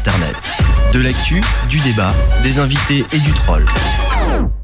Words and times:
Internet. 0.00 0.34
De 0.94 1.00
l'actu, 1.00 1.42
du 1.68 1.78
débat, 1.80 2.14
des 2.42 2.58
invités 2.58 3.04
et 3.12 3.18
du 3.18 3.32
troll. 3.32 3.66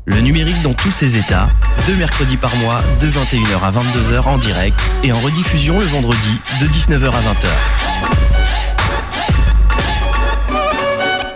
Le 0.06 0.20
numérique 0.22 0.62
dans 0.62 0.72
tous 0.72 0.90
ses 0.90 1.18
états, 1.18 1.50
deux 1.86 1.94
mercredis 1.96 2.38
par 2.38 2.56
mois, 2.56 2.80
de 3.02 3.06
21h 3.08 3.60
à 3.62 3.70
22h 3.70 4.22
en 4.28 4.38
direct 4.38 4.80
et 5.04 5.12
en 5.12 5.18
rediffusion 5.20 5.78
le 5.78 5.84
vendredi 5.84 6.40
de 6.58 6.66
19h 6.68 7.10
à 7.10 7.20
20h. 7.20 7.48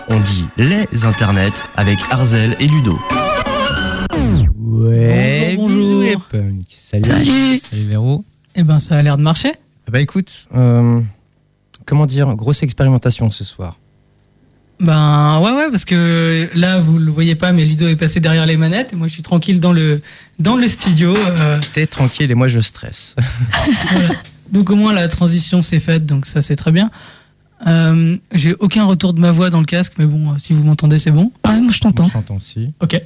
On 0.09 0.19
dit 0.19 0.47
les 0.57 1.05
internets 1.05 1.51
avec 1.77 1.99
Arzel 2.09 2.55
et 2.59 2.65
Ludo. 2.67 2.99
Ouais, 4.57 5.53
Bonjour, 5.55 6.01
les 6.01 6.15
punks. 6.15 6.65
Salut. 6.71 7.03
Salut. 7.03 7.59
Salut 7.59 7.83
Véro. 7.83 8.25
Eh 8.55 8.63
ben, 8.63 8.79
ça 8.79 8.97
a 8.97 9.01
l'air 9.03 9.17
de 9.17 9.21
marcher. 9.21 9.51
Ah 9.87 9.91
Bah 9.91 9.99
écoute, 9.99 10.47
euh, 10.55 10.99
comment 11.85 12.07
dire, 12.07 12.33
grosse 12.35 12.63
expérimentation 12.63 13.29
ce 13.29 13.43
soir. 13.43 13.77
Ben, 14.81 15.39
ouais, 15.41 15.51
ouais, 15.51 15.69
parce 15.69 15.85
que 15.85 16.49
là, 16.55 16.79
vous 16.79 16.97
le 16.97 17.11
voyez 17.11 17.35
pas, 17.35 17.51
mais 17.51 17.63
Ludo 17.65 17.87
est 17.87 17.95
passé 17.95 18.19
derrière 18.19 18.45
les 18.47 18.57
manettes 18.57 18.93
et 18.93 18.95
moi, 18.95 19.07
je 19.07 19.13
suis 19.13 19.21
tranquille 19.21 19.59
dans 19.59 19.73
le, 19.73 20.01
dans 20.39 20.55
le 20.57 20.67
studio. 20.67 21.15
euh, 21.15 21.59
T'es 21.73 21.85
tranquille 21.85 22.31
et 22.31 22.33
moi 22.33 22.47
je 22.47 22.59
stresse. 22.61 23.15
voilà. 23.91 24.09
Donc, 24.51 24.69
au 24.71 24.75
moins, 24.75 24.91
la 24.91 25.07
transition 25.07 25.61
s'est 25.61 25.79
faite, 25.79 26.05
donc 26.05 26.25
ça, 26.25 26.41
c'est 26.41 26.55
très 26.55 26.71
bien. 26.71 26.89
Euh, 27.67 28.15
J'ai 28.33 28.55
aucun 28.55 28.85
retour 28.85 29.13
de 29.13 29.19
ma 29.21 29.31
voix 29.31 29.49
dans 29.51 29.59
le 29.59 29.65
casque, 29.65 29.93
mais 29.99 30.05
bon, 30.05 30.31
euh, 30.31 30.35
si 30.39 30.51
vous 30.53 30.63
m'entendez, 30.63 30.97
c'est 30.97 31.11
bon. 31.11 31.31
Ah, 31.43 31.59
moi, 31.61 31.71
je 31.71 31.79
t'entends. 31.79 32.05
Je 32.05 32.11
t'entends 32.13 32.35
aussi. 32.37 32.71
Ok. 32.81 32.99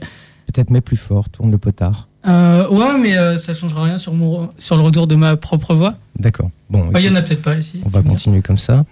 Peut-être 0.53 0.69
mets 0.69 0.81
plus 0.81 0.95
fort, 0.97 1.27
tourne 1.29 1.51
le 1.51 1.57
potard. 1.57 2.07
Euh, 2.27 2.67
ouais, 2.69 2.97
mais 2.99 3.17
euh, 3.17 3.35
ça 3.37 3.53
changera 3.53 3.83
rien 3.83 3.97
sur, 3.97 4.13
mon, 4.13 4.49
sur 4.57 4.77
le 4.77 4.83
retour 4.83 5.07
de 5.07 5.15
ma 5.15 5.35
propre 5.35 5.75
voix. 5.75 5.95
D'accord. 6.17 6.49
Bon, 6.69 6.87
Bah, 6.87 6.99
Il 7.01 7.05
y 7.05 7.09
en 7.09 7.15
a 7.15 7.21
peut-être 7.21 7.41
pas 7.41 7.55
ici. 7.57 7.81
on 7.85 7.89
va 7.89 8.01
continuer 8.01 8.41
comme 8.41 8.57
ça. 8.57 8.85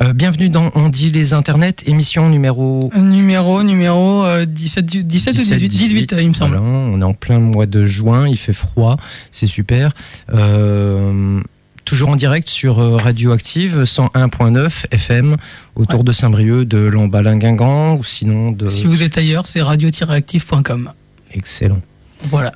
Euh, 0.00 0.12
bienvenue 0.12 0.48
dans 0.48 0.70
On 0.76 0.88
dit 0.88 1.10
les 1.10 1.32
internets, 1.34 1.74
émission 1.86 2.28
numéro 2.28 2.90
Numéro, 2.94 3.64
numéro 3.64 4.24
euh, 4.24 4.44
17, 4.46 4.86
du- 4.86 5.02
17, 5.02 5.34
ou 5.34 5.38
18 5.38 5.68
18, 5.68 6.14
il 6.20 6.28
me 6.28 6.34
semble. 6.34 6.56
Voilà, 6.56 6.70
on 6.70 7.00
est 7.00 7.04
en 7.04 7.14
plein 7.14 7.40
mois 7.40 7.66
de 7.66 7.84
juin, 7.84 8.28
il 8.28 8.36
fait 8.36 8.52
froid, 8.52 8.96
c'est 9.32 9.48
super. 9.48 9.92
Euh, 10.32 11.40
toujours 11.84 12.10
en 12.10 12.16
direct 12.16 12.48
sur 12.48 12.78
euh, 12.78 12.96
Radioactive 12.96 13.82
101.9 13.82 14.86
FM 14.92 15.36
autour 15.74 16.00
Ouais. 16.00 16.04
de 16.04 16.12
Saint-Brieuc, 16.12 16.64
de 16.68 16.78
Lambalin-Guingamp 16.78 17.96
ou 17.98 18.04
sinon 18.04 18.52
de. 18.52 18.68
Si 18.68 18.84
vous 18.84 19.02
êtes 19.02 19.18
ailleurs, 19.18 19.46
c'est 19.46 19.62
radio-active.com. 19.62 20.92
Excellent. 21.34 21.80
Voilà. 22.22 22.52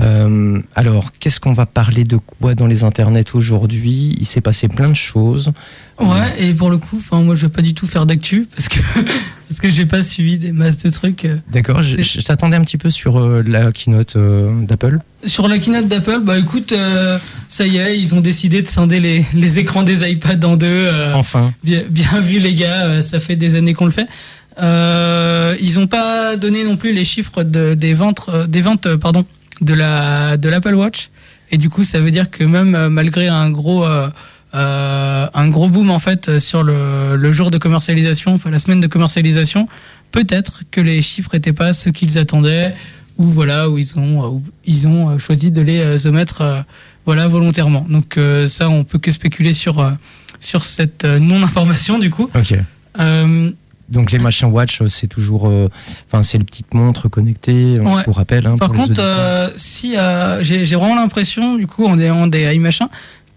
Euh, 0.00 0.60
alors, 0.74 1.12
qu'est-ce 1.18 1.40
qu'on 1.40 1.52
va 1.52 1.66
parler 1.66 2.04
de 2.04 2.16
quoi 2.16 2.54
dans 2.54 2.66
les 2.66 2.84
internets 2.84 3.34
aujourd'hui? 3.34 4.16
Il 4.18 4.26
s'est 4.26 4.40
passé 4.40 4.68
plein 4.68 4.88
de 4.88 4.94
choses. 4.96 5.52
Ouais, 6.00 6.32
et 6.38 6.52
pour 6.54 6.70
le 6.70 6.78
coup, 6.78 7.00
moi 7.12 7.34
je 7.34 7.46
vais 7.46 7.52
pas 7.52 7.62
du 7.62 7.74
tout 7.74 7.86
faire 7.86 8.06
d'actu 8.06 8.48
parce 8.54 8.68
que 8.68 8.78
parce 9.48 9.60
que 9.60 9.68
j'ai 9.70 9.84
pas 9.84 10.02
suivi 10.02 10.38
des 10.38 10.50
masses 10.50 10.78
de 10.78 10.90
trucs. 10.90 11.26
euh. 11.26 11.36
D'accord, 11.52 11.82
je, 11.82 12.20
t'attendais 12.22 12.56
un 12.56 12.62
petit 12.62 12.78
peu 12.78 12.90
sur 12.90 13.18
euh, 13.20 13.42
la 13.46 13.70
keynote 13.70 14.16
d'Apple. 14.66 14.98
Sur 15.26 15.46
la 15.46 15.58
keynote 15.58 15.86
d'Apple, 15.88 16.20
bah 16.22 16.38
écoute, 16.38 16.74
ça 17.48 17.66
y 17.66 17.76
est, 17.76 17.98
ils 17.98 18.14
ont 18.14 18.20
décidé 18.20 18.62
de 18.62 18.66
scinder 18.66 18.98
les, 18.98 19.26
les 19.34 19.58
écrans 19.58 19.82
des 19.82 20.10
iPads 20.10 20.44
en 20.46 20.56
deux. 20.56 20.90
Enfin, 21.14 21.52
bien, 21.62 21.82
bien 21.88 22.20
vu 22.20 22.38
les 22.38 22.54
gars, 22.54 23.02
ça 23.02 23.20
fait 23.20 23.36
des 23.36 23.54
années 23.54 23.74
qu'on 23.74 23.84
le 23.84 23.92
fait. 23.92 24.08
Ils 24.58 25.78
ont 25.78 25.86
pas 25.86 26.36
donné 26.36 26.64
non 26.64 26.76
plus 26.76 26.92
les 26.92 27.04
chiffres 27.04 27.44
de, 27.44 27.74
des 27.74 27.94
ventes, 27.94 28.28
des 28.48 28.62
ventes 28.62 28.96
pardon, 28.96 29.24
de 29.62 29.74
la 29.74 30.36
de 30.36 30.48
l'Apple 30.48 30.74
Watch. 30.74 31.08
Et 31.50 31.58
du 31.58 31.68
coup, 31.68 31.84
ça 31.84 32.00
veut 32.00 32.10
dire 32.10 32.30
que 32.30 32.44
même 32.44 32.74
euh, 32.74 32.88
malgré 32.88 33.28
un 33.28 33.50
gros 33.50 33.84
euh, 33.84 34.08
euh, 34.54 35.26
un 35.32 35.48
gros 35.48 35.68
boom 35.68 35.90
en 35.90 35.98
fait 35.98 36.38
sur 36.38 36.62
le, 36.62 37.16
le 37.16 37.32
jour 37.32 37.50
de 37.50 37.58
commercialisation, 37.58 38.34
enfin 38.34 38.50
la 38.50 38.58
semaine 38.58 38.80
de 38.80 38.86
commercialisation, 38.86 39.66
peut-être 40.10 40.62
que 40.70 40.80
les 40.80 41.00
chiffres 41.00 41.34
étaient 41.34 41.54
pas 41.54 41.72
ceux 41.72 41.90
qu'ils 41.90 42.18
attendaient 42.18 42.72
ou 43.18 43.24
voilà 43.24 43.68
où 43.68 43.78
ils 43.78 43.98
ont 43.98 44.26
où 44.28 44.42
ils 44.64 44.86
ont 44.88 45.18
choisi 45.18 45.50
de 45.50 45.62
les 45.62 46.06
omettre 46.06 46.40
euh, 46.42 46.60
voilà 47.06 47.28
volontairement. 47.28 47.86
Donc 47.88 48.16
euh, 48.16 48.48
ça, 48.48 48.68
on 48.68 48.84
peut 48.84 48.98
que 48.98 49.10
spéculer 49.10 49.52
sur 49.52 49.92
sur 50.40 50.64
cette 50.64 51.04
non 51.04 51.42
information 51.42 51.98
du 51.98 52.10
coup. 52.10 52.28
Donc 53.88 54.10
les 54.12 54.18
machins 54.18 54.48
watch, 54.48 54.80
euh, 54.80 54.88
c'est 54.88 55.06
toujours, 55.06 55.48
euh, 55.48 55.68
enfin 56.06 56.22
c'est 56.22 56.38
les 56.38 56.44
petites 56.44 56.72
montres 56.74 57.10
connectées, 57.10 57.76
euh, 57.78 57.82
Ouais. 57.82 58.02
pour 58.04 58.16
rappel. 58.16 58.46
hein, 58.46 58.56
Par 58.58 58.68
pour 58.72 58.76
contre, 58.86 59.00
euh, 59.00 59.48
si 59.56 59.96
euh, 59.96 60.42
j'ai 60.42 60.64
vraiment 60.76 60.94
l'impression, 60.96 61.56
du 61.56 61.66
coup, 61.66 61.84
en 61.86 61.98
ayant 61.98 62.26
des 62.26 62.54
iMachins, 62.54 62.88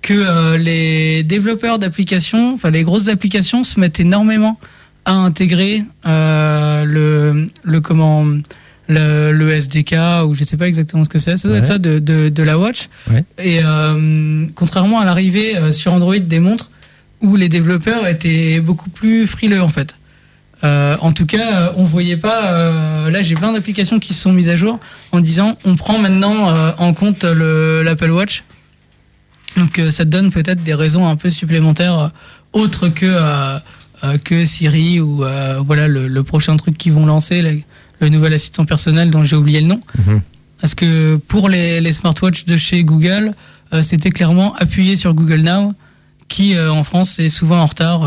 que 0.02 0.14
euh, 0.14 0.58
les 0.58 1.24
développeurs 1.24 1.80
d'applications, 1.80 2.54
enfin 2.54 2.70
les 2.72 2.84
grosses 2.84 3.08
applications, 3.10 3.64
se 3.64 3.80
mettent 3.80 4.00
énormément 4.00 4.60
à 5.06 5.14
intégrer 5.14 5.84
le, 6.06 7.48
le 7.64 7.82
comment 7.82 8.26
le, 8.88 9.32
le 9.32 9.50
SDK 9.52 9.96
ou 10.28 10.36
je 10.36 10.44
sais 10.44 10.58
pas 10.58 10.68
exactement 10.68 11.04
ce 11.04 11.10
que 11.10 11.20
c'est. 11.20 11.38
Ça 11.38 11.48
doit 11.48 11.58
Ouais. 11.58 11.60
être 11.64 11.68
ça 11.68 11.78
de, 11.80 12.00
de, 12.00 12.30
de 12.30 12.44
la 12.44 12.58
watch. 12.60 12.88
Ouais. 13.10 13.24
Et 13.44 13.60
contrairement 14.56 15.00
à 15.00 15.06
l'arrivée 15.06 15.54
sur 15.72 15.94
Android 15.94 16.18
des 16.20 16.40
montres 16.40 16.70
où 17.22 17.36
les 17.36 17.50
développeurs 17.50 18.08
étaient 18.08 18.60
beaucoup 18.60 18.90
plus 18.90 19.26
frileux 19.28 19.62
en 19.62 19.70
fait. 19.70 19.96
Euh, 20.66 20.98
en 21.02 21.12
tout 21.14 21.26
cas, 21.28 21.38
euh, 21.54 21.70
on 21.78 21.84
voyait 21.84 22.18
pas. 22.18 22.46
euh, 22.52 23.10
là, 23.12 23.22
j'ai 23.22 23.36
plein 23.36 23.54
d'applications 23.54 24.00
qui 24.00 24.14
se 24.14 24.20
sont 24.22 24.34
mises 24.34 24.50
à 24.50 24.56
jour 24.56 24.80
en 25.12 25.20
disant 25.20 25.58
on 25.64 25.76
prend 25.76 26.00
maintenant 26.00 26.50
euh, 26.50 26.72
en 26.80 26.94
compte 26.94 27.24
le- 27.24 27.84
l'Apple 27.84 28.10
Watch. 28.12 28.44
Donc, 29.58 29.80
ça 29.90 30.04
te 30.04 30.10
donne 30.10 30.32
peut-être 30.32 30.64
des 30.64 30.74
raisons 30.74 31.08
un 31.08 31.16
peu 31.16 31.30
supplémentaires 31.30 32.12
autres 32.52 32.90
que 32.90 33.16
que 34.24 34.44
Siri 34.46 35.00
ou 35.00 35.24
voilà 35.66 35.88
le, 35.88 36.08
le 36.08 36.24
prochain 36.24 36.58
truc 36.58 36.78
qu'ils 36.78 36.92
vont 36.94 37.06
lancer, 37.06 37.42
le, 37.42 37.62
le 38.02 38.10
nouvel 38.10 38.34
assistant 38.34 38.66
personnel 38.66 39.12
dont 39.12 39.24
j'ai 39.24 39.36
oublié 39.38 39.62
le 39.62 39.68
nom. 39.68 39.80
Mhm. 40.08 40.22
Parce 40.60 40.76
que 40.76 41.16
pour 41.28 41.48
les, 41.50 41.80
les 41.80 41.94
smartwatches 41.94 42.46
de 42.46 42.58
chez 42.58 42.84
Google, 42.84 43.34
c'était 43.82 44.10
clairement 44.10 44.56
appuyé 44.56 44.96
sur 44.96 45.14
Google 45.14 45.42
Now, 45.42 45.74
qui 46.28 46.58
en 46.60 46.84
France 46.84 47.20
est 47.20 47.30
souvent 47.30 47.60
en 47.62 47.66
retard. 47.66 48.02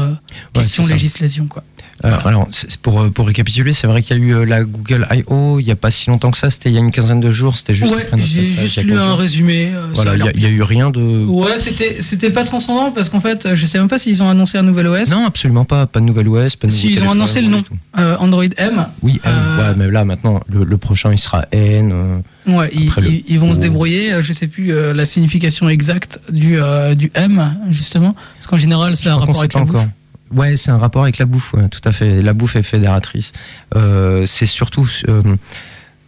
question 0.53 0.83
législation 0.97 1.47
quoi. 1.47 1.65
Euh, 2.05 2.13
alors, 2.25 2.49
pour, 2.83 3.01
euh, 3.01 3.11
pour 3.11 3.27
récapituler, 3.27 3.73
c'est 3.73 3.87
vrai 3.89 4.03
qu'il 4.03 4.17
y 4.17 4.21
a 4.21 4.23
eu 4.23 4.35
euh, 4.35 4.45
la 4.45 4.63
Google 4.63 5.07
I.O. 5.11 5.59
il 5.59 5.65
n'y 5.65 5.71
a 5.73 5.77
pas 5.77 5.91
si 5.91 6.09
longtemps 6.09 6.31
que 6.31 6.39
ça, 6.39 6.49
c'était 6.51 6.69
il 6.69 6.75
y 6.75 6.79
a 6.79 6.81
une 6.81 6.93
quinzaine 6.93 7.19
de 7.21 7.31
jours, 7.33 7.57
c'était 7.57 7.75
juste 7.75 7.93
ouais, 7.93 8.07
j'ai 8.19 8.45
juste 8.45 8.79
a 8.79 8.83
lu 8.83 8.91
15 8.91 8.99
un 8.99 9.07
jours. 9.09 9.19
résumé. 9.19 9.73
euh, 9.75 9.81
ça 9.95 10.03
Voilà, 10.03 10.27
a 10.27 10.31
il 10.33 10.39
n'y 10.41 10.47
a, 10.47 10.49
a 10.49 10.53
eu 10.53 10.63
rien 10.63 10.91
de. 10.91 11.25
Ouais, 11.27 11.59
c'était 11.59 11.97
c'était 12.01 12.31
pas 12.31 12.45
transcendant 12.45 12.93
parce 12.93 13.09
qu'en 13.11 13.19
fait, 13.21 13.55
je 13.55 13.67
sais 13.67 13.79
même 13.79 13.89
pas 13.89 13.99
s'ils 13.99 14.23
ont 14.23 14.29
annoncé 14.31 14.59
un 14.59 14.63
nouvel 14.63 14.87
OS. 14.87 15.11
Non, 15.11 15.27
absolument 15.27 15.65
pas. 15.65 15.87
Pas 15.87 15.99
de 15.99 16.05
nouvelle 16.05 16.29
OS, 16.29 16.55
pas 16.57 16.69
de 16.69 16.73
Si, 16.73 16.93
ils 16.93 17.03
ont 17.03 17.11
annoncé 17.11 17.41
le 17.41 17.49
nom. 17.49 17.65
Euh, 17.99 18.17
Android 18.19 18.45
M. 18.57 18.87
Oui, 19.03 19.21
M, 19.25 19.33
ouais, 19.59 19.75
mais 19.77 19.91
là 19.91 20.05
maintenant, 20.05 20.41
le, 20.49 20.63
le 20.65 20.77
prochain 20.79 21.11
il 21.13 21.19
sera 21.19 21.47
N. 21.51 22.23
Ouais, 22.47 22.71
ils, 22.73 22.93
le 23.35 23.39
vont 23.41 23.55
se 23.55 23.59
débrouiller. 23.59 24.13
Je 24.23 24.33
sais 24.33 24.47
plus 24.47 24.73
euh, 24.73 24.95
la 24.95 25.05
signification 25.05 25.69
exacte 25.69 26.21
du 26.33 26.59
euh, 26.61 26.95
du 26.95 27.11
M 27.15 27.57
justement, 27.71 28.15
parce 28.35 28.47
qu'en 28.47 28.57
général, 28.57 28.97
c'est 28.97 29.05
je 29.05 29.09
un 29.11 29.13
crois 29.17 29.27
qu'on 29.27 29.33
rapport 29.33 29.41
avec 29.43 29.55
la 29.55 29.61
bouffe. 29.65 29.71
encore. 29.77 29.87
Ouais, 30.35 30.57
c'est 30.57 30.71
un 30.71 30.79
rapport 30.79 31.03
avec 31.03 31.19
la 31.19 31.25
bouffe, 31.25 31.55
ouais, 31.55 31.69
tout 31.69 31.81
à 31.85 31.93
fait. 31.93 32.21
La 32.23 32.33
bouffe 32.35 32.57
est 32.57 32.63
fédératrice. 32.63 33.33
Euh, 33.77 34.27
c'est 34.27 34.47
surtout, 34.47 34.89
euh, 35.09 35.23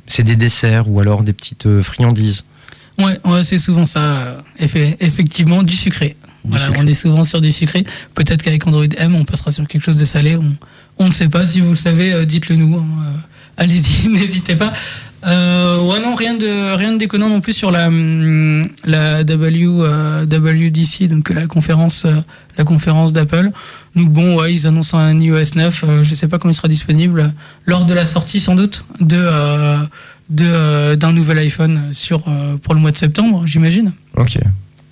c'est 0.07 0.23
des 0.23 0.37
desserts 0.37 0.89
ou 0.89 1.01
alors 1.01 1.23
des 1.23 1.33
petites 1.33 1.67
euh, 1.67 1.83
friandises. 1.83 2.45
Ouais, 2.99 3.19
ouais, 3.25 3.43
c'est 3.45 3.59
souvent 3.59 3.87
ça. 3.87 4.43
effe- 4.61 4.97
effectivement, 5.01 5.63
du 5.63 5.75
sucré. 5.75 6.17
Du 6.45 6.51
Voilà, 6.51 6.67
sucré. 6.67 6.81
on 6.83 6.87
est 6.87 6.95
souvent 6.95 7.25
sur 7.25 7.41
du 7.41 7.51
sucré. 7.53 7.85
Peut-être 8.15 8.43
qu'avec 8.43 8.67
Android 8.67 8.85
M, 8.99 9.15
on 9.15 9.25
passera 9.25 9.53
sur 9.53 9.67
quelque 9.67 9.83
chose 9.85 9.97
de 9.97 10.05
salé. 10.05 10.37
On, 10.37 10.55
on 10.99 11.07
ne 11.07 11.13
sait 11.13 11.29
pas. 11.29 11.47
Si 11.47 11.61
vous 11.61 11.71
le 11.71 11.77
savez, 11.77 12.27
dites-le 12.27 12.57
nous. 12.57 12.77
hein, 12.77 12.85
Allez-y, 13.57 14.09
n'hésitez 14.11 14.57
pas. 14.57 14.73
Euh, 15.27 15.79
ouais, 15.81 16.01
non, 16.01 16.15
rien 16.15 16.35
de, 16.35 16.77
rien 16.77 16.93
de 16.93 16.99
déconnant 16.99 17.29
non 17.29 17.41
plus 17.41 17.53
sur 17.53 17.71
la, 17.71 17.89
hum, 17.89 18.65
la 18.85 19.23
W, 19.25 19.67
euh, 19.69 20.25
WDC, 20.25 21.09
donc 21.09 21.29
la 21.31 21.47
conférence, 21.47 22.05
euh, 22.07 22.15
la 22.57 22.65
conférence 22.65 23.13
d'Apple. 23.13 23.51
Donc 23.97 24.09
bon, 24.11 24.37
ouais, 24.39 24.55
ils 24.55 24.67
annoncent 24.67 24.97
un 24.97 25.19
iOS 25.19 25.55
9. 25.57 25.85
euh, 25.85 26.05
je 26.05 26.15
sais 26.15 26.29
pas 26.29 26.39
quand 26.39 26.49
il 26.49 26.55
sera 26.55 26.69
disponible. 26.69 27.33
Lors 27.67 27.85
de 27.85 27.93
la 27.93 28.05
sortie, 28.07 28.41
sans 28.41 28.55
doute, 28.55 28.85
de, 29.01 29.17
euh, 29.19 29.77
de, 30.31 30.45
euh, 30.47 30.97
d'un 30.97 31.13
nouvel 31.13 31.39
iPhone 31.39 31.93
sur, 31.93 32.25
euh, 32.29 32.57
pour 32.57 32.73
le 32.75 32.81
mois 32.81 32.91
de 32.93 32.97
septembre, 32.99 33.43
j'imagine. 33.47 33.93
Ok. 34.17 34.39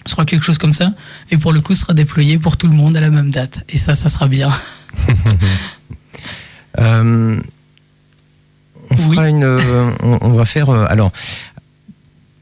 Ce 0.05 0.13
sera 0.13 0.25
quelque 0.25 0.45
chose 0.45 0.59
comme 0.59 0.75
ça. 0.75 0.91
Et 1.31 1.37
pour 1.37 1.53
le 1.53 1.61
coup, 1.61 1.75
ce 1.75 1.83
sera 1.83 1.95
déployé 1.95 2.39
pour 2.39 2.57
tout 2.57 2.67
le 2.69 2.77
monde 2.77 2.97
à 2.97 3.01
la 3.01 3.11
même 3.11 3.31
date. 3.31 3.65
Et 3.69 3.79
ça, 3.79 3.95
ça 3.95 4.09
sera 4.09 4.27
bien. 4.29 4.51
Euh, 8.91 8.95
on 8.99 9.09
Oui. 9.09 9.17
fera 9.17 9.29
une, 9.29 9.45
on, 10.03 10.19
on 10.23 10.33
va 10.33 10.45
faire. 10.45 10.71
euh, 10.71 10.87
alors, 10.89 11.13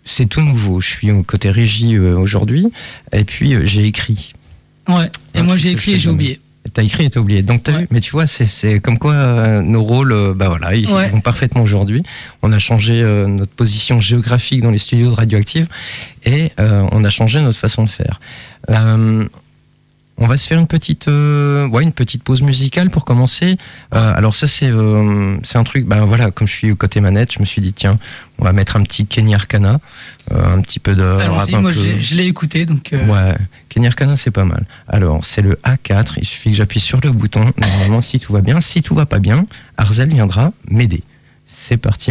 c'est 0.05 0.27
tout 0.27 0.41
nouveau. 0.43 0.81
Je 0.81 0.89
suis 0.89 1.11
au 1.11 1.23
côté 1.23 1.51
régie 1.51 1.97
euh, 1.97 2.17
aujourd'hui, 2.17 2.67
et 3.13 3.25
puis 3.25 3.55
j'ai 3.67 3.85
écrit. 3.87 4.33
Ouais. 4.89 5.11
Et 5.35 5.39
Un 5.39 5.43
moi, 5.43 5.57
j'ai 5.57 5.73
écrit 5.73 5.93
et 5.95 5.99
j'ai 5.99 6.11
oublié. 6.11 6.41
T'as 6.75 6.83
écrit 6.83 7.05
et 7.05 7.11
t'as 7.11 7.21
oublié. 7.21 7.43
Donc 7.43 7.63
t'as 7.63 7.73
Ouais. 7.73 7.81
vu, 7.83 7.89
mais 7.91 8.01
tu 8.01 8.11
vois, 8.11 8.27
c'est- 8.27 8.81
comme 8.81 8.99
quoi 8.99 9.13
euh, 9.15 9.63
nos 9.63 9.83
rôles, 9.83 10.13
euh, 10.13 10.35
bah 10.35 10.49
voilà, 10.49 10.75
ils 10.75 10.89
Ouais. 10.91 11.09
vont 11.11 11.21
parfaitement 11.21 11.63
aujourd'hui. 11.63 12.03
On 12.43 12.53
a 12.53 12.59
changé 12.59 13.01
euh, 13.03 13.27
notre 13.29 13.53
position 13.53 14.01
géographique 14.01 14.63
dans 14.63 14.71
les 14.73 14.79
studios 14.79 15.11
de 15.11 15.15
Radioactive 15.15 15.69
et 16.25 16.51
on 16.59 17.05
a 17.05 17.11
changé 17.11 17.41
notre 17.41 17.59
façon 17.59 17.85
de 17.85 17.89
faire. 17.89 18.21
On 20.19 20.27
va 20.27 20.37
se 20.39 20.47
faire 20.47 20.59
une 20.59 20.67
petite, 20.67 21.09
euh, 21.09 21.69
ouais, 21.69 21.83
une 21.83 21.93
petite 21.93 22.23
pause 22.23 22.41
musicale 22.41 22.89
pour 22.89 23.05
commencer. 23.05 23.59
Euh, 23.95 24.15
alors 24.17 24.35
ça 24.35 24.47
c'est, 24.47 24.71
euh, 24.71 25.37
c'est 25.45 25.59
un 25.59 25.65
truc. 25.65 25.85
Ben 25.87 26.05
voilà, 26.07 26.31
comme 26.31 26.47
je 26.49 26.55
suis 26.55 26.75
côté 26.77 27.01
manette, 27.03 27.33
je 27.35 27.41
me 27.41 27.45
suis 27.45 27.61
dit 27.61 27.75
tiens, 27.75 27.99
on 28.39 28.45
va 28.45 28.53
mettre 28.55 28.77
un 28.77 28.83
petit 28.83 29.07
Kenny 29.07 29.35
Arcana, 29.35 29.79
un 30.35 30.61
petit 30.63 30.79
peu 30.79 30.95
de. 30.95 31.03
rap 31.03 31.21
Allons-y, 31.23 31.55
un 31.55 31.61
moi 31.61 31.71
peu- 31.73 31.81
je 32.01 32.15
l'ai- 32.15 32.27
écouté 32.27 32.65
donc. 32.65 32.91
Ouais, 32.93 33.35
Kenny 33.69 33.87
Arcana 33.89 34.17
c'est 34.17 34.31
pas 34.31 34.45
mal. 34.47 34.65
Alors 34.89 35.25
c'est 35.25 35.43
le 35.43 35.59
A4. 35.65 36.15
Il 36.17 36.25
suffit 36.25 36.51
que 36.51 36.57
j'appuie 36.57 36.81
sur 36.81 36.99
le 37.03 37.11
bouton. 37.11 37.45
Normalement, 37.59 38.01
si 38.01 38.19
tout 38.19 38.33
va 38.33 38.41
bien, 38.41 38.61
si 38.63 38.81
tout 38.83 38.95
va 38.95 39.05
pas 39.05 39.19
bien, 39.19 39.45
Arzel 39.77 40.09
viendra 40.09 40.53
m'aider. 40.71 41.03
C'est 41.45 41.77
parti. 41.77 42.11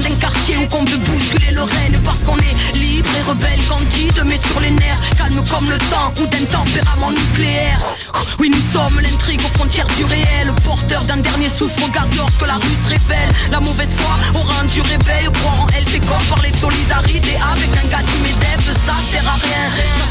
D'un 0.00 0.14
quartier 0.16 0.56
où 0.56 0.66
qu'on 0.68 0.84
veut 0.84 0.98
bousculer 0.98 1.52
le 1.52 1.62
règne, 1.62 1.98
parce 2.04 2.18
qu'on 2.20 2.36
est 2.38 2.77
libre 3.18 3.28
et 3.28 3.30
rebelle, 3.30 3.64
candide, 3.68 4.22
mais 4.26 4.38
sur 4.50 4.60
les 4.60 4.70
nerfs, 4.70 5.00
calme 5.16 5.42
comme 5.50 5.68
le 5.68 5.78
temps 5.90 6.12
ou 6.20 6.26
d'un 6.26 6.44
tempérament 6.46 7.10
nucléaire. 7.10 7.80
Oui, 8.38 8.50
nous 8.50 8.72
sommes 8.72 9.00
l'intrigue 9.00 9.40
aux 9.44 9.58
frontières 9.58 9.86
du 9.96 10.04
réel, 10.04 10.52
porteur 10.64 11.02
d'un 11.04 11.18
dernier 11.18 11.50
souffle, 11.56 11.82
regarde 11.82 12.14
lorsque 12.16 12.46
la 12.46 12.54
rue 12.54 12.76
se 12.84 12.88
révèle. 12.88 13.30
La 13.50 13.60
mauvaise 13.60 13.90
foi 13.96 14.14
aura 14.40 14.64
du 14.64 14.80
réveil, 14.80 15.28
croire 15.40 15.62
en 15.62 15.66
elle, 15.74 15.84
c'est 15.90 16.00
comme 16.00 16.22
parler 16.28 16.50
de 16.50 16.58
solidarité 16.58 17.36
avec 17.52 17.70
un 17.70 17.88
gars 17.88 18.02
du 18.02 18.16
MEDEF, 18.22 18.64
ça 18.86 18.94
sert 19.10 19.28
à 19.28 19.36
rien. 19.42 19.64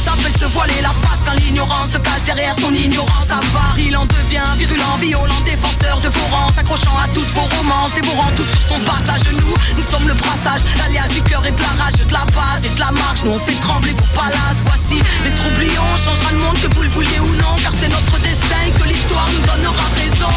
Ça 0.03 0.11
s'appelle 0.11 0.39
se 0.39 0.45
voiler 0.53 0.81
la 0.81 0.89
face 0.89 1.19
quand 1.25 1.37
l'ignorance 1.39 1.91
se 1.93 1.97
cache 1.97 2.23
derrière 2.25 2.55
son 2.59 2.73
ignorance 2.73 3.29
avare. 3.29 3.75
Il 3.77 3.95
en 3.95 4.05
devient 4.05 4.47
virulent, 4.57 4.97
violent, 4.99 5.41
défenseur 5.45 5.99
de 5.99 6.09
vos 6.09 6.35
rangs, 6.35 6.51
s'accrochant 6.55 6.97
à 6.97 7.07
toutes 7.13 7.31
vos 7.33 7.47
romances, 7.57 7.93
dévorant 7.95 8.31
tout 8.35 8.43
sur 8.43 8.75
son 8.75 8.79
passage. 8.83 9.21
Nous, 9.31 9.55
nous 9.75 9.85
sommes 9.91 10.07
le 10.07 10.13
brassage, 10.13 10.61
l'alliage 10.77 11.11
du 11.11 11.21
cœur 11.23 11.45
et 11.45 11.51
de 11.51 11.61
la 11.61 11.83
rage, 11.83 11.93
de 11.93 12.13
la 12.13 12.25
base 12.35 12.63
et 12.63 12.73
de 12.73 12.79
la 12.79 12.91
Nous 13.23 13.31
on 13.31 13.39
fait 13.39 13.59
trembler 13.61 13.91
vos 13.93 14.19
palaces. 14.19 14.61
Voici 14.65 15.01
les 15.23 15.31
troublions, 15.31 15.83
changera 16.03 16.31
le 16.31 16.39
monde 16.39 16.57
que 16.61 16.73
vous 16.75 16.83
le 16.83 16.89
vouliez 16.89 17.19
ou 17.19 17.31
non, 17.41 17.55
car 17.63 17.73
c'est 17.81 17.89
notre 17.89 18.17
destin 18.21 18.63
que 18.77 18.87
l'histoire 18.87 19.27
nous 19.33 19.41
donnera 19.45 19.85
raison. 19.97 20.33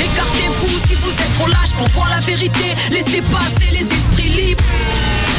Écartez-vous 0.00 0.74
si 0.88 0.94
vous 0.94 1.10
êtes 1.10 1.34
trop 1.34 1.46
lâche 1.48 1.72
pour 1.78 1.88
voir 1.90 2.08
la 2.10 2.20
vérité. 2.20 2.74
Laissez 2.90 3.20
passer 3.22 3.68
les 3.72 3.84
esprits 3.84 4.32
libres. 4.32 4.64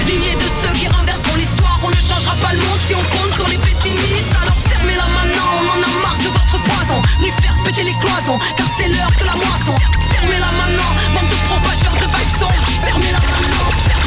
Lignée 0.07 0.35
de 0.35 0.47
ceux 0.61 0.73
qui 0.79 0.87
renverseront 0.87 1.35
l'histoire, 1.35 1.79
on 1.83 1.89
ne 1.89 1.95
changera 2.07 2.35
pas 2.41 2.53
le 2.53 2.59
monde 2.59 2.81
si 2.87 2.93
on 2.95 3.03
compte 3.03 3.33
sur 3.33 3.47
les 3.49 3.57
pessimistes. 3.57 4.31
Alors 4.41 4.59
fermez-la 4.69 5.07
maintenant, 5.17 5.49
on 5.59 5.65
en 5.75 5.81
a 5.81 5.91
marre 6.05 6.19
de 6.21 6.29
votre 6.29 6.57
poison. 6.61 7.01
Ni 7.21 7.29
faire 7.41 7.55
péter 7.65 7.83
les 7.83 7.95
cloisons, 7.99 8.37
car 8.55 8.67
c'est 8.77 8.87
l'heure 8.87 9.11
de 9.19 9.25
la 9.25 9.33
moisson. 9.35 9.75
Fermez-la 10.13 10.51
maintenant, 10.61 10.91
bande 11.15 11.29
de 11.33 11.39
propageurs 11.49 11.97
de 11.99 12.05
vibes 12.05 12.35
sombres. 12.39 12.65
Fermez-la 12.85 13.19
maintenant, 13.33 13.67
fer- 13.81 13.97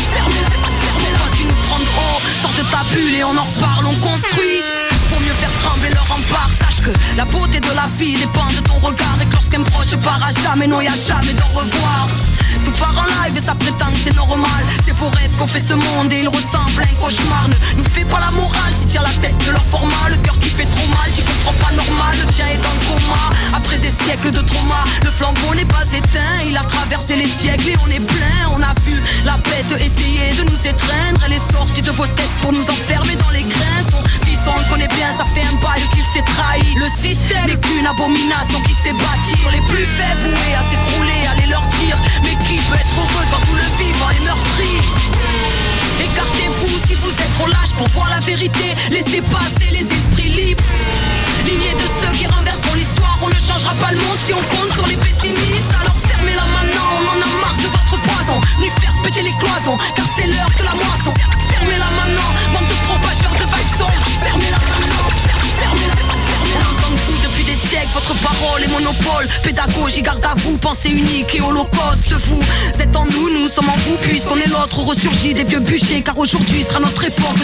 ta 2.64 2.82
bulle 2.92 3.14
et 3.14 3.24
on 3.24 3.36
en 3.36 3.44
reparle, 3.44 3.86
on 3.86 3.94
construit. 3.94 4.62
Pour 5.10 5.20
mieux 5.20 5.32
faire 5.32 5.50
trembler 5.62 5.90
leur 5.90 6.06
rempart, 6.08 6.50
sache 6.60 6.80
que 6.84 6.90
la 7.16 7.24
beauté 7.24 7.60
de 7.60 7.74
la 7.74 7.86
vie 7.98 8.14
dépend 8.14 8.46
de 8.46 8.60
ton 8.66 8.74
regard 8.74 9.18
et 9.20 9.26
que 9.26 9.34
lorsqu'un 9.34 9.62
proche 9.62 9.96
part 10.02 10.20
à 10.22 10.32
jamais, 10.42 10.66
non 10.66 10.80
y 10.80 10.88
jamais 11.06 11.32
d'au 11.34 11.44
revoir. 11.44 12.27
Tout 12.68 12.84
part 12.84 12.92
en 13.00 13.24
live 13.24 13.32
et 13.34 13.46
ça 13.46 13.54
prétend 13.54 13.88
que 13.92 13.98
c'est 14.04 14.14
normal. 14.14 14.60
C'est 14.84 14.92
vos 14.92 15.08
rêves 15.08 15.34
qu'on 15.38 15.46
fait 15.46 15.64
ce 15.66 15.72
monde 15.72 16.12
et 16.12 16.20
il 16.20 16.28
ressemble 16.28 16.76
à 16.76 16.84
un 16.84 16.96
cauchemar. 17.00 17.48
Ne 17.48 17.56
nous 17.80 17.88
fais 17.88 18.04
pas 18.04 18.20
la 18.20 18.30
morale 18.32 18.74
si 18.78 18.86
tiens 18.88 19.00
la 19.00 19.14
tête 19.24 19.38
de 19.46 19.52
leur 19.52 19.64
format. 19.64 20.08
Le 20.10 20.16
cœur 20.16 20.38
qui 20.38 20.50
fait 20.50 20.68
trop 20.68 20.88
mal, 20.92 21.08
tu 21.16 21.22
comprends 21.22 21.56
pas 21.64 21.72
normal. 21.72 22.12
Le 22.20 22.30
tien 22.34 22.44
est 22.44 22.60
dans 22.60 22.74
le 22.76 22.84
coma. 22.84 23.24
Après 23.56 23.78
des 23.78 23.92
siècles 24.04 24.32
de 24.32 24.42
trauma 24.42 24.84
Le 25.02 25.10
flambeau 25.10 25.54
n'est 25.54 25.64
pas 25.64 25.88
éteint. 25.96 26.36
Il 26.44 26.58
a 26.58 26.64
traversé 26.64 27.16
les 27.16 27.28
siècles 27.40 27.72
et 27.72 27.76
on 27.80 27.88
est 27.88 28.04
plein. 28.04 28.52
On 28.52 28.60
a 28.60 28.74
vu 28.84 29.00
la 29.24 29.38
bête 29.48 29.72
essayer 29.80 30.36
de 30.36 30.44
nous 30.44 30.60
étreindre. 30.60 31.24
Elle 31.24 31.40
est 31.40 31.48
sortie 31.56 31.80
de 31.80 31.90
vos 31.92 32.06
têtes 32.06 32.36
pour 32.42 32.52
nous 32.52 32.68
enfermer 32.68 33.16
dans 33.16 33.32
les 33.32 33.48
grains. 33.48 33.80
Son 33.88 34.04
fils 34.28 34.44
on 34.44 34.56
le 34.56 34.68
connaît 34.68 34.92
bien, 34.92 35.08
ça 35.16 35.24
fait 35.24 35.44
un 35.44 35.56
bail 35.64 35.80
qu'il 35.96 36.04
s'est 36.12 36.24
trahi. 36.36 36.68
Le 36.76 36.88
système 37.00 37.46
n'est 37.48 37.56
qu'une 37.56 37.86
abomination 37.86 38.60
qui 38.60 38.76
s'est 38.76 38.92
bâtie 38.92 39.40
Sur 39.40 39.52
les 39.52 39.64
plus 39.72 39.88
faibles. 39.96 40.20
Voués 40.20 40.52
à 40.52 40.64
s'écrouler, 40.68 41.20
allez 41.32 41.48
leur 41.48 41.64
dire 41.80 41.96
qui 42.48 42.56
peut 42.56 42.74
être 42.76 42.96
heureux 42.96 43.26
quand 43.30 43.40
tout 43.46 43.54
le 43.54 43.84
vivant 43.84 44.08
est 44.08 44.24
meurtri 44.24 44.80
Écartez-vous 46.00 46.86
si 46.86 46.94
vous 46.94 47.10
êtes 47.10 47.32
trop 47.34 47.46
lâche 47.46 47.72
pour 47.76 47.88
voir 47.88 48.08
la 48.08 48.20
vérité 48.20 48.74
des 68.08 68.14
siècles, 68.14 68.14
votre 68.14 68.20
parole 68.22 68.62
est 68.62 68.68
monopole. 68.68 69.28
Pédagogie, 69.42 70.02
garde 70.02 70.24
à 70.24 70.34
vous, 70.36 70.58
pensée 70.58 70.90
unique 70.90 71.34
et 71.34 71.40
holocauste 71.40 72.12
Vous. 72.28 72.42
Êtes 72.80 72.96
en 72.96 73.06
nous, 73.06 73.30
nous 73.30 73.48
sommes 73.48 73.68
en 73.68 73.78
vous 73.86 73.96
Puisqu'on 74.02 74.36
est 74.36 74.48
l'autre, 74.48 74.78
ressurgit 74.80 75.34
des 75.34 75.44
vieux 75.44 75.60
bûchers 75.60 76.02
Car 76.02 76.16
aujourd'hui 76.18 76.64
sera 76.68 76.80
notre 76.80 77.04
époque, 77.04 77.38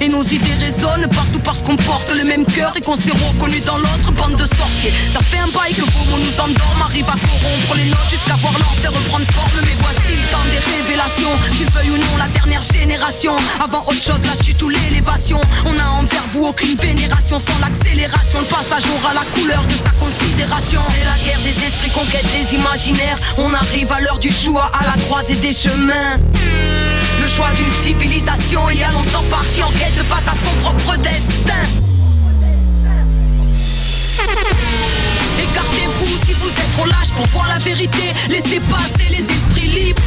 Et 0.00 0.08
nos 0.08 0.22
idées 0.22 0.58
résonnent 0.60 1.08
partout 1.10 1.40
parce 1.44 1.58
qu'on 1.58 1.76
porte 1.76 2.10
le 2.14 2.24
même 2.24 2.44
cœur 2.46 2.72
Et 2.76 2.80
qu'on 2.80 2.94
s'est 2.94 3.10
reconnu 3.10 3.58
dans 3.66 3.76
l'autre 3.76 4.12
bande 4.12 4.36
de 4.36 4.46
sorciers. 4.56 4.92
Ça 5.12 5.20
fait 5.20 5.38
un 5.38 5.48
bail 5.48 5.74
que 5.74 5.82
vos 5.82 6.04
mots 6.10 6.18
nous 6.18 6.34
endorment 6.38 6.82
Arrive 6.82 7.08
à 7.08 7.18
corrompre 7.18 7.74
les 7.76 7.90
notes 7.90 8.10
jusqu'à 8.10 8.36
voir 8.36 8.52
l'enfer 8.54 8.92
reprendre 8.92 9.26
forme. 9.34 9.58
Mais 9.62 9.76
voici 9.82 10.14
le 10.14 10.50
des 10.50 10.62
révélations 10.62 11.34
Tu 11.58 11.64
le 11.64 11.70
veuilles 11.70 11.90
ou 11.90 11.98
non, 11.98 12.16
la 12.18 12.28
dernière 12.28 12.62
génération. 12.62 13.32
Avant 13.60 13.82
autre 13.82 14.02
chose, 14.02 14.22
la 14.24 14.36
chute 14.44 14.62
ou 14.62 14.68
l'élévation. 14.68 15.40
On 15.66 15.76
a 15.76 15.86
envers 15.98 16.24
vous 16.32 16.46
aucune 16.46 16.76
vénération 16.76 17.38
Sans 17.38 17.58
l'accélération, 17.58 18.38
le 18.38 18.46
passage 18.46 18.84
aura 18.94 19.14
la 19.14 19.24
couleur 19.34 19.64
de 19.66 19.74
sa 19.74 19.92
considération. 19.98 20.80
C'est 20.94 21.04
la 21.04 21.18
guerre 21.26 21.42
des 21.42 21.66
esprits, 21.66 21.90
conquête 21.90 22.26
des 22.30 22.54
imaginaires. 22.54 23.18
On 23.38 23.52
arrive 23.52 23.90
à 23.90 24.00
l'heure 24.00 24.18
du 24.18 24.30
choix, 24.30 24.70
à 24.78 24.86
la 24.86 25.02
croisée 25.02 25.36
des 25.36 25.52
chemins 25.52 26.16
choix 27.38 27.50
d'une 27.52 27.82
civilisation 27.84 28.68
il 28.70 28.80
y 28.80 28.82
a 28.82 28.90
longtemps 28.90 29.22
parti 29.30 29.62
en 29.62 29.70
quête 29.70 30.02
face 30.10 30.26
à 30.26 30.34
son 30.42 30.54
propre 30.58 30.96
destin. 30.98 31.62
Écartez-vous 35.38 36.26
si 36.26 36.32
vous 36.32 36.48
êtes 36.48 36.72
trop 36.72 36.86
lâche 36.86 37.12
pour 37.16 37.26
voir 37.28 37.48
la 37.48 37.58
vérité. 37.58 38.10
Laissez 38.28 38.58
passer 38.58 39.06
les 39.10 39.22
esprits 39.22 39.70
libres. 39.70 40.02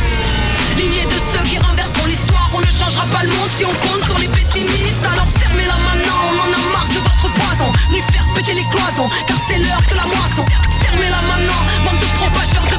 Lignée 0.75 1.07
de 1.07 1.19
ceux 1.31 1.43
qui 1.49 1.57
renverseront 1.57 2.07
l'histoire, 2.07 2.49
on 2.53 2.59
ne 2.59 2.65
changera 2.65 3.05
pas 3.15 3.23
le 3.23 3.29
monde 3.29 3.51
si 3.55 3.63
on 3.63 3.75
compte 3.79 4.03
sur 4.03 4.17
les 4.19 4.27
pessimistes. 4.27 5.05
Alors 5.13 5.31
fermez-la 5.39 5.77
maintenant, 5.87 6.19
on 6.31 6.35
en 6.35 6.51
a 6.51 6.61
marre 6.75 6.91
de 6.91 6.99
votre 6.99 7.31
poison. 7.31 7.71
Ni 7.91 8.01
faire 8.11 8.27
péter 8.35 8.55
les 8.59 8.67
cloisons, 8.67 9.07
car 9.27 9.37
c'est 9.47 9.59
l'heure 9.59 9.83
de 9.89 9.95
la 9.95 10.03
moisson. 10.03 10.43
Fermez-la 10.83 11.21
maintenant, 11.31 11.61
bande 11.85 11.99
de 12.03 12.09
propageurs 12.19 12.67
de. 12.67 12.77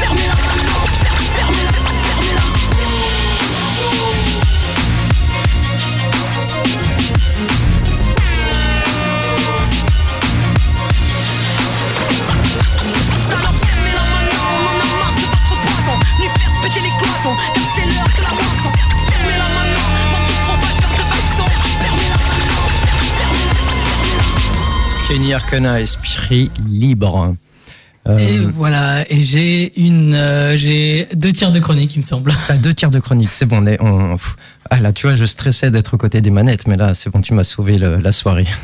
Fermez-la 0.00 0.36
fermez-la, 1.36 1.72
fermez-la. 2.08 2.65
Car 17.54 17.64
c'est 17.74 17.86
l'heure 17.86 18.10
de 18.16 18.22
la 18.22 18.30
moisson 18.30 18.70
Fermez-la 19.10 19.48
maintenant, 19.56 20.04
bande 20.12 20.28
de 20.28 20.36
propageurs 20.46 20.92
de 20.96 21.02
vibes 21.12 21.32
sombres 21.36 21.62
Fermez-la 21.82 22.16
maintenant, 22.16 22.68
fer- 22.82 23.04
fermez-la 23.18 25.08
Kenny 25.08 25.32
Arcana, 25.34 25.80
esprit 25.80 26.50
libre. 26.68 27.34
Euh, 28.08 28.18
Et 28.18 28.38
voilà, 28.38 29.04
et 29.10 29.20
j'ai 29.20 29.72
une, 29.80 30.14
euh, 30.14 30.56
j'ai 30.56 31.08
deux 31.14 31.32
tiers 31.32 31.50
de 31.50 31.58
chronique, 31.58 31.96
il 31.96 32.00
me 32.00 32.04
semble. 32.04 32.32
deux 32.62 32.72
tiers 32.74 32.90
de 32.90 33.00
chronique, 33.00 33.30
c'est 33.32 33.46
bon. 33.46 33.64
On 33.80 34.12
on, 34.12 34.16
ah 34.70 34.80
là, 34.80 34.92
tu 34.92 35.06
vois, 35.08 35.16
je 35.16 35.24
stressais 35.24 35.70
d'être 35.72 35.94
aux 35.94 35.96
côtés 35.96 36.20
des 36.20 36.30
manettes, 36.30 36.68
mais 36.68 36.76
là, 36.76 36.94
c'est 36.94 37.10
bon, 37.10 37.20
tu 37.20 37.34
m'as 37.34 37.42
sauvé 37.44 37.78
le- 37.78 37.98
la 37.98 38.12
soirée. 38.12 38.46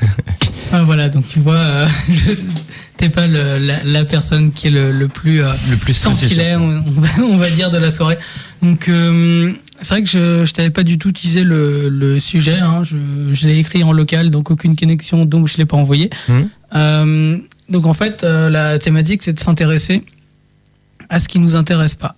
Ah, 0.75 0.85
voilà, 0.85 1.11
donc 1.11 1.27
tu 1.29 1.39
vois, 1.39 1.57
euh, 1.57 1.87
t'es 2.97 3.11
pas 3.11 3.27
le- 3.27 3.59
la, 3.59 3.85
la 3.85 4.05
personne 4.07 4.53
qui 4.53 4.69
est 4.69 4.71
le, 4.71 4.91
le 4.91 5.07
plus 5.07 5.43
Le 5.43 5.77
plus 5.77 5.93
stressé. 5.93 6.29
va, 6.57 6.59
on 7.23 7.37
va 7.37 7.51
dire, 7.51 7.71
de 7.71 7.77
la 7.77 7.91
soirée. 7.91 8.17
Donc, 8.63 8.89
euh, 8.89 9.53
c'est 9.81 9.89
vrai 9.95 10.03
que 10.05 10.09
je, 10.09 10.45
je 10.45 10.53
t'avais 10.53 10.71
pas 10.71 10.85
du 10.85 10.97
tout 10.99 11.11
teasé 11.13 11.43
le, 11.43 11.89
le 11.89 12.19
sujet. 12.21 12.59
Hein. 12.59 12.85
Je, 12.85 12.97
je 13.33 13.49
l'ai 13.49 13.59
écrit 13.59 13.83
en 13.83 13.93
local, 13.93 14.31
donc 14.31 14.51
aucune 14.51 14.77
connexion, 14.77 15.25
donc 15.25 15.49
je 15.49 15.57
l'ai 15.59 15.67
pas 15.67 15.77
envoyé. 15.77 16.09
Mhm. 16.29 16.49
Euh, 16.75 17.39
donc 17.69 17.87
en 17.87 17.93
fait, 17.93 18.23
euh, 18.25 18.49
la 18.51 18.79
thématique, 18.79 19.23
c'est 19.23 19.33
de 19.33 19.41
s'intéresser 19.41 20.05
à 21.09 21.19
ce 21.19 21.27
qui 21.29 21.39
nous 21.41 21.57
intéresse 21.57 21.95
pas. 21.97 22.15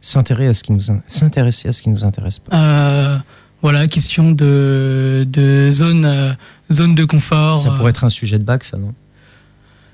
S'intéresser 0.00 0.48
à 0.50 0.54
ce 0.54 0.62
qui 0.62 0.72
nous, 0.72 0.90
in- 0.90 1.02
s'intéresser 1.08 1.68
à 1.68 1.72
ce 1.72 1.82
qui 1.82 1.90
nous 1.90 2.04
intéresse 2.04 2.38
pas. 2.38 3.22
Voilà, 3.62 3.88
question 3.88 4.30
de, 4.32 5.26
de 5.28 5.70
zone, 5.72 6.36
zone 6.70 6.94
de 6.94 7.04
confort. 7.04 7.58
Ça 7.58 7.70
pourrait 7.70 7.90
être 7.90 8.04
un 8.04 8.10
sujet 8.10 8.38
de 8.38 8.44
bac, 8.44 8.64
ça, 8.64 8.76
non? 8.76 8.92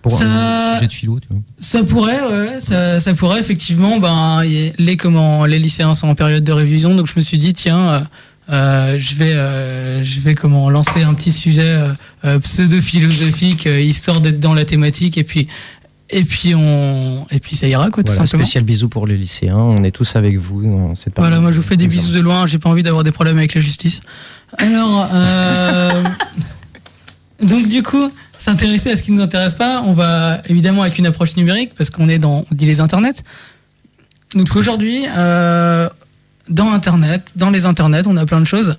Pour 0.02 0.18
Ça- 0.18 0.25
un 0.25 0.75
sujet 0.75 0.87
de 0.88 0.92
philo, 0.92 1.21
tu 1.21 1.28
vois. 1.30 1.38
Ça 1.59 1.82
pourrait, 1.85 2.21
ouais, 2.28 2.61
ça, 2.61 2.99
ça 3.00 3.14
pourrait 3.14 3.38
effectivement. 3.40 3.99
Ben, 4.00 4.42
les 4.42 4.97
comment, 4.97 5.44
les 5.47 5.59
lycéens 5.61 5.94
sont 5.94 6.09
en 6.09 6.14
période 6.16 6.42
de 6.44 6.52
révision, 6.52 6.94
donc 6.97 7.06
je 7.06 7.12
me 7.16 7.21
suis 7.23 7.38
dit 7.38 7.52
tiens, 7.52 7.88
euh, 7.90 8.00
euh, 8.50 8.97
je 8.99 9.14
vais, 9.14 9.32
euh, 9.32 10.02
je 10.02 10.18
vais 10.21 10.35
comment 10.35 10.68
lancer 10.71 11.02
un 11.04 11.14
petit 11.14 11.30
sujet 11.30 11.78
euh, 12.25 12.38
pseudo-philosophique 12.40 13.66
euh, 13.68 13.80
histoire 13.80 14.21
d'être 14.21 14.40
dans 14.40 14.54
la 14.54 14.64
thématique 14.64 15.16
et 15.18 15.25
puis 15.25 15.47
et 16.11 16.25
puis 16.25 16.54
on 16.54 17.25
et 17.30 17.38
puis 17.38 17.54
ça 17.56 17.66
ira 17.68 17.88
quoi 17.90 18.02
tout 18.02 18.12
Voilà, 18.12 18.26
simplement. 18.26 18.44
spécial 18.44 18.64
bisous 18.64 18.88
pour 18.88 19.06
les 19.06 19.16
lycéens. 19.16 19.56
On 19.56 19.82
est 19.85 19.92
tous 19.92 20.16
avec 20.16 20.37
vous 20.37 20.62
dans 20.62 20.94
cette 20.97 21.14
Voilà, 21.16 21.40
moi 21.40 21.52
je 21.52 21.56
vous 21.59 21.62
fais 21.62 21.76
des 21.76 21.87
bisous 21.87 22.12
de 22.12 22.21
loin. 22.21 22.44
J'ai 22.47 22.59
pas 22.59 22.68
envie 22.68 22.82
d'avoir 22.82 23.04
des 23.04 23.12
problèmes 23.12 23.38
avec 23.38 23.54
la 23.54 23.61
justice. 23.61 24.00
Alors, 24.59 25.09
euh, 25.12 26.02
donc 27.42 27.66
du 27.68 27.82
coup, 27.82 28.11
s'intéresser 28.43 28.91
à 28.91 28.97
ce 28.97 29.05
qui 29.05 29.13
nous 29.13 29.21
intéresse 29.21 29.55
pas, 29.55 29.83
on 29.87 29.93
va 29.93 30.39
évidemment 30.49 30.83
avec 30.83 30.99
une 30.99 31.07
approche 31.07 31.37
numérique 31.37 31.73
parce 31.77 31.91
qu'on 31.91 32.09
est 32.09 32.19
dans, 32.19 32.45
on 32.51 32.55
dit 32.55 32.67
les 32.67 32.81
internets. 32.81 33.23
Donc 34.35 34.57
aujourd'hui, 34.57 35.05
euh, 35.17 35.89
dans 36.49 36.73
internet, 36.73 37.31
dans 37.37 37.51
les 37.51 37.67
internets, 37.67 38.03
on 38.09 38.17
a 38.17 38.27
plein 38.27 38.41
de 38.41 38.45
choses. 38.45 38.79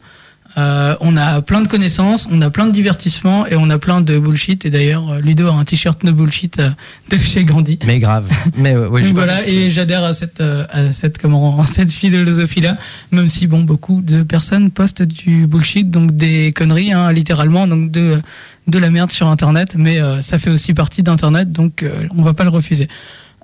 Euh, 0.57 0.95
on 1.01 1.17
a 1.17 1.41
plein 1.41 1.61
de 1.61 1.67
connaissances, 1.67 2.27
on 2.31 2.41
a 2.41 2.49
plein 2.49 2.67
de 2.67 2.71
divertissements 2.71 3.47
et 3.47 3.55
on 3.55 3.69
a 3.69 3.79
plein 3.79 4.01
de 4.01 4.19
bullshit. 4.19 4.65
Et 4.65 4.69
d'ailleurs, 4.69 5.13
euh, 5.13 5.19
Ludo 5.19 5.47
a 5.47 5.53
un 5.53 5.65
t-shirt 5.65 6.03
no 6.03 6.13
bullshit 6.13 6.59
euh, 6.59 6.69
de 7.09 7.17
chez 7.17 7.43
Gandhi. 7.43 7.79
Mais 7.85 7.99
grave. 7.99 8.29
Mais 8.55 8.75
ouais, 8.75 9.01
Donc 9.01 9.13
voilà, 9.13 9.47
et 9.47 9.69
j'adhère 9.69 10.03
à 10.03 10.13
cette, 10.13 10.41
euh, 10.41 10.65
à 10.69 10.91
cette, 10.91 11.17
comment, 11.17 11.61
à 11.63 11.65
cette 11.65 11.91
philosophie-là, 11.91 12.77
même 13.11 13.29
si 13.29 13.47
bon, 13.47 13.63
beaucoup 13.63 14.01
de 14.01 14.23
personnes 14.23 14.69
postent 14.71 15.03
du 15.03 15.47
bullshit, 15.47 15.89
donc 15.89 16.15
des 16.15 16.51
conneries, 16.51 16.93
hein, 16.93 17.11
littéralement, 17.11 17.67
donc 17.67 17.91
de, 17.91 18.21
de 18.67 18.79
la 18.79 18.89
merde 18.89 19.11
sur 19.11 19.27
Internet, 19.27 19.75
mais 19.77 19.99
euh, 19.99 20.21
ça 20.21 20.37
fait 20.37 20.49
aussi 20.49 20.73
partie 20.73 21.03
d'Internet, 21.03 21.51
donc 21.51 21.83
euh, 21.83 22.07
on 22.15 22.21
va 22.21 22.33
pas 22.33 22.43
le 22.43 22.49
refuser. 22.49 22.87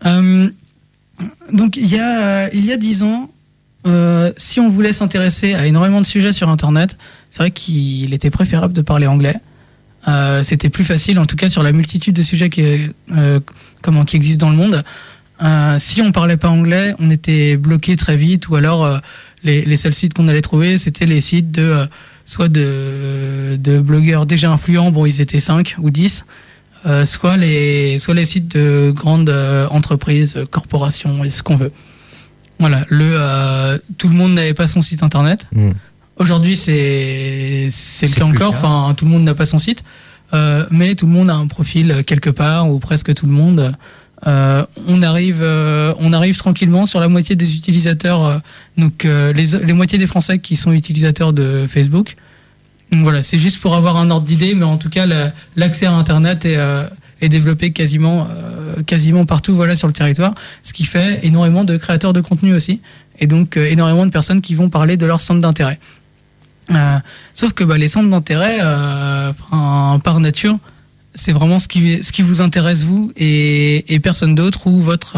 Euh, 0.05 0.49
donc 1.51 1.75
il 1.75 1.87
y 1.87 1.99
a, 1.99 2.53
il 2.53 2.65
y 2.65 2.71
a 2.71 2.77
dix 2.77 3.03
ans, 3.03 3.29
si 4.37 4.59
on 4.59 4.69
voulait 4.69 4.93
s'intéresser 4.93 5.53
à 5.53 5.65
énormément 5.65 6.01
de 6.01 6.05
sujets 6.05 6.31
sur 6.31 6.49
Internet, 6.49 6.97
c'est 7.29 7.43
vrai 7.43 7.51
qu'il 7.51 8.13
était 8.13 8.29
préférable 8.29 8.73
de 8.73 8.81
parler 8.81 9.07
anglais. 9.07 9.35
Euh, 10.07 10.43
C'était 10.43 10.69
plus 10.69 10.83
facile, 10.85 11.19
en 11.19 11.25
tout 11.25 11.35
cas 11.35 11.49
sur 11.49 11.63
la 11.63 11.71
multitude 11.71 12.15
de 12.15 12.21
sujets 12.21 12.49
qui, 12.49 12.63
euh, 13.15 13.39
comment, 13.81 14.05
qui 14.05 14.15
existent 14.15 14.47
dans 14.47 14.51
le 14.51 14.57
monde. 14.57 14.83
Euh, 15.41 15.75
si 15.79 16.01
on 16.01 16.11
parlait 16.11 16.37
pas 16.37 16.49
anglais, 16.49 16.93
on 16.99 17.09
était 17.09 17.57
bloqué 17.57 17.95
très 17.95 18.15
vite, 18.15 18.49
ou 18.49 18.55
alors 18.55 18.99
les, 19.43 19.77
seuls 19.77 19.93
sites 19.93 20.13
qu'on 20.13 20.27
allait 20.27 20.41
trouver, 20.41 20.77
c'était 20.77 21.05
les 21.05 21.21
sites 21.21 21.51
de 21.51 21.87
soit 22.25 22.49
de, 22.49 23.57
de 23.57 23.79
blogueurs 23.79 24.25
déjà 24.25 24.51
influents, 24.51 24.91
bon 24.91 25.05
ils 25.05 25.21
étaient 25.21 25.39
5 25.39 25.77
ou 25.79 25.89
10, 25.89 26.25
euh, 26.85 27.03
soit 27.03 27.37
les 27.37 27.99
soit 27.99 28.13
les 28.13 28.25
sites 28.25 28.49
de 28.49 28.91
grandes 28.95 29.33
entreprises, 29.71 30.37
corporations 30.51 31.23
et 31.23 31.29
ce 31.29 31.41
qu'on 31.41 31.55
veut. 31.55 31.71
Voilà, 32.59 32.85
le 32.89 33.05
euh, 33.13 33.77
tout 33.97 34.07
le 34.09 34.15
monde 34.15 34.33
n'avait 34.33 34.53
pas 34.53 34.67
son 34.67 34.81
site 34.81 35.01
internet. 35.03 35.47
Mm. 35.55 35.71
Aujourd'hui, 36.17 36.55
c'est 36.57 37.67
c'est 37.71 38.07
le 38.07 38.13
cas 38.13 38.25
encore. 38.25 38.49
Enfin, 38.53 38.93
tout 38.95 39.05
le 39.05 39.11
monde 39.11 39.23
n'a 39.23 39.35
pas 39.35 39.45
son 39.45 39.59
site, 39.59 39.83
Euh, 40.33 40.65
mais 40.69 40.93
tout 40.93 41.07
le 41.07 41.11
monde 41.13 41.29
a 41.29 41.33
un 41.35 41.47
profil 41.47 42.03
quelque 42.05 42.29
part 42.29 42.69
ou 42.69 42.77
presque 42.79 43.13
tout 43.15 43.25
le 43.25 43.31
monde. 43.31 43.73
Euh, 44.27 44.65
on 44.87 45.01
arrive, 45.01 45.39
euh, 45.41 45.93
on 45.99 46.11
arrive 46.13 46.37
tranquillement 46.37 46.85
sur 46.85 46.99
la 46.99 47.07
moitié 47.07 47.35
des 47.35 47.55
utilisateurs. 47.55 48.23
euh, 48.25 48.37
donc 48.77 49.05
euh, 49.05 49.31
les 49.33 49.57
les 49.65 49.73
moitiés 49.73 49.97
des 49.97 50.07
Français 50.07 50.37
qui 50.39 50.55
sont 50.57 50.71
utilisateurs 50.73 51.31
de 51.33 51.65
Facebook. 51.67 52.15
Donc 52.91 53.03
voilà, 53.03 53.21
c'est 53.21 53.39
juste 53.39 53.59
pour 53.61 53.75
avoir 53.75 53.95
un 53.97 54.09
ordre 54.11 54.27
d'idée, 54.27 54.53
mais 54.55 54.65
en 54.65 54.77
tout 54.77 54.89
cas, 54.89 55.05
la- 55.05 55.31
l'accès 55.55 55.85
à 55.85 55.93
Internet 55.93 56.43
est, 56.45 56.57
euh, 56.57 56.83
est 57.21 57.29
développé 57.29 57.71
quasiment, 57.71 58.27
euh, 58.29 58.81
quasiment 58.83 59.25
partout, 59.25 59.55
voilà, 59.55 59.75
sur 59.75 59.87
le 59.87 59.93
territoire, 59.93 60.33
ce 60.63 60.73
qui 60.73 60.85
fait 60.85 61.19
énormément 61.23 61.63
de 61.63 61.77
créateurs 61.77 62.13
de 62.13 62.21
contenu 62.21 62.53
aussi, 62.53 62.81
et 63.19 63.27
donc 63.27 63.57
euh, 63.57 63.65
énormément 63.69 64.05
de 64.05 64.11
personnes 64.11 64.41
qui 64.41 64.55
vont 64.55 64.69
parler 64.69 64.97
de 64.97 65.05
leur 65.05 65.21
centre 65.21 65.41
d'intérêt. 65.41 65.79
Euh, 66.71 66.97
sauf 67.33 67.53
que 67.53 67.63
bah, 67.63 67.77
les 67.77 67.87
centres 67.87 68.09
d'intérêt, 68.09 68.59
par 69.49 70.19
nature, 70.19 70.57
c'est 71.15 71.31
vraiment 71.31 71.59
ce 71.59 71.67
qui, 71.67 72.03
ce 72.03 72.11
qui 72.11 72.21
vous 72.21 72.41
intéresse 72.41 72.83
vous 72.83 73.11
et, 73.17 73.99
personne 74.01 74.35
d'autre 74.35 74.67
ou 74.67 74.79
votre, 74.79 75.17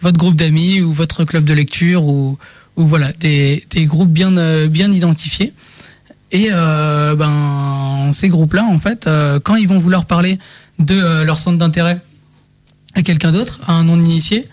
votre 0.00 0.16
groupe 0.16 0.36
d'amis 0.36 0.80
ou 0.80 0.92
votre 0.92 1.24
club 1.24 1.44
de 1.44 1.52
lecture 1.52 2.04
ou, 2.04 2.38
ou 2.76 2.86
voilà 2.86 3.10
des, 3.18 3.66
des 3.70 3.84
groupes 3.84 4.12
bien, 4.12 4.30
bien 4.68 4.90
identifiés. 4.92 5.52
Et 6.30 6.48
ben, 6.50 8.10
ces 8.12 8.28
groupes-là, 8.28 8.64
en 8.64 8.78
fait, 8.78 9.10
quand 9.42 9.56
ils 9.56 9.66
vont 9.66 9.78
vouloir 9.78 10.06
parler 10.06 10.38
de 10.78 10.94
euh, 10.94 11.24
leur 11.24 11.36
centre 11.38 11.58
d'intérêt 11.58 12.00
à 12.94 13.02
quelqu'un 13.02 13.32
d'autre, 13.32 13.60
à 13.66 13.72
un 13.72 13.84
non-initié, 13.84 14.44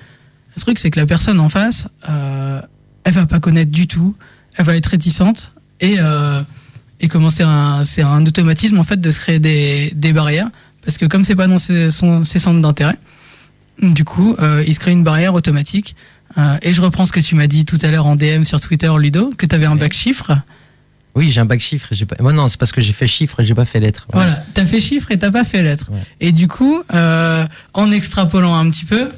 le 0.55 0.61
truc, 0.61 0.77
c'est 0.79 0.91
que 0.91 0.99
la 0.99 1.05
personne 1.05 1.39
en 1.39 1.49
face, 1.49 1.88
euh, 2.09 2.61
elle 3.03 3.13
va 3.13 3.25
pas 3.25 3.39
connaître 3.39 3.71
du 3.71 3.88
tout, 3.88 4.15
elle 4.55 4.65
va 4.65 4.75
être 4.75 4.88
réticente 4.88 5.51
et, 5.79 5.95
euh, 5.99 6.41
et 6.99 7.07
comment 7.07 7.29
c'est 7.29 7.43
un, 7.43 7.83
c'est 7.83 8.01
un 8.01 8.25
automatisme 8.25 8.77
en 8.79 8.83
fait 8.83 8.99
de 8.99 9.11
se 9.11 9.19
créer 9.19 9.39
des, 9.39 9.91
des 9.95 10.11
barrières 10.13 10.49
parce 10.83 10.97
que 10.97 11.05
comme 11.05 11.23
c'est 11.23 11.35
pas 11.35 11.47
dans 11.47 11.57
ses, 11.57 11.91
son- 11.91 12.23
ses 12.23 12.39
centres 12.39 12.61
d'intérêt, 12.61 12.97
du 13.81 14.03
coup, 14.03 14.35
euh, 14.39 14.63
il 14.67 14.73
se 14.73 14.79
crée 14.79 14.91
une 14.91 15.03
barrière 15.05 15.33
automatique. 15.33 15.95
Et 16.61 16.73
je 16.73 16.81
reprends 16.81 17.05
ce 17.05 17.11
que 17.11 17.19
tu 17.21 17.33
m'as 17.35 17.47
dit 17.47 17.65
tout 17.65 17.77
à 17.81 17.89
l'heure 17.89 18.05
en 18.05 18.15
DM 18.15 18.43
sur 18.43 18.59
Twitter, 18.59 18.91
Ludo, 18.99 19.33
que 19.35 19.45
tu 19.47 19.55
avais 19.55 19.65
un 19.65 19.75
bac 19.75 19.93
chiffre. 19.93 20.38
Oui, 21.15 21.29
j'ai 21.31 21.41
un 21.41 21.45
bac 21.45 21.59
chiffre. 21.59 21.91
et 21.91 21.95
j'ai 21.95 22.05
Pas... 22.05 22.15
Moi, 22.19 22.33
non, 22.33 22.47
c'est 22.47 22.57
parce 22.59 22.71
que 22.71 22.81
j'ai 22.81 22.93
fait 22.93 23.07
chiffre 23.07 23.39
et 23.39 23.43
j'ai 23.45 23.55
pas 23.55 23.65
fait 23.65 23.79
lettres. 23.79 24.07
Voilà, 24.13 24.35
t'as 24.53 24.65
fait 24.65 24.79
chiffre 24.79 25.11
et 25.11 25.17
t'as 25.17 25.31
pas 25.31 25.43
fait 25.43 25.61
lettre. 25.63 25.89
Ouais. 25.91 25.99
Et 26.19 26.31
du 26.31 26.47
coup, 26.47 26.81
euh, 26.93 27.45
en 27.73 27.91
extrapolant 27.91 28.55
un 28.55 28.69
petit 28.69 28.85
peu, 28.85 29.09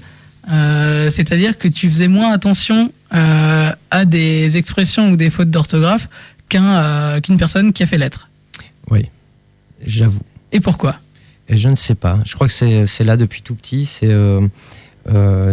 euh, 0.51 1.10
c'est-à-dire 1.12 1.57
que 1.57 1.67
tu 1.67 1.89
faisais 1.89 2.07
moins 2.07 2.31
attention 2.33 2.91
euh, 3.13 3.71
à 3.91 4.05
des 4.05 4.57
expressions 4.57 5.12
ou 5.12 5.15
des 5.17 5.29
fautes 5.29 5.51
d'orthographe 5.51 6.07
qu'un 6.50 7.19
qu'une 7.21 7.38
personne 7.38 7.74
qui 7.74 7.83
a 7.83 7.86
fait 7.86 7.98
lettre. 7.98 8.29
Oui, 8.89 9.05
j'avoue. 9.86 10.21
Et 10.51 10.60
pourquoi? 10.60 10.95
Et 11.50 11.57
je 11.57 11.67
ne 11.69 11.75
sais 11.75 11.95
pas. 11.95 12.19
Je 12.25 12.33
crois 12.36 12.48
que 12.48 12.53
c'est 12.53 12.88
c'est 12.88 13.03
là 13.03 13.17
depuis 13.17 13.41
tout 13.41 13.55
petit. 13.55 13.86
C'est 13.86 14.10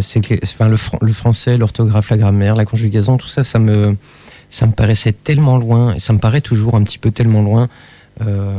c'est 0.00 0.20
que- 0.20 0.38
enfin, 0.44 0.68
le, 0.68 0.76
le 1.02 1.12
français, 1.12 1.56
l'orthographe, 1.56 2.10
la 2.10 2.16
grammaire, 2.16 2.54
la 2.56 2.64
conjugaison, 2.64 3.16
tout 3.16 3.28
ça, 3.28 3.44
ça 3.44 3.58
me, 3.58 3.96
ça 4.48 4.66
me 4.66 4.72
paraissait 4.72 5.12
tellement 5.12 5.58
loin, 5.58 5.94
et 5.94 6.00
ça 6.00 6.12
me 6.12 6.18
paraît 6.18 6.40
toujours 6.40 6.74
un 6.74 6.82
petit 6.82 6.98
peu 6.98 7.10
tellement 7.10 7.42
loin. 7.42 7.68
Euh, 8.26 8.52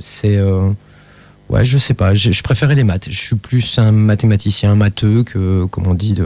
c'est. 0.00 0.36
euh, 0.36 0.70
ouais, 1.48 1.64
je 1.64 1.78
sais 1.78 1.94
pas. 1.94 2.14
Je, 2.14 2.32
je 2.32 2.42
préférais 2.42 2.74
les 2.74 2.84
maths. 2.84 3.08
Je 3.10 3.18
suis 3.20 3.36
plus 3.36 3.78
un 3.78 3.92
mathématicien, 3.92 4.72
un 4.72 4.74
matheux 4.76 5.22
que, 5.22 5.64
comme 5.66 5.86
on 5.86 5.94
dit, 5.94 6.14
de, 6.14 6.24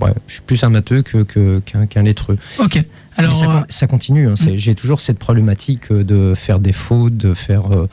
ouais, 0.00 0.12
je 0.26 0.34
suis 0.34 0.42
plus 0.42 0.62
un 0.64 0.68
matheux 0.70 1.02
que, 1.02 1.22
que- 1.22 1.60
qu'un 1.64 1.86
qu'un 1.86 2.02
lettreux. 2.02 2.38
Ok. 2.58 2.82
Alors, 3.18 3.32
ça, 3.34 3.46
euh, 3.46 3.60
con- 3.60 3.66
ça 3.70 3.86
continue. 3.86 4.28
hein, 4.28 4.34
Mm. 4.38 4.56
J'ai 4.56 4.74
toujours 4.74 5.00
cette 5.00 5.18
problématique 5.18 5.90
euh, 5.90 6.04
de 6.04 6.34
faire 6.36 6.58
des 6.60 6.74
fautes, 6.74 7.16
de 7.16 7.32
faire 7.32 7.72
euh, 7.74 7.88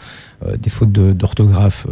des 0.58 0.70
fautes 0.70 0.92
d'orthographe 0.92 1.88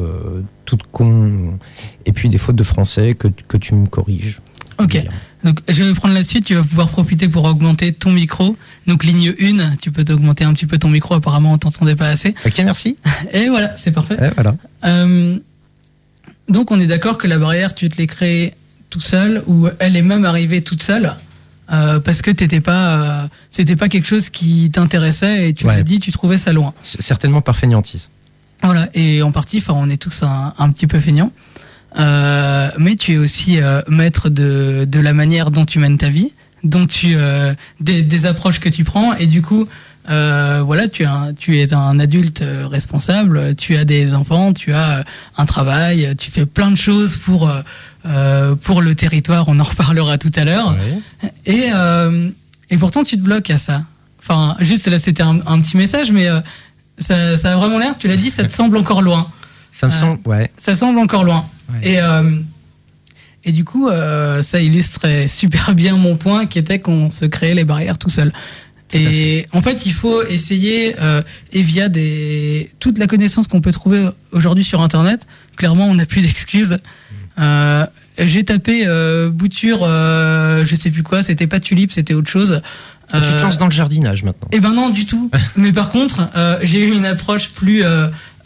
toutes 0.65 0.83
cons, 0.91 1.57
et 2.05 2.11
puis 2.11 2.27
des 2.29 2.37
fautes 2.37 2.57
de 2.57 2.63
français 2.63 3.15
que, 3.15 3.29
que 3.47 3.55
tu 3.57 3.73
me 3.75 3.87
corriges. 3.87 4.41
ok. 4.77 4.97
Donc, 5.43 5.59
je 5.67 5.83
vais 5.83 5.93
prendre 5.93 6.13
la 6.13 6.23
suite. 6.23 6.45
Tu 6.45 6.55
vas 6.55 6.63
pouvoir 6.63 6.87
profiter 6.89 7.27
pour 7.27 7.45
augmenter 7.45 7.93
ton 7.93 8.11
micro. 8.11 8.55
Donc, 8.87 9.03
ligne 9.03 9.33
1, 9.39 9.75
tu 9.77 9.91
peux 9.91 10.03
t'augmenter 10.05 10.43
un 10.43 10.53
petit 10.53 10.65
peu 10.67 10.77
ton 10.77 10.89
micro. 10.89 11.15
Apparemment, 11.15 11.53
on 11.53 11.57
t'entendait 11.57 11.95
pas 11.95 12.07
assez. 12.09 12.35
Ok, 12.45 12.59
merci. 12.63 12.97
Et 13.33 13.49
voilà, 13.49 13.75
c'est 13.77 13.91
parfait. 13.91 14.19
Ouais, 14.19 14.31
voilà. 14.35 14.55
Euh, 14.85 15.37
donc 16.49 16.71
on 16.71 16.79
est 16.79 16.87
d'accord 16.87 17.17
que 17.17 17.27
la 17.27 17.39
barrière, 17.39 17.73
tu 17.73 17.89
te 17.89 17.97
l'es 17.97 18.07
créée 18.07 18.53
tout 18.89 18.99
seul 18.99 19.41
ou 19.47 19.67
elle 19.79 19.95
est 19.95 20.01
même 20.01 20.25
arrivée 20.25 20.61
toute 20.61 20.83
seule 20.83 21.15
euh, 21.71 21.99
parce 22.01 22.21
que 22.21 22.29
t'étais 22.29 22.59
pas, 22.59 22.97
euh, 23.23 23.27
c'était 23.49 23.77
pas 23.77 23.87
quelque 23.87 24.07
chose 24.07 24.29
qui 24.29 24.69
t'intéressait 24.69 25.47
et 25.49 25.53
tu 25.53 25.65
Ouais. 25.65 25.75
l'as 25.75 25.83
dit, 25.83 25.99
tu 26.01 26.11
trouvais 26.11 26.37
ça 26.37 26.51
loin. 26.51 26.73
Certainement 26.83 27.41
par 27.41 27.55
fainéantise. 27.55 28.09
Voilà. 28.63 28.89
Et 28.93 29.21
en 29.21 29.31
partie, 29.31 29.57
enfin, 29.59 29.73
on 29.77 29.89
est 29.89 29.95
tous 30.01 30.23
un, 30.23 30.53
un 30.57 30.69
petit 30.71 30.87
peu 30.87 30.99
feignants. 30.99 31.31
Euh, 31.99 32.69
mais 32.77 32.95
tu 32.95 33.13
es 33.13 33.17
aussi 33.17 33.59
euh, 33.59 33.81
maître 33.87 34.29
de, 34.29 34.85
de 34.89 34.99
la 34.99 35.13
manière 35.13 35.51
dont 35.51 35.65
tu 35.65 35.79
mènes 35.79 35.97
ta 35.97 36.09
vie, 36.09 36.31
dont 36.63 36.85
tu 36.87 37.13
euh, 37.15 37.53
des, 37.79 38.01
des 38.01 38.25
approches 38.25 38.59
que 38.59 38.69
tu 38.69 38.83
prends 38.83 39.13
et 39.15 39.25
du 39.25 39.41
coup 39.41 39.67
euh, 40.09 40.61
voilà 40.63 40.87
tu 40.87 41.03
es 41.03 41.05
un, 41.05 41.33
tu 41.33 41.59
es 41.59 41.73
un 41.73 41.99
adulte 41.99 42.41
euh, 42.41 42.65
responsable, 42.67 43.55
tu 43.55 43.75
as 43.75 43.83
des 43.83 44.13
enfants, 44.13 44.53
tu 44.53 44.73
as 44.73 44.99
euh, 44.99 45.03
un 45.37 45.45
travail, 45.45 46.15
tu 46.17 46.31
fais 46.31 46.45
plein 46.45 46.71
de 46.71 46.77
choses 46.77 47.17
pour 47.17 47.51
pour 48.63 48.81
le 48.81 48.95
territoire, 48.95 49.45
on 49.47 49.59
en 49.59 49.63
reparlera 49.63 50.17
tout 50.17 50.31
à 50.35 50.43
l'heure. 50.43 50.75
Et, 51.45 51.65
euh, 51.71 52.29
et 52.71 52.77
pourtant, 52.77 53.03
tu 53.03 53.15
te 53.15 53.21
bloques 53.21 53.51
à 53.51 53.59
ça. 53.59 53.83
Enfin, 54.19 54.55
juste 54.59 54.87
là, 54.87 54.97
c'était 54.97 55.21
un, 55.21 55.39
un 55.45 55.59
petit 55.61 55.77
message, 55.77 56.11
mais 56.11 56.27
euh, 56.27 56.39
ça, 56.97 57.37
ça 57.37 57.53
a 57.53 57.55
vraiment 57.57 57.77
l'air, 57.77 57.95
tu 57.99 58.07
l'as 58.07 58.17
dit, 58.17 58.31
ça 58.31 58.43
te 58.43 58.51
semble 58.51 58.77
encore 58.77 59.03
loin. 59.03 59.27
Ça 59.71 59.85
me 59.85 59.91
semble, 59.91 60.19
ouais. 60.25 60.49
Ça 60.57 60.73
semble 60.75 60.97
encore 60.97 61.23
loin. 61.23 61.45
Et, 61.83 61.99
euh, 62.01 62.31
et 63.43 63.51
du 63.51 63.63
coup, 63.63 63.89
euh, 63.89 64.43
ça 64.43 64.61
illustrait 64.61 65.27
super 65.27 65.73
bien 65.75 65.95
mon 65.97 66.15
point 66.15 66.45
qui 66.45 66.59
était 66.59 66.79
qu'on 66.79 67.09
se 67.09 67.25
créait 67.25 67.55
les 67.55 67.63
barrières 67.63 67.97
tout 67.97 68.09
seul. 68.09 68.31
Et 68.93 69.47
en 69.53 69.61
fait, 69.61 69.85
il 69.85 69.93
faut 69.93 70.21
essayer, 70.23 70.95
euh, 70.99 71.21
et 71.53 71.61
via 71.61 71.87
des, 71.87 72.69
toute 72.79 72.97
la 72.97 73.07
connaissance 73.07 73.47
qu'on 73.47 73.61
peut 73.61 73.71
trouver 73.71 74.09
aujourd'hui 74.33 74.65
sur 74.65 74.81
Internet, 74.81 75.25
clairement, 75.55 75.85
on 75.87 75.95
n'a 75.95 76.05
plus 76.05 76.21
d'excuses. 76.21 76.77
Euh, 77.39 77.85
J'ai 78.19 78.43
tapé 78.43 78.83
euh, 78.85 79.29
bouture, 79.29 79.79
je 79.85 80.75
sais 80.77 80.91
plus 80.91 81.03
quoi, 81.03 81.23
c'était 81.23 81.47
pas 81.47 81.61
tulipe, 81.61 81.93
c'était 81.93 82.13
autre 82.13 82.29
chose. 82.29 82.61
Tu 83.13 83.19
te 83.19 83.41
lances 83.41 83.57
dans 83.57 83.65
le 83.65 83.71
jardinage 83.71 84.23
maintenant. 84.23 84.47
eh 84.51 84.59
ben 84.59 84.73
non, 84.73 84.89
du 84.89 85.05
tout. 85.05 85.31
Mais 85.55 85.71
par 85.71 85.89
contre, 85.89 86.29
j'ai 86.63 86.85
eu 86.85 86.91
une 86.93 87.05
approche 87.05 87.49
plus 87.51 87.83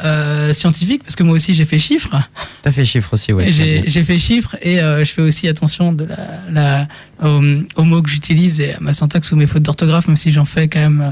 euh, 0.04 0.54
scientifique, 0.54 1.04
parce 1.04 1.16
que 1.16 1.24
moi 1.24 1.36
aussi 1.36 1.54
j'ai 1.54 1.66
fait 1.66 1.80
chiffres. 1.80 2.16
T'as 2.64 2.72
fait 2.72 2.86
chiffre 2.86 3.14
aussi, 3.14 3.32
ouais. 3.34 3.50
Et 3.50 3.84
J'ai 3.88 4.04
fait 4.04 4.18
chiffres 4.20 4.56
et 4.62 4.80
euh, 4.82 5.04
je 5.06 5.12
fais 5.12 5.22
aussi 5.22 5.48
attention 5.48 5.94
de 5.94 6.06
la, 6.06 6.18
la, 6.52 6.88
aux, 7.28 7.42
aux 7.76 7.84
mots 7.84 8.02
que 8.02 8.10
j'utilise 8.10 8.60
et 8.62 8.74
à 8.74 8.80
ma 8.80 8.94
syntaxe 8.94 9.32
ou 9.32 9.36
mes 9.36 9.48
fautes 9.48 9.64
d'orthographe, 9.64 10.08
même 10.08 10.18
si 10.18 10.32
j'en 10.32 10.46
fais 10.46 10.68
quand 10.68 10.80
même 10.80 11.02
euh, 11.02 11.12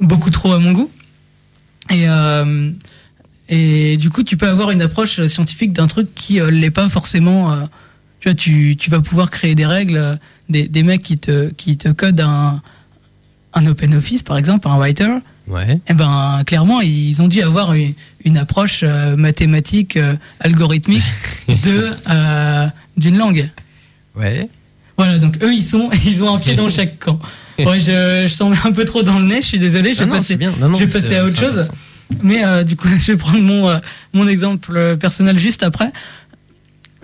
beaucoup 0.00 0.30
trop 0.30 0.52
à 0.52 0.58
mon 0.58 0.72
goût. 0.72 0.90
Et, 1.90 2.08
euh, 2.08 2.70
et 3.48 3.96
du 3.96 4.10
coup, 4.10 4.22
tu 4.22 4.36
peux 4.36 4.48
avoir 4.48 4.70
une 4.70 4.82
approche 4.82 5.24
scientifique 5.26 5.72
d'un 5.72 5.86
truc 5.86 6.14
qui 6.14 6.40
euh, 6.40 6.50
l'est 6.50 6.70
pas 6.70 6.88
forcément. 6.88 7.56
tu 8.20 8.28
vois, 8.28 8.34
tu, 8.34 8.76
tu 8.78 8.90
vas 8.90 9.00
pouvoir 9.00 9.30
créer 9.30 9.54
des 9.54 9.66
règles, 9.66 10.18
des, 10.48 10.68
des 10.68 10.82
mecs 10.82 11.02
qui 11.02 11.16
te, 11.18 11.48
qui 11.54 11.78
te 11.78 11.88
codent 11.88 12.20
un, 12.20 12.60
un 13.54 13.66
open 13.66 13.94
office, 13.94 14.22
par 14.22 14.36
exemple, 14.36 14.68
un 14.68 14.76
writer. 14.76 15.08
Ouais. 15.48 15.80
Eh 15.88 15.94
ben, 15.94 16.42
clairement, 16.46 16.80
ils 16.80 17.20
ont 17.22 17.28
dû 17.28 17.42
avoir 17.42 17.74
une, 17.74 17.92
une 18.24 18.36
approche 18.38 18.80
euh, 18.82 19.16
mathématique, 19.16 19.96
euh, 19.96 20.14
algorithmique 20.40 21.02
de 21.48 21.90
euh, 22.10 22.66
d'une 22.96 23.16
langue. 23.16 23.48
Ouais. 24.16 24.48
Voilà, 24.96 25.18
donc 25.18 25.42
eux, 25.42 25.52
ils 25.52 25.62
sont, 25.62 25.90
ils 26.06 26.22
ont 26.22 26.34
un 26.34 26.38
pied 26.38 26.54
dans 26.54 26.68
chaque 26.68 26.98
camp. 26.98 27.18
Ouais, 27.58 27.80
je, 27.80 28.26
je 28.28 28.32
sens 28.32 28.56
un 28.64 28.72
peu 28.72 28.84
trop 28.84 29.02
dans 29.02 29.18
le 29.18 29.26
nez. 29.26 29.40
Je 29.40 29.46
suis 29.46 29.58
désolé. 29.58 29.92
Je 29.92 30.02
Ah 30.02 30.06
vais 30.06 30.86
passer, 30.86 31.16
à 31.16 31.24
autre 31.24 31.38
chose. 31.38 31.68
Mais 32.22 32.64
du 32.64 32.76
coup, 32.76 32.88
je 32.98 33.12
vais 33.12 33.18
prendre 33.18 33.42
mon 33.42 33.80
mon 34.12 34.28
exemple 34.28 34.96
personnel 34.96 35.38
juste 35.38 35.64
après. 35.64 35.90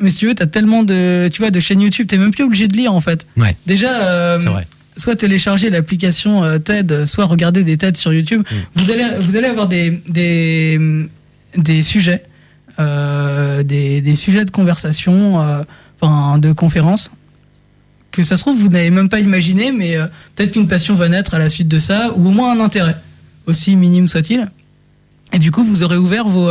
Mais 0.01 0.11
si 0.11 0.19
tu 0.19 0.27
veux, 0.27 0.35
t'as 0.35 0.47
tellement 0.47 0.83
de, 0.83 1.29
tu 1.33 1.41
vois, 1.41 1.51
de 1.51 1.61
chaînes 1.61 1.81
YouTube, 1.81 2.07
t'es 2.09 2.19
même 2.19 2.33
plus 2.33 2.45
obligé 2.45 2.69
de 2.69 2.77
lire 2.77 2.93
en 2.93 3.01
fait. 3.01 3.27
Ouais. 3.37 3.57
Déjà, 3.67 3.91
euh, 4.03 4.39
C'est 4.39 4.49
vrai. 4.49 4.67
Soit 4.97 5.17
télécharger 5.17 5.71
l'application 5.71 6.45
euh, 6.45 6.59
TED, 6.59 7.05
soit 7.05 7.25
regarder 7.25 7.65
des 7.65 7.77
TED 7.77 7.97
sur 7.97 8.13
YouTube. 8.13 8.43
Mm. 8.43 8.55
Vous, 8.77 8.91
allez, 8.91 9.05
vous 9.19 9.37
allez 9.37 9.49
avoir 9.49 9.69
des, 9.69 10.03
des, 10.09 11.09
des 11.57 11.83
sujets, 11.83 12.25
euh, 12.79 13.63
des, 13.63 14.01
des 14.01 14.15
sujets 14.15 14.45
de 14.45 14.51
conversation, 14.51 15.41
euh, 15.41 15.63
enfin 16.01 16.39
de 16.39 16.53
conférences, 16.53 17.11
que 18.11 18.23
ça 18.23 18.37
se 18.37 18.43
trouve, 18.43 18.59
vous 18.59 18.69
n'avez 18.69 18.91
même 18.91 19.09
pas 19.09 19.21
imaginé, 19.21 19.73
mais 19.73 19.97
peut-être 20.37 20.53
qu'une 20.53 20.69
passion 20.69 20.95
va 20.95 21.09
naître 21.09 21.35
à 21.35 21.41
la 21.41 21.49
suite 21.49 21.67
de 21.67 21.81
ça, 21.81 22.13
ou 22.15 22.29
au 22.29 22.31
moins 22.31 22.57
un 22.57 22.65
intérêt, 22.65 22.95
aussi 23.47 23.75
minime 23.75 24.07
soit-il. 24.07 24.49
Et 25.33 25.41
du 25.41 25.51
coup, 25.51 25.65
vous 25.65 25.83
aurez 25.83 25.97
ouvert 25.97 26.25
vos, 26.29 26.49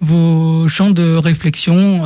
vos 0.00 0.66
champs 0.66 0.90
de 0.90 1.14
réflexion, 1.14 2.02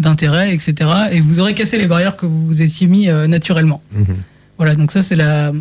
d'intérêt, 0.00 0.52
etc. 0.52 0.74
Et 1.12 1.20
vous 1.20 1.38
aurez 1.38 1.54
cassé 1.54 1.78
les 1.78 1.86
barrières 1.86 2.16
que 2.16 2.26
vous 2.26 2.44
vous 2.44 2.60
étiez 2.60 2.88
mis 2.88 3.06
naturellement. 3.28 3.80
Mhm. 3.92 4.16
Voilà, 4.58 4.74
donc 4.74 4.90
ça 4.92 5.02
c'est 5.02 5.16
la, 5.16 5.52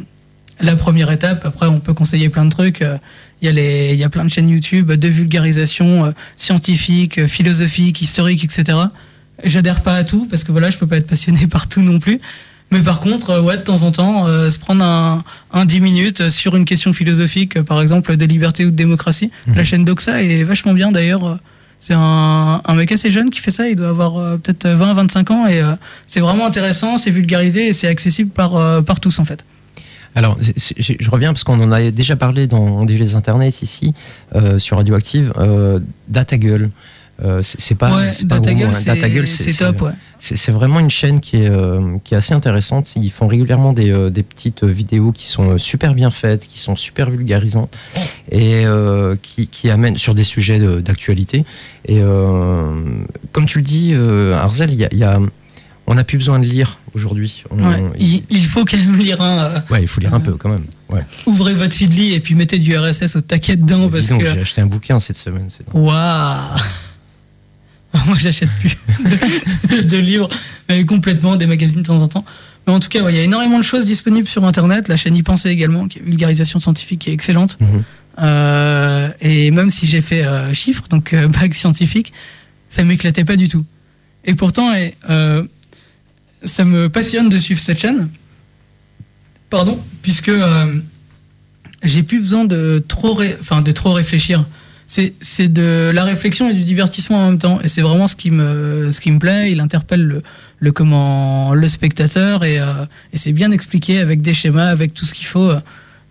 la 0.60 0.76
première 0.76 1.12
étape. 1.12 1.46
Après, 1.46 1.68
on 1.68 1.80
peut 1.80 1.94
conseiller 1.94 2.30
plein 2.30 2.46
de 2.46 2.52
trucs. 2.52 2.82
Euh, 2.82 2.98
Il 3.42 3.48
y, 3.48 3.50
a 3.50 3.52
les- 3.52 3.94
il 3.94 4.00
y 4.00 4.06
a 4.06 4.10
plein 4.10 4.24
de 4.24 4.30
chaînes 4.30 4.48
YouTube 4.50 4.90
de 4.94 5.08
vulgarisation 5.10 6.06
euh, 6.06 6.12
scientifique, 6.38 7.18
euh, 7.18 7.28
philosophique, 7.28 8.02
historique, 8.02 8.44
etc. 8.46 8.78
J'adhère 9.44 9.82
pas 9.82 9.96
à 9.96 10.04
tout 10.06 10.28
parce 10.30 10.46
que 10.46 10.52
voilà, 10.54 10.70
je 10.70 10.78
peux 10.78 10.88
pas 10.88 10.96
être 10.98 11.08
passionné 11.08 11.48
par 11.56 11.68
tout 11.68 11.82
non 11.82 12.00
plus. 12.00 12.22
Mais 12.72 12.80
par 12.80 13.00
contre, 13.02 13.42
ouais, 13.42 13.58
de 13.58 13.62
temps 13.62 13.84
en 13.84 13.92
temps, 13.92 14.28
euh, 14.28 14.50
se 14.50 14.58
prendre 14.58 14.84
un, 14.84 15.24
un 15.52 15.66
10 15.66 15.82
minutes 15.82 16.30
sur 16.30 16.56
une 16.56 16.64
question 16.66 16.94
philosophique, 16.94 17.62
par 17.62 17.82
exemple 17.82 18.16
de 18.16 18.26
liberté 18.26 18.66
ou 18.66 18.72
de 18.72 18.76
démocratie. 18.76 19.30
La 19.56 19.64
chaîne 19.66 19.84
Doxa 19.86 20.24
est 20.24 20.44
vachement 20.44 20.74
bien 20.74 20.92
d'ailleurs. 20.92 21.38
Euh, 21.92 22.58
C'est 22.64 22.72
un, 22.72 22.76
mec 22.76 22.92
assez 22.92 23.12
jeune 23.12 23.30
qui 23.30 23.40
fait 23.40 23.52
ça, 23.52 23.68
il 23.68 23.76
doit 23.76 23.90
avoir 23.90 24.18
euh, 24.18 24.38
peut-être 24.38 24.68
20-25 24.68 25.32
ans 25.32 25.48
et 25.48 25.62
euh, 25.62 25.76
c'est 26.08 26.20
vraiment 26.20 26.46
intéressant, 26.46 26.98
c'est 26.98 27.12
vulgarisé 27.12 27.68
et 27.68 27.74
c'est 27.74 27.88
accessible 27.88 28.30
par, 28.30 28.56
euh, 28.56 28.82
tous 29.02 29.20
en 29.20 29.26
fait. 29.26 29.44
Alors, 30.16 30.38
je 30.78 31.10
reviens 31.10 31.34
parce 31.34 31.44
qu'on 31.44 31.60
en 31.62 31.72
a 31.72 31.90
déjà 31.90 32.16
parlé 32.16 32.46
dans 32.48 32.86
des 32.86 32.98
les 32.98 33.16
internets 33.16 33.50
ici, 33.50 33.94
euh, 34.36 34.60
sur 34.60 34.78
Radioactive, 34.78 35.34
euh, 35.38 35.80
Data 36.08 36.38
Gueule. 36.38 36.70
Euh, 37.24 37.42
c'est 37.44 37.76
pas, 37.76 37.96
ouais, 37.96 38.12
pas 38.28 38.38
c'est 39.28 39.54
top, 39.54 39.82
ouais. 39.84 39.92
C'est 40.20 40.52
vraiment 40.52 40.80
une 40.80 40.90
chaîne 40.90 41.20
qui 41.20 41.38
est, 41.38 41.50
euh, 41.50 41.98
qui 42.04 42.16
est 42.16 42.18
assez 42.18 42.34
intéressante. 42.34 42.96
Ils 42.96 43.12
font 43.12 43.28
régulièrement 43.28 43.72
des, 43.74 43.92
euh, 43.92 44.10
des 44.10 44.24
petites 44.24 44.64
vidéos 44.64 45.12
qui 45.12 45.28
sont 45.28 45.58
super 45.58 45.94
bien 45.94 46.10
faites, 46.12 46.48
qui 46.48 46.60
sont 46.60 46.76
super 46.76 47.10
vulgarisantes 47.12 47.74
et 48.32 48.64
qui, 49.22 49.48
qui 49.48 49.70
amènent 49.70 49.98
sur 49.98 50.16
des 50.16 50.24
sujets 50.24 50.58
de- 50.60 50.80
d'actualité. 50.82 51.46
Et 51.86 52.00
comme 52.00 53.46
tu 53.48 53.60
le 53.60 53.64
dis, 53.64 53.94
Arzel, 54.34 54.72
il 54.72 54.80
y 54.80 54.86
a, 54.86 54.90
y 54.94 55.04
a- 55.04 55.20
on 55.86 55.96
n'a 55.96 56.06
plus 56.06 56.18
besoin 56.18 56.40
de 56.40 56.46
lire 56.46 56.80
aujourd'hui. 56.96 57.44
Ouais, 57.52 57.84
il, 58.00 58.24
il 58.30 58.46
faut 58.46 58.64
quand 58.64 58.78
même 58.78 58.96
lire 58.96 59.22
un. 59.22 59.38
euh, 59.40 59.60
ouais, 59.70 59.82
il 59.82 59.88
faut 59.90 60.00
lire 60.00 60.14
un 60.14 60.22
peu 60.22 60.32
quand 60.36 60.50
même. 60.50 60.64
Ouais. 60.90 61.02
ouvrez 61.26 61.54
votre 61.54 61.74
Feedly 61.74 62.14
et 62.14 62.22
puis 62.22 62.36
mettez 62.36 62.58
du 62.58 62.78
RSS 62.78 63.18
au 63.18 63.22
taquet 63.22 63.58
dedans 63.58 63.90
parce 63.90 64.08
que. 64.08 64.20
j'ai 64.34 64.40
acheté 64.42 64.62
un 64.62 64.66
bouquin 64.68 65.00
cette 65.02 65.18
semaine. 65.18 65.50
Waouh 65.74 66.60
Moi, 68.08 68.18
j'achète 68.18 68.50
plus 68.60 68.76
de, 69.00 69.82
de 69.90 69.98
livres, 69.98 70.30
mais 70.68 70.86
complètement 70.86 71.36
des 71.36 71.46
magazines 71.46 71.82
de 71.82 71.88
temps 71.88 72.02
en 72.02 72.08
temps. 72.08 72.26
Mais 72.66 72.74
en 72.74 72.80
tout 72.80 72.90
cas, 72.90 73.02
ouais, 73.02 73.14
il 73.14 73.18
y 73.18 73.20
a 73.20 73.24
énormément 73.24 73.60
de 73.60 73.64
choses 73.64 73.86
disponibles 73.86 74.28
sur 74.28 74.44
Internet. 74.46 74.88
La 74.88 74.98
chaîne 74.98 75.16
Y 75.16 75.24
penser 75.24 75.50
également, 75.50 75.88
qui 75.88 76.00
est 76.00 76.02
vulgarisation 76.02 76.60
scientifique, 76.60 77.02
qui 77.02 77.10
est 77.10 77.14
excellente. 77.14 77.58
Mhm. 77.60 77.84
Euh, 78.20 79.10
et 79.22 79.52
même 79.52 79.72
si 79.72 79.88
j'ai 79.88 80.02
fait 80.02 80.24
euh, 80.24 80.54
chiffres, 80.54 80.84
donc 80.90 81.14
euh, 81.14 81.28
bac 81.30 81.54
scientifique, 81.54 82.14
ça 82.70 82.84
m'éclatait 82.84 83.26
pas 83.26 83.36
du 83.36 83.48
tout. 83.48 83.66
Et 84.24 84.34
pourtant, 84.34 84.74
et, 84.74 84.94
euh, 85.10 85.44
ça 86.44 86.64
me 86.64 86.90
passionne 86.90 87.30
de 87.30 87.38
suivre 87.38 87.60
cette 87.60 87.80
chaîne. 87.80 88.10
Pardon, 89.50 89.80
puisque 90.02 90.32
j'ai 91.84 92.02
plus 92.02 92.20
besoin 92.20 92.44
de 92.44 92.84
trop, 92.88 93.22
enfin 93.40 93.62
de 93.62 93.72
trop 93.72 93.92
réfléchir. 93.92 94.44
C'est 94.96 95.14
c'est 95.22 95.48
de 95.48 95.90
la 95.92 96.04
réflexion 96.04 96.52
et 96.52 96.54
du 96.54 96.64
divertissement 96.64 97.18
en 97.18 97.30
même 97.32 97.40
temps. 97.40 97.60
Et 97.64 97.68
c'est 97.68 97.82
vraiment 97.82 98.06
ce 98.06 98.16
qui 98.16 98.30
me 98.30 98.92
ce 98.92 99.02
qui 99.02 99.12
me 99.12 99.18
plaît. 99.18 99.52
Il 99.52 99.60
interpelle 99.60 100.04
le, 100.04 100.22
le 100.60 100.72
comment 100.72 101.56
le 101.56 101.68
spectateur 101.68 102.44
et, 102.44 102.60
euh, 102.60 102.66
et 103.12 103.18
c'est 103.18 103.32
bien 103.32 103.50
expliqué 103.50 103.98
avec 103.98 104.22
des 104.22 104.36
schémas, 104.36 104.68
avec 104.68 104.94
tout 104.94 105.06
ce 105.06 105.16
qu'il 105.16 105.26
faut. 105.26 105.52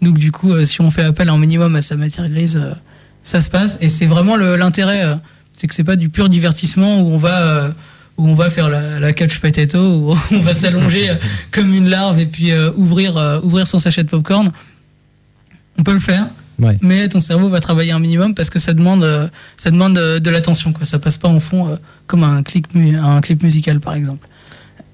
Donc 0.02 0.18
du 0.18 0.32
coup, 0.32 0.52
euh, 0.52 0.64
si 0.64 0.80
on 0.80 0.90
fait 0.90 1.04
appel 1.04 1.28
un 1.28 1.38
minimum 1.38 1.76
à 1.76 1.80
sa 1.80 1.94
matière 1.94 2.28
grise, 2.28 2.56
euh, 2.56 2.72
ça 3.22 3.40
se 3.40 3.48
passe. 3.48 3.78
Et 3.80 3.88
c'est 3.88 4.06
vraiment 4.06 4.36
l'intérêt, 4.36 5.04
euh, 5.04 5.14
c'est 5.52 5.68
que 5.68 5.74
c'est 5.76 5.84
pas 5.84 5.94
du 5.94 6.08
pur 6.08 6.28
divertissement 6.28 7.00
où 7.02 7.06
on 7.12 7.18
va 7.18 7.72
où 8.18 8.26
on 8.26 8.34
va 8.34 8.50
faire 8.50 8.68
la, 8.68 8.98
la 8.98 9.12
catch 9.12 9.38
potato, 9.38 9.78
où 10.18 10.18
on 10.32 10.40
va 10.40 10.54
s'allonger 10.54 11.08
comme 11.52 11.72
une 11.72 11.88
larve 11.88 12.18
et 12.18 12.26
puis 12.26 12.50
ouvrir 12.76 13.40
ouvrir 13.44 13.68
son 13.68 13.78
sachet 13.78 14.02
de 14.02 14.08
popcorn. 14.08 14.50
On 15.78 15.84
peut 15.84 15.94
le 15.94 16.00
faire, 16.00 16.26
Ouais. 16.62 16.78
mais 16.80 17.08
ton 17.08 17.20
cerveau 17.20 17.48
va 17.48 17.60
travailler 17.60 17.92
un 17.92 17.98
minimum 17.98 18.34
parce 18.34 18.48
que 18.50 18.58
ça 18.58 18.72
demande 18.72 19.02
euh, 19.04 19.28
ça 19.56 19.70
demande 19.70 19.98
euh, 19.98 20.20
de 20.20 20.30
l'attention 20.30 20.72
quoi. 20.72 20.84
Ça 20.84 20.98
passe 20.98 21.16
pas 21.18 21.28
en 21.28 21.40
fond 21.40 21.68
euh, 21.68 21.76
comme 22.06 22.22
un 22.24 22.42
clip 22.42 22.66
un 22.76 23.20
clip 23.20 23.42
musical 23.42 23.80
par 23.80 23.94
exemple. 23.94 24.28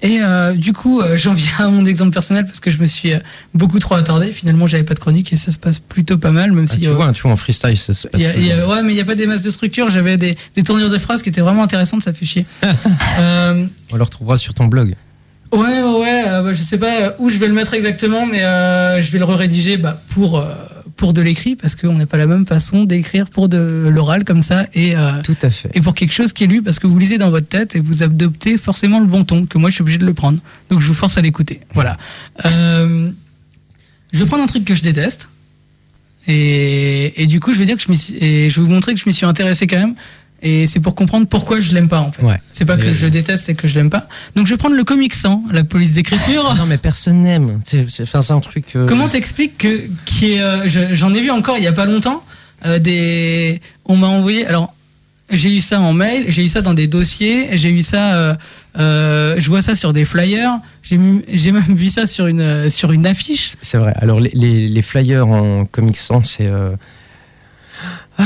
Et 0.01 0.19
euh, 0.23 0.53
du 0.55 0.71
coup, 0.71 1.01
euh, 1.01 1.17
j'en 1.17 1.33
viens 1.33 1.57
à 1.59 1.67
mon 1.67 1.83
exemple 1.85 2.11
personnel 2.11 2.45
parce 2.45 2.61
que 2.61 2.71
je 2.71 2.79
me 2.81 2.87
suis 2.87 3.11
euh, 3.13 3.19
beaucoup 3.53 3.79
trop 3.79 3.95
attardé. 3.95 4.31
Finalement, 4.31 4.65
j'avais 4.65 4.85
pas 4.85 4.93
de 4.93 4.99
chronique 4.99 5.33
et 5.33 5.35
ça 5.35 5.51
se 5.51 5.57
passe 5.57 5.77
plutôt 5.79 6.17
pas 6.17 6.31
mal, 6.31 6.53
même 6.53 6.67
Ah, 6.69 6.73
si 6.73 6.79
tu 6.79 6.87
vois, 6.87 7.11
tu 7.11 7.23
vois, 7.23 7.31
en 7.33 7.35
freestyle, 7.35 7.75
ça 7.77 7.93
se 7.93 8.07
passe. 8.07 8.21
y 8.21 8.25
a- 8.25 8.37
y 8.37 8.49
a- 8.53 8.65
ouais, 8.65 8.81
mais 8.81 8.93
il 8.93 8.95
n'y 8.95 9.01
a 9.01 9.05
pas 9.05 9.15
des 9.15 9.27
masses 9.27 9.41
de 9.41 9.49
structure. 9.49 9.89
J'avais 9.89 10.15
des, 10.15 10.37
des 10.55 10.63
tournures 10.63 10.89
de 10.89 10.97
phrases 10.97 11.21
qui 11.21 11.27
étaient 11.27 11.41
vraiment 11.41 11.63
intéressantes, 11.63 12.01
ça 12.01 12.13
fait 12.13 12.25
chier. 12.25 12.45
On 13.19 13.95
le 13.97 14.03
retrouvera 14.03 14.37
sur 14.37 14.53
ton 14.53 14.67
blog. 14.67 14.95
ouais, 15.51 15.59
ouais, 15.59 15.99
ouais 15.99 16.23
bah, 16.25 16.53
je 16.53 16.61
sais 16.61 16.77
pas 16.77 17.15
où 17.19 17.27
je 17.27 17.37
vais 17.37 17.47
le 17.49 17.53
mettre 17.53 17.73
exactement, 17.73 18.25
mais 18.25 18.39
je 18.39 19.11
vais 19.11 19.19
le 19.19 19.25
rédiger 19.25 19.75
bah, 19.75 20.01
pour, 20.11 20.41
pour 20.99 21.13
de 21.13 21.21
l'écrit, 21.21 21.55
parce 21.55 21.77
qu'on 21.77 21.93
n'a 21.93 22.05
pas 22.05 22.17
la 22.17 22.27
même 22.27 22.45
façon 22.45 22.83
d'écrire 22.83 23.29
pour 23.29 23.47
de 23.47 23.87
l'oral 23.89 24.25
comme 24.25 24.41
ça, 24.41 24.67
et, 24.73 24.97
euh, 24.97 25.21
Tout 25.23 25.37
à 25.41 25.49
fait. 25.49 25.71
et 25.73 25.79
pour 25.79 25.95
quelque 25.95 26.11
chose 26.13 26.33
qui 26.33 26.43
est 26.43 26.47
lu, 26.47 26.61
parce 26.61 26.77
que 26.77 26.87
vous 26.87 26.99
lisez 26.99 27.17
dans 27.17 27.29
votre 27.29 27.47
tête 27.47 27.73
et 27.75 27.79
vous 27.79 28.03
adoptez 28.03 28.57
forcément 28.57 28.99
le 28.99 29.05
bon 29.05 29.23
ton, 29.23 29.45
que 29.45 29.57
moi 29.57 29.69
je 29.69 29.75
suis 29.75 29.81
obligé 29.81 29.97
de 29.97 30.05
le 30.05 30.13
prendre. 30.13 30.39
Donc 30.69 30.81
je 30.81 30.87
vous 30.87 30.93
force 30.93 31.17
à 31.17 31.21
l'écouter. 31.21 31.61
Voilà. 31.73 31.97
Euh, 32.45 33.09
je 34.11 34.19
vais 34.19 34.25
prendre 34.25 34.43
un 34.43 34.47
truc 34.47 34.65
que 34.65 34.75
je 34.75 34.81
déteste. 34.81 35.29
Et, 36.27 37.23
et 37.23 37.27
du 37.27 37.39
coup, 37.39 37.53
je 37.53 37.59
vais 37.59 37.65
dire 37.65 37.77
que 37.77 37.81
je 37.81 38.15
et 38.19 38.49
je 38.49 38.59
vais 38.59 38.65
vous 38.67 38.71
montrer 38.73 38.93
que 38.93 38.99
je 38.99 39.05
m'y 39.07 39.13
suis 39.13 39.25
intéressé 39.25 39.67
quand 39.67 39.79
même. 39.79 39.95
Et 40.41 40.67
c'est 40.67 40.79
pour 40.79 40.95
comprendre 40.95 41.27
pourquoi 41.27 41.59
je 41.59 41.73
l'aime 41.73 41.89
pas 41.89 41.99
en 41.99 42.11
fait. 42.11 42.23
Ouais. 42.23 42.39
C'est 42.51 42.65
pas 42.65 42.77
que 42.77 42.85
Et- 42.87 42.93
je 42.93 43.05
le 43.05 43.11
déteste, 43.11 43.45
c'est 43.45 43.55
que 43.55 43.67
je 43.67 43.75
l'aime 43.75 43.89
pas. 43.89 44.07
Donc 44.35 44.45
je 44.47 44.53
vais 44.53 44.57
prendre 44.57 44.75
le 44.75 44.83
comic 44.83 45.13
sans, 45.13 45.43
la 45.51 45.63
police 45.63 45.93
d'écriture. 45.93 46.55
Non, 46.55 46.65
mais 46.65 46.77
personne 46.77 47.21
n'aime. 47.21 47.59
C'est 47.65 48.31
un 48.31 48.39
truc. 48.39 48.65
euh, 48.75 48.85
Comment 48.87 49.09
t'expliques 49.09 49.57
que 49.57 49.81
qui 50.05 50.33
est 50.33 50.41
euh, 50.41 50.67
je- 50.67 50.93
j'en 50.95 51.13
ai 51.13 51.21
vu 51.21 51.29
encore 51.31 51.57
il 51.57 51.63
y 51.63 51.67
a 51.67 51.73
pas 51.73 51.85
longtemps 51.85 52.23
euh, 52.65 52.79
des 52.79 53.59
on 53.85 53.95
m'a 53.97 54.07
envoyé 54.07 54.45
alors 54.47 54.73
j'ai 55.31 55.55
eu 55.55 55.59
ça 55.59 55.79
en 55.79 55.93
mail, 55.93 56.25
j'ai 56.29 56.43
eu 56.43 56.47
ça 56.47 56.61
dans 56.61 56.73
des 56.73 56.87
dossiers, 56.87 57.49
j'ai 57.51 57.69
eu 57.69 57.83
ça, 57.83 58.35
je 58.75 59.47
vois 59.47 59.61
ça 59.61 59.75
sur 59.75 59.93
des 59.93 60.03
flyers, 60.03 60.57
j'ai 60.81 60.97
même 60.97 61.61
vu 61.69 61.89
ça 61.89 62.07
sur 62.07 62.25
une, 62.25 62.67
sur 62.71 62.91
une 62.91 63.05
affiche. 63.05 63.51
C'est 63.61 63.77
vrai. 63.77 63.93
Alors, 63.97 64.19
les, 64.19 64.31
les- 64.33 64.67
les 64.67 64.81
flyers 64.81 65.27
en 65.27 65.65
Comic 65.65 65.97
Sans, 65.97 66.23
c'est. 66.23 66.49
ah, 68.17 68.23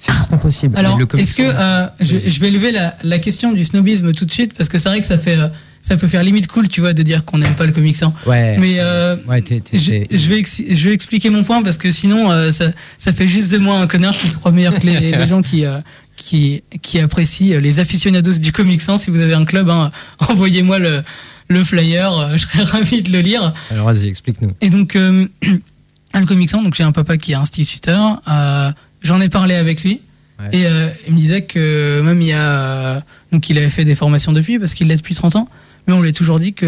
c'est 0.00 0.12
juste 0.12 0.32
impossible. 0.32 0.76
Alors, 0.78 0.98
Comic 1.06 1.14
est-ce 1.26 1.34
que 1.34 1.50
Sans- 1.50 1.58
euh, 1.58 1.86
je, 2.00 2.16
je 2.28 2.40
vais 2.40 2.50
lever 2.50 2.72
la, 2.72 2.96
la 3.04 3.18
question 3.18 3.52
du 3.52 3.64
snobisme 3.64 4.12
tout 4.12 4.24
de 4.24 4.32
suite 4.32 4.54
parce 4.54 4.68
que 4.68 4.78
c'est 4.78 4.88
vrai 4.88 5.00
que 5.00 5.06
ça 5.06 5.18
fait, 5.18 5.36
euh, 5.38 5.48
ça 5.82 5.96
peut 5.96 6.08
faire 6.08 6.22
limite 6.22 6.46
cool, 6.46 6.68
tu 6.68 6.80
vois, 6.80 6.92
de 6.92 7.02
dire 7.02 7.24
qu'on 7.24 7.38
n'aime 7.38 7.54
pas 7.54 7.66
le 7.66 7.72
comics. 7.72 8.02
hein. 8.02 8.12
Ouais. 8.26 8.56
Mais 8.58 8.76
euh, 8.80 9.16
Ouais, 9.28 9.40
t'es- 9.42 9.60
t'es- 9.60 9.78
je, 9.78 9.90
vais 9.92 10.08
je 10.10 10.88
vais 10.88 10.94
expliquer 10.94 11.30
mon 11.30 11.44
point 11.44 11.62
parce 11.62 11.76
que 11.78 11.90
sinon 11.90 12.30
euh, 12.32 12.50
ça, 12.52 12.72
ça 12.98 13.12
fait 13.12 13.26
juste 13.26 13.52
de 13.52 13.58
moi 13.58 13.76
un 13.78 13.86
connard 13.86 14.16
qui 14.16 14.28
se 14.28 14.36
croit 14.38 14.52
meilleur 14.52 14.74
que 14.78 14.86
les, 14.86 15.12
les 15.12 15.26
gens 15.28 15.42
qui, 15.42 15.64
euh, 15.66 15.78
qui, 16.16 16.62
qui 16.82 16.98
apprécient 16.98 17.56
euh, 17.56 17.60
les 17.60 17.78
aficionados 17.78 18.38
du 18.38 18.52
comics. 18.52 18.80
hein. 18.88 18.96
Si 18.96 19.10
vous 19.10 19.20
avez 19.20 19.34
un 19.34 19.44
club, 19.44 19.68
hein, 19.70 19.90
envoyez-moi 20.18 20.78
le, 20.78 21.02
le 21.48 21.64
flyer, 21.64 22.30
je 22.38 22.46
serais 22.46 22.62
ravi 22.78 23.02
de 23.02 23.10
le 23.12 23.20
lire. 23.20 23.52
Alors, 23.70 23.86
vas-y, 23.86 24.06
explique-nous. 24.08 24.50
Et 24.60 24.70
donc, 24.70 24.96
euh, 24.96 25.26
le 26.14 26.24
Comic 26.26 26.48
Sans, 26.50 26.62
donc 26.62 26.74
j'ai 26.74 26.84
un 26.84 26.92
papa 26.92 27.16
qui 27.16 27.32
est 27.32 27.36
instituteur. 27.36 28.20
euh, 28.30 28.70
J'en 29.02 29.20
ai 29.20 29.28
parlé 29.28 29.54
avec 29.54 29.82
lui. 29.82 30.00
Ouais. 30.40 30.58
Et 30.60 30.66
euh, 30.66 30.88
il 31.06 31.14
me 31.14 31.18
disait 31.18 31.42
que 31.42 32.00
même 32.00 32.20
il 32.22 32.28
y 32.28 32.32
a. 32.32 33.02
donc, 33.32 33.50
il 33.50 33.58
avait 33.58 33.70
fait 33.70 33.84
des 33.84 33.94
formations 33.94 34.32
depuis 34.32 34.58
parce 34.58 34.74
qu'il 34.74 34.88
l'est 34.88 34.96
depuis 34.96 35.14
30 35.14 35.36
ans. 35.36 35.48
Mais 35.86 35.94
on 35.94 36.02
lui 36.02 36.10
a 36.10 36.12
toujours 36.12 36.38
dit 36.38 36.52
qu'il 36.52 36.66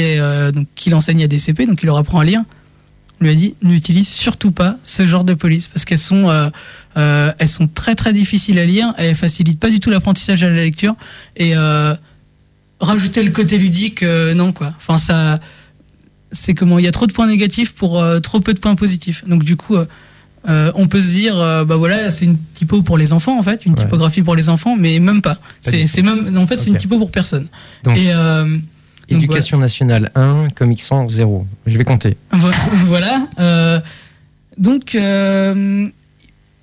est 0.00 0.20
euh, 0.20 0.52
donc 0.52 0.68
qu'il 0.74 0.94
enseigne 0.94 1.24
à 1.24 1.26
des 1.26 1.38
CP, 1.38 1.66
donc 1.66 1.82
il 1.82 1.86
leur 1.86 1.96
apprend 1.96 2.20
à 2.20 2.24
lire. 2.24 2.42
On 3.20 3.24
lui 3.24 3.30
a 3.30 3.34
dit 3.34 3.54
n'utilise 3.62 4.08
surtout 4.08 4.50
pas 4.50 4.76
ce 4.82 5.06
genre 5.06 5.24
de 5.24 5.34
police 5.34 5.66
parce 5.68 5.84
qu'elles 5.84 5.98
sont 5.98 6.28
euh, 6.28 6.50
euh, 6.96 7.32
elles 7.38 7.48
sont 7.48 7.68
très 7.68 7.94
très 7.94 8.12
difficiles 8.12 8.58
à 8.58 8.66
lire 8.66 8.92
elles 8.98 9.14
facilitent 9.14 9.60
pas 9.60 9.70
du 9.70 9.80
tout 9.80 9.90
l'apprentissage 9.90 10.42
à 10.42 10.50
la 10.50 10.56
lecture 10.56 10.94
et 11.36 11.56
euh, 11.56 11.94
rajouter 12.80 13.22
le 13.22 13.30
côté 13.30 13.58
ludique 13.58 14.02
euh, 14.02 14.34
non 14.34 14.52
quoi. 14.52 14.72
Enfin 14.76 14.98
ça 14.98 15.40
c'est 16.32 16.54
comment 16.54 16.78
il 16.80 16.84
y 16.84 16.88
a 16.88 16.92
trop 16.92 17.06
de 17.06 17.12
points 17.12 17.28
négatifs 17.28 17.72
pour 17.72 18.04
trop 18.20 18.40
peu 18.40 18.52
de 18.52 18.58
points 18.58 18.74
positifs. 18.74 19.24
Donc 19.28 19.44
du 19.44 19.56
coup, 19.56 19.76
euh, 20.48 20.70
on 20.74 20.86
peut 20.88 21.00
se 21.00 21.08
dire, 21.08 21.38
euh, 21.38 21.64
bah 21.64 21.76
voilà, 21.76 22.10
c'est 22.10 22.24
une 22.26 22.36
typo 22.54 22.82
pour 22.82 22.98
les 22.98 23.12
enfants 23.12 23.38
en 23.38 23.42
fait, 23.42 23.64
une 23.66 23.72
Ouais. 23.72 23.82
typographie 23.84 24.22
pour 24.22 24.36
les 24.36 24.48
enfants, 24.48 24.76
mais 24.78 24.98
même 24.98 25.22
pas. 25.22 25.34
Pas 25.64 25.70
C'est 25.86 26.02
même, 26.02 26.36
en 26.36 26.46
fait, 26.46 26.56
c'est 26.58 26.70
une 26.70 26.76
typo 26.76 26.98
pour 26.98 27.10
personne. 27.10 27.46
Donc- 27.82 27.96
Et 27.96 28.12
euh, 28.12 28.44
donc, 28.44 28.60
Éducation 29.22 29.58
nationale 29.58 30.10
1, 30.14 30.48
Comic 30.54 30.82
Sans 30.82 31.08
0. 31.08 31.46
Je 31.66 31.76
vais 31.78 31.84
compter. 31.84 32.16
Vo- 32.32 32.50
voilà. 32.86 33.26
euh, 33.38 33.80
donc, 34.58 34.94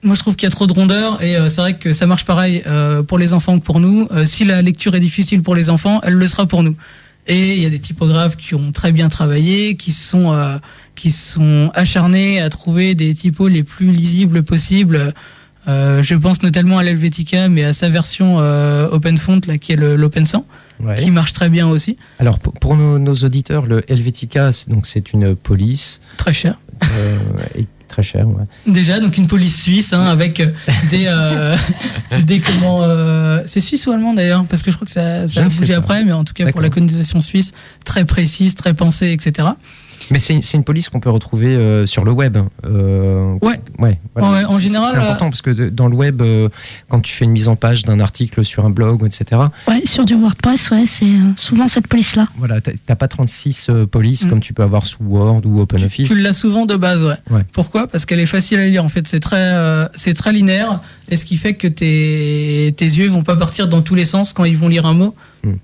moi, 0.03 0.15
je 0.15 0.19
trouve 0.19 0.35
qu'il 0.35 0.47
y 0.47 0.51
a 0.51 0.51
trop 0.51 0.65
de 0.67 0.73
rondeur 0.73 1.21
et 1.21 1.35
c'est 1.49 1.61
vrai 1.61 1.75
que 1.75 1.93
ça 1.93 2.07
marche 2.07 2.25
pareil 2.25 2.63
pour 3.07 3.17
les 3.19 3.33
enfants 3.33 3.59
que 3.59 3.63
pour 3.63 3.79
nous. 3.79 4.07
Si 4.25 4.45
la 4.45 4.61
lecture 4.61 4.95
est 4.95 4.99
difficile 4.99 5.43
pour 5.43 5.55
les 5.55 5.69
enfants, 5.69 5.99
elle 6.03 6.13
le 6.13 6.27
sera 6.27 6.45
pour 6.47 6.63
nous. 6.63 6.75
Et 7.27 7.55
il 7.55 7.61
y 7.61 7.65
a 7.65 7.69
des 7.69 7.79
typographes 7.79 8.35
qui 8.35 8.55
ont 8.55 8.71
très 8.71 8.91
bien 8.91 9.09
travaillé, 9.09 9.75
qui 9.75 9.91
sont 9.91 10.33
euh, 10.33 10.57
qui 10.95 11.11
sont 11.11 11.71
acharnés 11.73 12.41
à 12.41 12.49
trouver 12.49 12.95
des 12.95 13.13
typos 13.13 13.47
les 13.47 13.63
plus 13.63 13.91
lisibles 13.91 14.43
possibles. 14.43 15.13
Euh, 15.67 16.01
je 16.01 16.15
pense 16.15 16.41
notamment 16.41 16.79
à 16.79 16.83
l'Helvetica, 16.83 17.47
mais 17.47 17.63
à 17.63 17.73
sa 17.73 17.89
version 17.89 18.37
euh, 18.39 18.89
OpenFont, 18.89 19.39
là, 19.47 19.57
qui 19.59 19.71
est 19.73 19.75
l'Open 19.75 20.25
100, 20.25 20.45
Ouais. 20.79 20.95
qui 20.95 21.11
marche 21.11 21.33
très 21.33 21.49
bien 21.49 21.67
aussi, 21.67 21.95
Alors, 22.17 22.39
pour, 22.39 22.53
pour 22.53 22.75
nos, 22.75 22.97
nos 22.97 23.13
auditeurs, 23.13 23.67
le 23.67 23.83
Helvetica, 23.91 24.51
c'est- 24.51 24.67
donc 24.67 24.87
c'est 24.87 25.13
une 25.13 25.35
police 25.35 26.01
très 26.17 26.33
cher. 26.33 26.59
euh, 26.83 27.17
très 27.91 28.23
ouais. 28.23 28.45
Déjà, 28.65 28.99
donc 28.99 29.17
une 29.17 29.27
police 29.27 29.61
suisse 29.61 29.93
hein, 29.93 30.05
avec 30.05 30.39
euh, 30.39 30.47
des 30.89 31.05
euh, 31.07 31.55
des 32.25 32.39
comment 32.39 32.83
euh, 32.83 33.41
c'est 33.45 33.59
suisse 33.59 33.85
ou 33.87 33.91
allemand 33.91 34.13
d'ailleurs 34.13 34.45
parce 34.45 34.63
que 34.63 34.71
je 34.71 34.77
crois 34.77 34.85
que 34.85 34.91
ça, 34.91 35.27
ça 35.27 35.43
a 35.43 35.49
bougé 35.49 35.73
après, 35.73 36.03
mais 36.03 36.13
en 36.13 36.23
tout 36.23 36.33
cas 36.33 36.51
pour 36.51 36.61
la 36.61 36.69
colonisation 36.69 37.19
suisse 37.19 37.51
très 37.85 38.05
précise, 38.05 38.55
très 38.55 38.73
pensée, 38.73 39.11
etc. 39.11 39.49
Mais 40.09 40.17
c'est 40.17 40.33
une- 40.53 40.63
police 40.63 40.89
qu'on 40.89 40.99
peut 40.99 41.09
retrouver 41.09 41.55
euh, 41.55 41.85
sur 41.85 42.03
le 42.03 42.11
web. 42.11 42.37
euh, 42.65 43.33
Ouais. 43.41 43.59
ouais, 43.79 43.99
voilà. 44.15 44.31
Ouais, 44.39 44.45
en 44.45 44.57
général, 44.59 44.89
C'est 44.91 44.97
important 44.97 45.29
parce 45.29 45.41
que 45.41 45.49
de- 45.51 45.69
dans 45.69 45.87
le 45.87 45.95
web, 45.95 46.21
euh, 46.21 46.49
quand 46.89 46.99
tu 47.01 47.13
fais 47.13 47.25
une 47.25 47.31
mise 47.31 47.47
en 47.47 47.55
page 47.55 47.83
d'un 47.83 47.99
article 47.99 48.43
sur 48.45 48.65
un 48.65 48.69
blog, 48.69 49.03
etc., 49.05 49.41
Ouais, 49.67 49.81
sur 49.85 50.05
du 50.05 50.15
WordPress, 50.15 50.71
ouais, 50.71 50.85
c'est 50.87 51.05
euh, 51.05 51.31
souvent 51.35 51.67
cette 51.67 51.87
police-là. 51.87 52.27
voilà, 52.37 52.61
t'as 52.61 52.95
pas 52.95 53.07
36 53.07 53.67
euh, 53.69 53.85
polices 53.85 54.25
Mm. 54.25 54.29
comme 54.29 54.39
tu 54.39 54.53
peux 54.53 54.63
avoir 54.63 54.85
sous 54.87 55.03
Word 55.03 55.41
ou 55.45 55.59
OpenOffice. 55.61 56.07
tu 56.09 56.19
l'as 56.19 56.33
souvent 56.33 56.65
de 56.65 56.75
base, 56.75 57.03
ouais. 57.03 57.15
Ouais. 57.29 57.43
Pourquoi? 57.51 57.87
Parce 57.87 58.05
qu'elle 58.05 58.19
est 58.19 58.25
facile 58.25 58.59
à 58.59 58.65
lire. 58.67 58.83
En 58.85 58.89
fait, 58.89 59.07
c'est 59.07 59.19
très 59.19 59.53
euh, 59.53 59.87
c'est 59.95 60.13
très 60.13 60.31
linéaire 60.33 60.79
et 61.09 61.17
ce 61.17 61.25
qui 61.25 61.37
fait 61.37 61.53
que 61.55 61.67
tes 61.67 62.73
tes 62.77 62.85
yeux 62.85 63.07
vont 63.07 63.23
pas 63.23 63.35
partir 63.35 63.67
dans 63.67 63.81
tous 63.81 63.95
les 63.95 64.05
sens 64.05 64.33
quand 64.33 64.45
ils 64.45 64.57
vont 64.57 64.67
lire 64.67 64.85
un 64.85 64.93
mot. 64.93 65.15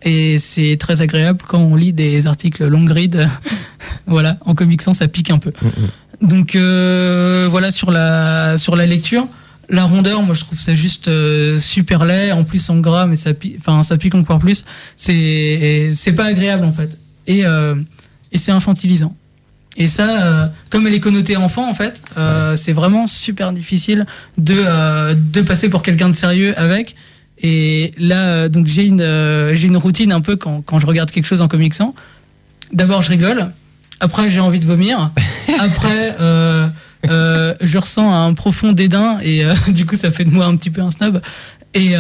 Et 0.04 0.40
c'est 0.40 0.78
très 0.80 1.02
agréable 1.02 1.40
quand 1.48 1.60
on 1.60 1.76
lit 1.76 1.94
des 1.94 2.28
articles 2.28 2.66
long 2.66 2.86
read. 2.86 3.28
voilà, 4.08 4.38
en 4.46 4.56
Comic 4.56 4.82
Sans, 4.82 4.94
ça 4.94 5.08
pique 5.08 5.30
un 5.30 5.40
peu. 5.40 5.52
Mm, 5.62 5.68
mm. 5.68 6.28
Donc 6.28 6.56
euh, 6.56 7.48
voilà 7.50 7.70
sur 7.70 7.92
la 7.92 8.58
sur 8.58 8.76
la 8.76 8.88
lecture, 8.88 9.28
la 9.70 9.84
rondeur, 9.84 10.24
moi 10.24 10.34
je 10.34 10.42
trouve 10.42 10.60
ça 10.60 10.74
juste 10.74 11.10
euh, 11.10 11.60
super 11.60 12.06
laid. 12.06 12.32
En 12.32 12.44
plus 12.44 12.70
en 12.70 12.78
gras, 12.78 13.06
mais 13.06 13.16
ça 13.16 13.34
pique, 13.34 13.58
enfin 13.60 13.84
ça 13.84 13.98
pique 13.98 14.16
encore 14.16 14.40
plus. 14.40 14.66
C'est 14.96 15.92
c'est 15.94 16.13
pas 16.13 16.26
agréable 16.26 16.66
en 16.66 16.72
fait. 16.72 16.98
Et 17.28 17.46
euh, 17.46 17.76
et 18.32 18.38
c'est 18.38 18.52
infantilisant. 18.52 19.16
Et 19.78 19.88
ça, 19.88 20.26
euh, 20.26 20.48
comme 20.72 20.88
elle 20.88 20.96
est 20.96 21.00
connotée 21.00 21.38
enfant 21.38 21.70
en 21.70 21.74
fait, 21.74 22.02
euh, 22.18 22.56
c'est 22.56 22.74
vraiment 22.74 23.06
super 23.06 23.54
difficile 23.54 24.08
de 24.38 24.56
euh, 24.58 25.13
de 25.16 25.42
passer 25.42 25.70
pour 25.70 25.84
quelqu'un 25.84 26.10
de 26.10 26.16
sérieux 26.16 26.60
avec. 26.60 26.96
Et 27.39 27.91
là, 27.97 28.28
euh, 28.28 28.50
donc 28.50 28.67
j'ai 28.67 28.86
une 28.86 29.02
euh, 29.02 29.54
j'ai 29.54 29.67
une 29.67 29.78
routine 29.78 30.12
un 30.12 30.21
peu 30.21 30.36
quand 30.36 30.62
quand 30.62 30.80
je 30.80 30.86
regarde 30.86 31.12
quelque 31.12 31.26
chose 31.26 31.41
en 31.41 31.47
comic 31.47 31.73
sans. 31.73 31.93
D'abord 32.73 33.02
je 33.02 33.10
rigole. 33.10 33.52
Après, 34.00 34.30
j'ai 34.30 34.39
envie 34.39 34.60
de 34.60 34.65
vomir. 34.65 35.12
Après, 35.60 36.15
euh, 36.19 36.67
euh, 37.10 37.56
je 37.62 37.78
ressens 37.78 38.12
un 38.13 38.34
profond 38.34 38.71
dédain 38.71 39.19
et 39.23 39.43
du 39.69 39.86
coup, 39.86 39.95
ça 39.95 40.12
fait 40.12 40.26
de 40.26 40.30
moi 40.30 40.45
un 40.45 40.56
petit 40.56 40.69
peu 40.69 40.82
un 40.82 40.91
snob. 40.91 41.21
Et, 41.73 41.93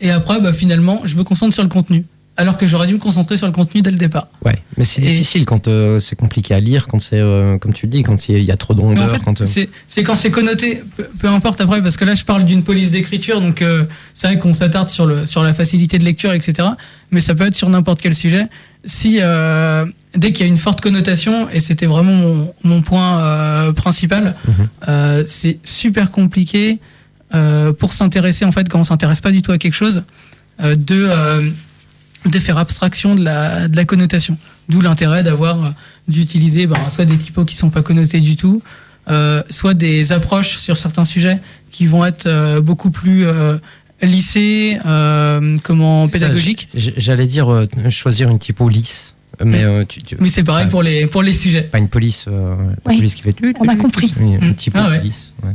et 0.00 0.10
après, 0.10 0.40
bah, 0.40 0.52
finalement, 0.52 1.00
je 1.04 1.16
me 1.16 1.24
concentre 1.24 1.54
sur 1.54 1.62
le 1.62 1.68
contenu. 1.68 2.04
Alors 2.36 2.58
que 2.58 2.66
j'aurais 2.66 2.88
dû 2.88 2.94
me 2.94 2.98
concentrer 2.98 3.36
sur 3.36 3.46
le 3.46 3.52
contenu 3.52 3.80
dès 3.80 3.92
le 3.92 3.96
départ. 3.96 4.26
Ouais, 4.44 4.58
mais 4.76 4.84
c'est 4.84 5.00
difficile 5.00 5.44
quand 5.44 5.68
euh, 5.68 6.00
c'est 6.00 6.16
compliqué 6.16 6.52
à 6.52 6.58
lire, 6.58 6.88
quand 6.88 6.98
c'est, 7.00 7.20
euh, 7.20 7.58
comme 7.58 7.72
tu 7.72 7.86
le 7.86 7.92
dis, 7.92 8.02
quand 8.02 8.28
il 8.28 8.42
y 8.42 8.50
a- 8.50 8.56
trop 8.56 8.74
de 8.74 8.80
rondeur. 8.80 9.04
en 9.04 9.08
fait, 9.08 9.20
quand, 9.24 9.40
euh, 9.40 9.46
c'est 9.46 9.68
c'est 9.86 10.02
quand 10.02 10.16
c'est 10.16 10.32
connoté, 10.32 10.82
peu, 10.96 11.06
peu 11.20 11.28
importe 11.28 11.60
après, 11.60 11.80
parce 11.80 11.96
que 11.96 12.04
là, 12.04 12.14
je 12.16 12.24
parle 12.24 12.44
d'une 12.44 12.64
police 12.64 12.90
d'écriture, 12.90 13.40
donc 13.40 13.62
c'est 14.14 14.26
vrai 14.26 14.38
qu'on 14.40 14.52
s'attarde 14.52 14.88
sur, 14.88 15.06
le, 15.06 15.26
sur 15.26 15.44
la 15.44 15.54
facilité 15.54 15.98
de 15.98 16.04
lecture, 16.04 16.32
etc. 16.32 16.68
Mais 17.12 17.20
ça 17.20 17.36
peut 17.36 17.46
être 17.46 17.54
sur 17.54 17.68
n'importe 17.70 18.00
quel 18.00 18.16
sujet. 18.16 18.46
Si 18.84 19.20
dès 20.16 20.32
qu'il 20.32 20.40
y 20.40 20.48
a 20.48 20.50
une 20.50 20.56
forte 20.58 20.80
connotation, 20.80 21.48
et 21.50 21.60
c'était 21.60 21.86
vraiment 21.86 22.12
mon, 22.14 22.52
mon 22.64 22.82
point 22.82 23.72
principal, 23.74 24.34
Mhm. 24.88 25.24
c'est 25.26 25.58
super 25.62 26.10
compliqué 26.10 26.80
pour 27.78 27.92
s'intéresser, 27.92 28.44
en 28.44 28.50
fait, 28.52 28.68
quand 28.68 28.80
on 28.80 28.84
s'intéresse 28.84 29.20
pas 29.20 29.30
du 29.30 29.40
tout 29.40 29.52
à 29.52 29.58
quelque 29.58 29.74
chose, 29.74 30.02
de, 30.62 31.10
de 32.24 32.38
faire 32.38 32.56
abstraction 32.58 33.14
de 33.14 33.22
la, 33.24 33.68
de 33.68 33.76
la 33.76 33.84
connotation. 33.84 34.36
D'où 34.68 34.80
l'intérêt 34.80 35.22
d'avoir 35.22 35.62
euh, 35.64 35.68
d'utiliser 36.08 36.66
ben, 36.66 36.76
soit 36.88 37.04
des 37.04 37.16
typos 37.18 37.44
qui 37.44 37.54
sont 37.56 37.70
pas 37.70 37.82
connotés 37.82 38.20
du 38.20 38.36
tout, 38.36 38.62
euh, 39.10 39.42
soit 39.50 39.74
des 39.74 40.12
approches 40.12 40.56
sur 40.58 40.76
certains 40.76 41.04
sujets 41.04 41.38
qui 41.70 41.86
vont 41.86 42.04
être 42.04 42.26
euh, 42.26 42.60
beaucoup 42.62 42.90
plus 42.90 43.26
euh, 43.26 43.58
lissées, 44.02 44.78
euh, 44.86 45.56
comment 45.62 46.08
pédagogiques. 46.08 46.68
J'allais 46.74 47.26
dire 47.26 47.52
euh, 47.52 47.66
choisir 47.90 48.28
une 48.30 48.38
typo 48.38 48.68
lisse, 48.68 49.14
mais 49.44 49.62
Mm. 49.64 49.68
euh, 49.68 49.84
tu, 49.86 50.02
tu- 50.02 50.16
Mais 50.20 50.28
c'est 50.28 50.44
pareil 50.44 50.68
pour 50.68 50.82
les 50.82 51.06
pour 51.06 51.22
les 51.22 51.32
sujets. 51.32 51.62
pas 51.62 51.78
une 51.78 51.88
police, 51.88 52.26
euh, 52.28 52.56
la 52.84 52.90
Oui, 52.90 52.96
police 52.98 53.14
qui 53.14 53.22
fait 53.22 53.32
tu, 53.32 53.54
on 53.60 53.68
a 53.68 53.76
compris. 53.76 54.12
Oui, 54.20 54.34
une 54.40 54.50
Mm. 54.50 54.54
typo 54.54 54.78
Ah 54.80 54.88
ouais. 54.88 55.00
lisse. 55.02 55.32
Ouais. 55.42 55.50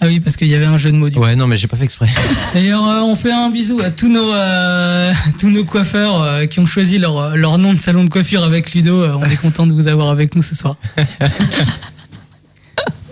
Ah 0.00 0.06
oui, 0.08 0.20
parce 0.20 0.36
qu'il 0.36 0.48
y 0.48 0.54
avait 0.54 0.66
un 0.66 0.76
jeu 0.76 0.90
de 0.92 0.96
mots. 0.96 1.08
Du 1.08 1.14
coup. 1.16 1.22
Ouais, 1.22 1.36
non, 1.36 1.46
mais 1.46 1.56
j'ai 1.56 1.68
pas 1.68 1.76
fait 1.78 1.84
exprès. 1.84 2.08
D'ailleurs, 2.54 2.86
euh, 2.86 3.00
on 3.00 3.14
fait 3.14 3.32
un 3.32 3.48
bisou 3.50 3.80
à 3.80 3.90
tous 3.90 4.08
nos 4.10 4.30
euh, 4.32 5.10
tous 5.40 5.48
nos 5.48 5.64
coiffeurs 5.64 6.20
euh, 6.22 6.46
qui 6.46 6.60
ont 6.60 6.66
choisi 6.66 6.98
leur 6.98 7.34
leur 7.36 7.56
nom 7.58 7.72
de 7.72 7.78
salon 7.80 8.04
de 8.04 8.10
coiffure 8.10 8.44
avec 8.44 8.74
Ludo. 8.74 9.02
Euh, 9.02 9.14
on 9.18 9.24
est 9.24 9.36
content 9.36 9.66
de 9.66 9.72
vous 9.72 9.88
avoir 9.88 10.10
avec 10.10 10.34
nous 10.36 10.42
ce 10.42 10.54
soir. 10.54 10.76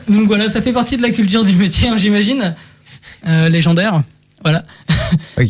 Donc 0.09 0.27
voilà, 0.27 0.49
ça 0.51 0.61
fait 0.61 0.73
partie 0.73 0.97
de 0.99 1.03
la 1.03 1.11
culture 1.11 1.45
du 1.45 1.53
métier, 1.55 1.89
hein, 1.89 1.97
j'imagine. 1.97 2.55
Euh, 3.27 3.49
légendaire. 3.49 4.03
Voilà. 4.43 4.65
ok. 5.41 5.49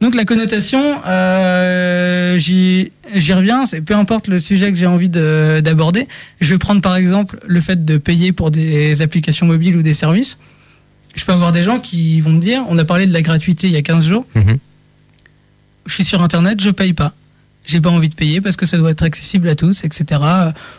Donc 0.00 0.14
la 0.14 0.24
connotation, 0.24 1.00
euh, 1.06 2.36
j'y 2.36 2.92
j'y 3.14 3.32
reviens, 3.32 3.66
c'est 3.66 3.80
peu 3.80 3.94
importe 3.94 4.28
le 4.28 4.38
sujet 4.38 4.70
que 4.70 4.76
j'ai 4.78 4.86
envie 4.86 5.08
de- 5.08 5.60
d'aborder. 5.64 6.06
Je 6.40 6.54
vais 6.54 6.58
prendre 6.58 6.80
par 6.82 6.94
exemple 6.94 7.40
le 7.46 7.60
fait 7.60 7.84
de 7.84 7.96
payer 7.96 8.30
pour 8.32 8.50
des 8.52 9.00
applications 9.02 9.46
mobiles 9.46 9.76
ou 9.76 9.82
des 9.82 9.94
services. 9.94 10.36
Je 11.18 11.24
peux 11.24 11.32
avoir 11.32 11.50
des 11.50 11.64
gens 11.64 11.80
qui 11.80 12.20
vont 12.20 12.30
me 12.30 12.40
dire, 12.40 12.62
on 12.68 12.78
a 12.78 12.84
parlé 12.84 13.06
de 13.06 13.12
la 13.12 13.22
gratuité 13.22 13.66
il 13.66 13.72
y 13.72 13.76
a 13.76 13.82
15 13.82 14.06
jours, 14.06 14.24
Mhm. 14.36 14.58
je 15.86 15.92
suis 15.94 16.04
sur 16.04 16.22
Internet, 16.22 16.60
je 16.60 16.70
paye 16.70 16.92
pas. 16.92 17.12
J'ai 17.66 17.80
pas 17.80 17.90
envie 17.90 18.08
de 18.08 18.14
payer 18.14 18.40
parce 18.40 18.56
que 18.56 18.64
ça 18.66 18.78
doit 18.78 18.90
être 18.92 19.02
accessible 19.02 19.48
à 19.48 19.54
tous, 19.56 19.84
etc. 19.84 20.20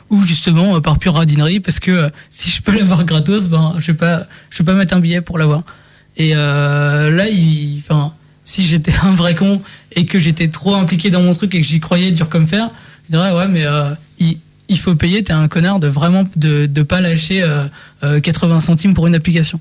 Ou 0.10 0.23
justement 0.23 0.78
euh, 0.78 0.80
par 0.80 0.97
pure 0.97 1.15
radinerie 1.15 1.60
parce 1.60 1.80
que 1.80 1.91
euh, 1.91 2.10
si 2.30 2.49
je 2.49 2.62
peux 2.62 2.75
l'avoir 2.75 3.04
gratos, 3.04 3.47
ben 3.47 3.75
je 3.78 3.91
vais 3.91 3.97
pas, 3.97 4.23
je 4.49 4.60
vais 4.60 4.63
pas 4.65 4.73
mettre 4.73 4.95
un 4.95 4.99
billet 5.02 5.21
pour 5.21 5.38
l'avoir. 5.38 5.63
Et 6.17 6.32
euh, 6.36 7.12
là, 7.12 7.28
il, 7.30 7.78
enfin, 7.80 8.13
si 8.43 8.65
j'étais 8.65 8.93
un 9.04 9.12
vrai 9.12 9.36
con 9.36 9.62
et 9.95 10.06
que 10.06 10.19
j'étais 10.19 10.47
trop 10.47 10.73
impliqué 10.75 11.10
dans 11.12 11.21
mon 11.21 11.34
truc 11.34 11.54
et 11.54 11.62
que 11.62 11.67
j'y 11.67 11.80
croyais 11.82 12.12
dur 12.12 12.30
comme 12.30 12.47
fer, 12.47 12.69
je 13.10 13.15
dirais 13.17 13.34
ouais, 13.36 13.47
mais 13.49 13.65
euh, 13.65 13.91
il, 14.19 14.38
il 14.69 14.80
faut 14.80 14.95
payer. 14.95 15.21
T'es 15.23 15.34
un 15.34 15.47
connard 15.49 15.80
de 15.80 15.88
vraiment 15.88 16.23
de 16.38 16.65
de 16.65 16.82
pas 16.82 17.02
lâcher 17.02 17.43
euh, 17.43 17.65
euh, 18.04 18.19
80 18.21 18.62
centimes 18.62 18.93
pour 18.95 19.06
une 19.06 19.15
application. 19.15 19.60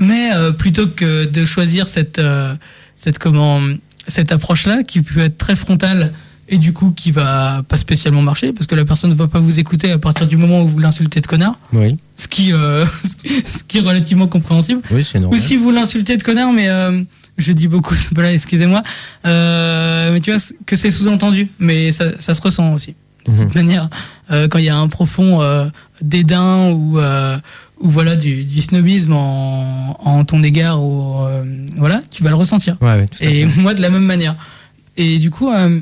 Mais 0.00 0.30
euh, 0.34 0.50
plutôt 0.50 0.86
que 0.88 1.24
de 1.26 1.44
choisir 1.44 1.86
cette 1.86 2.18
euh, 2.18 2.54
cette 2.96 3.18
comment 3.20 3.60
cette 4.08 4.32
approche 4.32 4.66
là 4.66 4.82
qui 4.82 5.02
peut 5.02 5.20
être 5.20 5.38
très 5.38 5.54
frontale 5.54 6.10
et 6.48 6.58
du 6.58 6.72
coup 6.72 6.90
qui 6.90 7.12
va 7.12 7.62
pas 7.68 7.76
spécialement 7.76 8.22
marcher 8.22 8.52
parce 8.52 8.66
que 8.66 8.74
la 8.74 8.84
personne 8.84 9.10
ne 9.10 9.14
va 9.14 9.28
pas 9.28 9.38
vous 9.38 9.60
écouter 9.60 9.92
à 9.92 9.98
partir 9.98 10.26
du 10.26 10.36
moment 10.36 10.62
où 10.62 10.66
vous 10.66 10.78
l'insultez 10.80 11.20
de 11.20 11.26
connard 11.28 11.56
Oui, 11.72 11.96
ce 12.16 12.26
qui 12.26 12.52
euh, 12.52 12.84
ce 13.44 13.62
qui 13.68 13.78
est 13.78 13.82
relativement 13.82 14.26
compréhensible 14.26 14.80
oui 14.90 15.04
c'est 15.04 15.18
ou 15.18 15.22
normal. 15.22 15.38
si 15.40 15.56
vous 15.56 15.70
l'insultez 15.70 16.16
de 16.16 16.22
connard 16.24 16.52
mais 16.52 16.68
euh, 16.68 17.02
je 17.38 17.52
dis 17.52 17.68
beaucoup 17.68 17.94
voilà 18.14 18.32
excusez-moi 18.32 18.82
euh, 19.26 20.12
mais 20.12 20.20
tu 20.20 20.32
vois 20.32 20.40
que 20.66 20.76
c'est 20.76 20.90
sous-entendu 20.90 21.48
mais 21.58 21.92
ça, 21.92 22.06
ça 22.18 22.34
se 22.34 22.40
ressent 22.40 22.72
aussi 22.74 22.94
de 23.26 23.32
Mhm. 23.32 23.38
toute 23.44 23.54
manière 23.54 23.88
euh, 24.30 24.48
quand 24.48 24.58
il 24.58 24.64
y 24.64 24.70
a 24.70 24.76
un 24.76 24.88
profond 24.88 25.42
euh, 25.42 25.66
dédain 26.00 26.70
ou 26.70 26.98
euh, 26.98 27.38
ou 27.80 27.88
voilà 27.88 28.14
du, 28.16 28.44
du 28.44 28.60
snobisme 28.60 29.12
en, 29.14 29.96
en 30.04 30.24
ton 30.24 30.42
égard 30.42 30.82
ou 30.82 31.18
euh, 31.24 31.44
voilà 31.76 32.02
tu 32.10 32.22
vas 32.22 32.28
le 32.30 32.36
ressentir 32.36 32.76
Ouais, 32.80 32.94
ouais, 32.94 33.06
et 33.20 33.46
fait. 33.46 33.60
moi 33.60 33.74
de 33.74 33.80
la 33.80 33.88
même 33.90 34.04
manière. 34.04 34.34
Et 34.96 35.18
du 35.18 35.30
coup, 35.30 35.50
euh, 35.50 35.80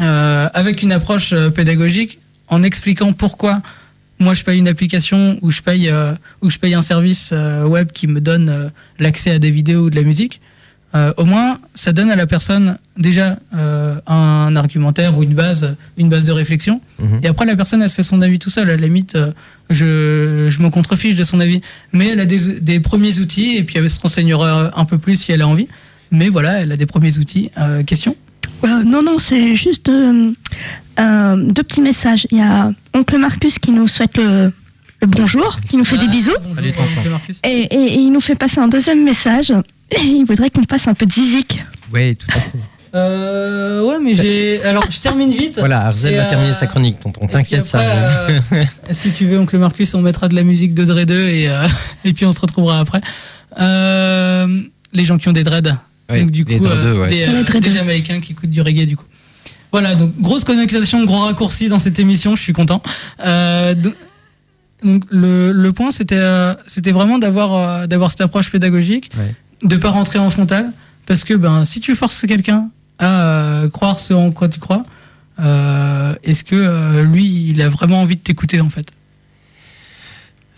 euh, 0.00 0.48
avec 0.54 0.82
une 0.82 0.92
approche 0.92 1.32
euh, 1.32 1.50
pédagogique, 1.50 2.18
en 2.48 2.62
expliquant 2.62 3.12
pourquoi 3.12 3.60
moi 4.20 4.34
je 4.34 4.42
paye 4.44 4.58
une 4.58 4.68
application 4.68 5.38
ou 5.42 5.50
je 5.50 5.60
paye 5.60 5.88
euh, 5.90 6.12
ou 6.42 6.50
je 6.50 6.58
paye 6.58 6.74
un 6.74 6.82
service 6.82 7.30
euh, 7.32 7.64
web 7.66 7.90
qui 7.92 8.06
me 8.06 8.20
donne 8.20 8.70
l'accès 8.98 9.30
à 9.32 9.38
des 9.38 9.50
vidéos 9.50 9.84
ou 9.86 9.90
de 9.90 9.96
la 9.96 10.02
musique, 10.02 10.40
euh, 10.94 11.12
au 11.18 11.24
moins 11.26 11.58
ça 11.74 11.92
donne 11.92 12.10
à 12.10 12.16
la 12.16 12.26
personne 12.26 12.78
déjà 12.96 13.36
euh, 13.54 14.00
un 14.06 14.56
argumentaire 14.56 15.16
ou 15.18 15.22
une 15.22 15.34
base, 15.34 15.76
une 15.98 16.08
base 16.08 16.24
de 16.24 16.32
réflexion. 16.32 16.80
Mhm. 16.98 17.20
Et 17.22 17.28
après 17.28 17.44
la 17.46 17.56
personne 17.56 17.82
elle 17.82 17.90
se 17.90 17.94
fait 17.94 18.02
son 18.02 18.20
avis 18.22 18.38
tout 18.38 18.50
seul. 18.50 18.70
À 18.70 18.76
la 18.76 18.86
limite, 18.86 19.14
euh, 19.14 19.32
je, 19.70 20.48
je 20.50 20.62
me 20.62 20.70
contrefiche 20.70 21.14
de 21.16 21.24
son 21.24 21.40
avis, 21.40 21.60
mais 21.92 22.08
elle 22.08 22.20
a 22.20 22.24
des, 22.26 22.60
des 22.60 22.80
premiers 22.80 23.18
outils 23.18 23.56
et 23.56 23.62
puis 23.64 23.76
elle 23.78 23.88
se 23.90 24.00
renseignera 24.00 24.70
un 24.78 24.84
peu 24.84 24.98
plus 24.98 25.16
si 25.20 25.32
elle 25.32 25.42
a 25.42 25.48
envie. 25.48 25.68
Mais 26.10 26.28
voilà, 26.30 26.60
elle 26.62 26.72
a 26.72 26.76
des 26.78 26.86
premiers 26.86 27.18
outils. 27.18 27.50
Euh, 27.58 27.82
question? 27.82 28.16
Euh, 28.64 28.82
non, 28.84 29.02
non, 29.02 29.18
c'est 29.18 29.54
juste 29.56 29.90
euh, 29.90 30.32
euh, 30.98 31.36
deux 31.36 31.62
petits 31.62 31.82
messages. 31.82 32.26
Il 32.30 32.38
y 32.38 32.40
a 32.40 32.72
Oncle 32.94 33.18
Marcus 33.18 33.58
qui 33.58 33.70
nous 33.72 33.86
souhaite 33.88 34.16
le, 34.16 34.50
le 35.02 35.06
bonjour, 35.06 35.60
qui 35.68 35.76
nous 35.76 35.84
fait 35.84 35.98
des 35.98 36.08
bisous. 36.08 36.32
Bonjour, 36.40 36.54
Salut, 36.56 36.72
tonton. 36.72 36.88
oncle 36.98 37.10
Marcus. 37.10 37.40
Et, 37.44 37.48
et- 37.48 37.76
et 37.94 37.98
il 37.98 38.10
nous 38.10 38.20
fait 38.20 38.34
passer 38.36 38.58
un 38.58 38.68
deuxième 38.68 39.04
message. 39.04 39.52
Il 40.02 40.24
voudrait 40.26 40.50
qu'on 40.50 40.64
passe 40.64 40.88
un 40.88 40.94
peu 40.94 41.06
de 41.06 41.12
zizik. 41.12 41.64
Oui, 41.92 42.16
tout 42.16 42.26
à 42.30 42.40
fait. 42.40 42.50
Euh, 42.94 43.82
ouais, 43.82 43.98
mais 44.02 44.14
j'ai. 44.14 44.62
Alors, 44.64 44.82
je 44.90 44.98
termine 44.98 45.30
vite. 45.30 45.56
Voilà, 45.58 45.82
Arzel 45.82 46.14
va 46.16 46.22
euh, 46.24 46.28
terminer 46.30 46.54
sa 46.54 46.66
chronique, 46.66 46.98
tonton. 46.98 47.26
T'inquiète, 47.26 47.66
ça 47.66 47.80
arrive. 47.80 48.40
euh, 48.54 48.64
si 48.90 49.12
tu 49.12 49.26
veux, 49.26 49.38
oncle 49.38 49.58
Marcus, 49.58 49.92
on 49.94 50.00
mettra 50.00 50.26
de 50.26 50.34
la 50.34 50.42
musique 50.42 50.72
de 50.72 50.86
Dre 50.86 51.04
2 51.04 51.28
et, 51.28 51.50
euh, 51.50 51.66
et 52.06 52.14
puis 52.14 52.24
on 52.24 52.32
se 52.32 52.40
retrouvera 52.40 52.78
après. 52.78 53.02
Euh, 53.60 54.58
les 54.94 55.04
gens 55.04 55.18
qui 55.18 55.28
ont 55.28 55.32
des 55.32 55.44
dreads. 55.44 55.76
Ouais, 56.08 56.20
donc, 56.22 56.30
du 56.30 56.46
coup, 56.46 56.52
euh, 56.64 57.02
ouais. 57.02 57.08
des, 57.08 57.24
euh, 57.28 57.60
des 57.60 57.70
Jamaïcains 57.70 58.20
qui 58.20 58.32
écoutent 58.32 58.48
du 58.50 58.62
reggae, 58.62 58.86
du 58.86 58.96
coup. 58.96 59.04
Voilà, 59.70 59.94
donc 59.94 60.18
grosse 60.18 60.44
connotation, 60.44 61.04
gros 61.04 61.20
raccourci 61.20 61.68
dans 61.68 61.78
cette 61.78 61.98
émission, 61.98 62.36
je 62.36 62.42
suis 62.42 62.54
content. 62.54 62.82
Euh, 63.24 63.74
donc, 63.74 63.94
donc, 64.82 65.04
le, 65.10 65.52
le 65.52 65.72
point, 65.74 65.90
c'était 65.90 66.14
euh, 66.16 66.54
c'était 66.66 66.92
vraiment 66.92 67.18
d'avoir 67.18 67.52
euh, 67.54 67.86
d'avoir 67.86 68.10
cette 68.10 68.22
approche 68.22 68.50
pédagogique, 68.50 69.10
Ouais. 69.18 69.34
De 69.62 69.76
pas 69.76 69.90
rentrer 69.90 70.18
en 70.18 70.30
frontal, 70.30 70.72
parce 71.06 71.24
que 71.24 71.34
ben 71.34 71.64
si 71.64 71.80
tu 71.80 71.94
forces 71.96 72.26
quelqu'un 72.26 72.68
à 72.98 73.22
euh, 73.22 73.68
croire 73.68 73.98
ce 73.98 74.14
en 74.14 74.30
quoi 74.30 74.48
tu 74.48 74.60
crois, 74.60 74.82
euh, 75.40 76.14
est-ce 76.24 76.44
que 76.44 76.56
euh, 76.56 77.02
lui, 77.02 77.48
il 77.48 77.62
a 77.62 77.68
vraiment 77.68 78.00
envie 78.00 78.16
de 78.16 78.20
t'écouter 78.20 78.60
en 78.60 78.70
fait? 78.70 78.88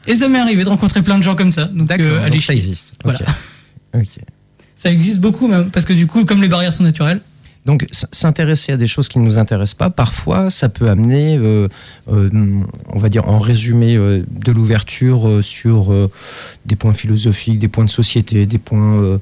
Et 0.07 0.17
ça 0.17 0.29
m'est 0.29 0.41
arrivé 0.41 0.65
de 0.65 0.69
rencontrer 0.69 1.03
plein 1.03 1.19
de 1.19 1.23
gens 1.23 1.37
comme 1.37 1.51
ça. 1.51 1.67
Donc, 1.67 1.89
D'accord, 1.89 2.07
allez 2.23 2.31
donc 2.31 2.41
ça 2.41 2.55
existe. 2.55 2.95
Voilà. 3.05 3.19
Ok. 3.95 4.01
Ok. 4.01 4.25
Ça 4.75 4.91
existe 4.91 5.19
beaucoup 5.19 5.47
même, 5.47 5.71
parce 5.71 5.85
que 5.85 5.93
du 5.93 6.07
coup, 6.07 6.25
comme 6.25 6.41
les 6.41 6.49
barrières 6.49 6.73
sont 6.73 6.85
naturelles, 6.85 7.21
Donc, 7.66 7.87
s'intéresser 7.90 8.73
à 8.73 8.77
des 8.79 8.87
choses 8.87 9.09
qui 9.09 9.18
ne 9.18 9.25
nous 9.25 9.37
intéressent 9.38 9.75
pas, 9.75 9.90
parfois, 9.90 10.51
ça 10.51 10.68
peut 10.70 10.88
amener, 10.88 11.37
euh, 11.37 11.68
euh, 12.11 12.31
on 12.88 12.99
va 12.99 13.09
dire 13.11 13.29
en 13.29 13.38
résumé, 13.38 13.96
euh, 13.96 14.25
de 14.31 14.51
l'ouverture 14.53 15.40
sur 15.42 15.92
des 16.64 16.77
points 16.77 16.94
philosophiques, 16.94 17.59
des 17.59 17.68
points 17.68 17.85
de 17.85 17.90
société, 17.90 18.46
des 18.46 18.59
points. 18.59 18.94
euh, 19.03 19.18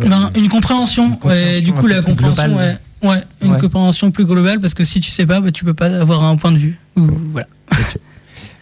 Ben, 0.00 0.30
une 0.36 0.48
compréhension, 0.48 1.04
une 1.06 1.10
compréhension 1.18 1.50
ouais, 1.54 1.60
du 1.62 1.72
coup 1.72 1.86
la 1.86 2.02
compréhension, 2.02 2.42
ouais, 2.42 2.48
globale. 2.48 2.78
ouais, 3.04 3.18
une 3.42 3.56
compréhension 3.56 4.10
plus 4.10 4.26
globale 4.26 4.60
parce 4.60 4.74
que 4.74 4.84
si 4.84 5.00
tu 5.00 5.10
sais 5.10 5.24
pas, 5.24 5.40
bah, 5.40 5.50
tu 5.50 5.64
peux 5.64 5.72
pas 5.74 5.86
avoir 5.86 6.24
un 6.24 6.36
point 6.36 6.52
de 6.52 6.58
vue. 6.58 6.78
Ou, 6.96 7.06
voilà. 7.32 7.48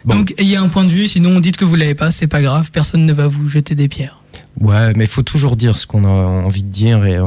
Bon. 0.05 0.19
Donc 0.19 0.35
ayez 0.39 0.57
un 0.57 0.69
point 0.69 0.85
de 0.85 0.89
vue, 0.89 1.09
sinon 1.09 1.41
dites 1.41 1.57
que 1.57 1.65
vous 1.65 1.75
l'avez 1.75 1.97
pas, 1.97 2.13
c'est 2.13 2.29
pas 2.29 2.41
grave, 2.41 2.71
personne 2.71 3.05
ne 3.05 3.13
va 3.13 3.27
vous 3.27 3.49
jeter 3.49 3.75
des 3.75 3.89
pierres. 3.89 4.21
Ouais, 4.61 4.93
mais 4.95 5.03
il 5.03 5.11
faut 5.11 5.25
toujours 5.25 5.57
dire 5.57 5.77
ce 5.79 5.89
qu'on 5.89 6.05
a 6.05 6.09
envie 6.09 6.63
de 6.63 6.69
dire. 6.71 7.05
Et, 7.07 7.19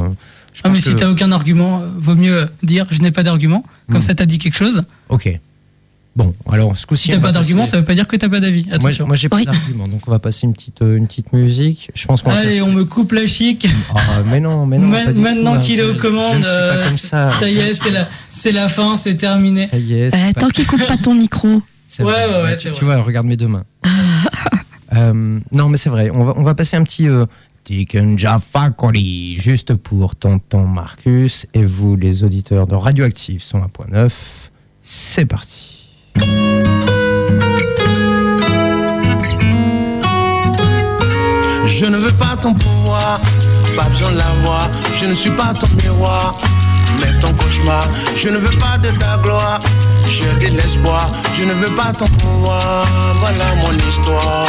je 0.54 0.62
Ah, 0.64 0.70
mais 0.70 0.80
si 0.80 0.90
que- 0.94 0.98
t'as 1.00 1.10
aucun 1.10 1.32
argument, 1.32 1.82
euh, 1.82 1.88
vaut 1.98 2.16
mieux 2.16 2.48
dire 2.64 2.86
je 2.90 3.02
n'ai 3.02 3.12
pas 3.12 3.24
d'argument, 3.24 3.64
comme 3.90 3.98
Hmm. 4.00 4.02
ça 4.02 4.16
t'as 4.16 4.26
dit 4.26 4.38
quelque 4.40 4.58
chose. 4.58 4.84
Ok. 5.10 5.40
Bon, 6.16 6.34
alors 6.52 6.76
ce 6.78 6.86
coup-ci. 6.86 7.04
Si 7.04 7.10
t'as 7.10 7.20
pas 7.20 7.32
d'argument, 7.32 7.62
passer- 7.62 7.72
ça 7.72 7.78
veut 7.78 7.86
pas 7.86 7.94
dire 7.94 8.06
que 8.08 8.16
t'as 8.18 8.28
pas 8.28 8.40
d'avis. 8.42 8.66
Moi, 8.66 8.76
Attention. 8.76 9.08
moi 9.08 9.16
j'ai 9.16 9.30
pas 9.30 9.38
Oui. 9.38 9.46
d'argument, 9.46 9.88
donc 9.88 10.06
on 10.08 10.12
va 10.12 10.20
passer 10.20 10.48
une 10.48 10.54
petite, 10.54 10.82
euh, 10.82 10.98
une 10.98 11.08
petite 11.08 11.32
musique. 11.32 11.92
Je 11.94 12.06
pense 12.08 12.24
qu'on 12.24 12.32
va 12.32 12.40
Allez, 12.40 12.56
faire- 12.56 12.68
on 12.68 12.72
me 12.72 12.84
coupe 12.84 13.14
la 13.14 13.26
chic. 13.26 13.68
Ah, 13.96 14.00
mais 14.26 14.40
non, 14.42 14.66
mais 14.66 14.80
non. 14.80 14.88
Ma- 14.88 15.06
Maintenant 15.14 15.60
qu'il 15.62 15.80
est 15.80 15.84
aux 15.84 15.94
commandes, 15.96 16.34
Je 16.34 16.38
ne 16.40 16.44
suis 16.44 16.52
pas 16.52 16.58
euh, 16.76 16.88
comme 16.88 16.98
ça. 16.98 17.32
Ça 17.40 17.50
y 17.50 17.60
est, 17.60 17.74
c'est 17.74 17.92
la, 17.92 18.10
c'est 18.30 18.52
la 18.52 18.68
fin, 18.68 18.98
c'est 18.98 19.16
terminé. 19.16 19.68
Ça 19.68 19.78
y 19.78 19.94
est. 19.94 20.14
Euh, 20.14 20.32
tant 20.38 20.50
qu'il 20.50 20.66
coupe 20.66 20.86
pas 20.86 20.98
ton 20.98 21.14
micro. 21.14 21.48
Ouais, 21.48 21.62
vrai. 22.00 22.28
ouais, 22.28 22.44
ouais, 22.44 22.58
tu, 22.76 22.84
vois, 22.86 23.02
regarde 23.02 23.28
mes 23.28 23.38
deux 23.38 23.48
mains. 23.48 23.64
Euh, 24.92 25.40
non, 25.52 25.70
mais 25.70 25.78
c'est 25.78 25.90
vrai. 25.92 26.10
On 26.12 26.24
va, 26.24 26.34
on 26.36 26.42
va 26.44 26.56
passer 26.56 26.76
un 26.76 26.84
petit 26.84 27.08
juste 29.36 29.76
pour 29.76 30.16
tonton 30.16 30.66
Marcus 30.66 31.48
et 31.54 31.64
vous, 31.64 31.96
les 31.96 32.24
auditeurs 32.24 32.68
de 32.68 32.76
Radioactive 32.76 33.42
101.9. 33.42 34.12
C'est 34.82 35.26
parti. 35.26 35.90
Je 41.66 41.86
ne 41.86 41.98
veux 41.98 42.12
pas 42.12 42.36
ton 42.42 42.54
pouvoir, 42.54 43.20
pas 43.76 43.84
besoin 43.84 44.12
de 44.12 44.18
l'avoir. 44.18 44.70
Je 45.00 45.06
ne 45.06 45.14
suis 45.14 45.32
pas 45.32 45.54
ton 45.54 45.68
miroir, 45.82 46.38
mais 47.00 47.18
ton 47.20 47.34
cauchemar. 47.34 47.88
Je 48.16 48.30
ne 48.30 48.38
veux 48.38 48.58
pas 48.58 48.78
de 48.80 48.90
ta 48.98 49.18
gloire, 49.24 49.60
j'ai 50.10 50.50
de 50.50 50.58
l'espoir. 50.58 51.10
Je 51.36 51.44
ne 51.46 51.54
veux 51.54 51.76
pas 51.76 51.94
ton 51.94 52.08
pouvoir, 52.08 52.86
voilà 53.20 53.56
mon 53.62 53.74
histoire. 53.88 54.48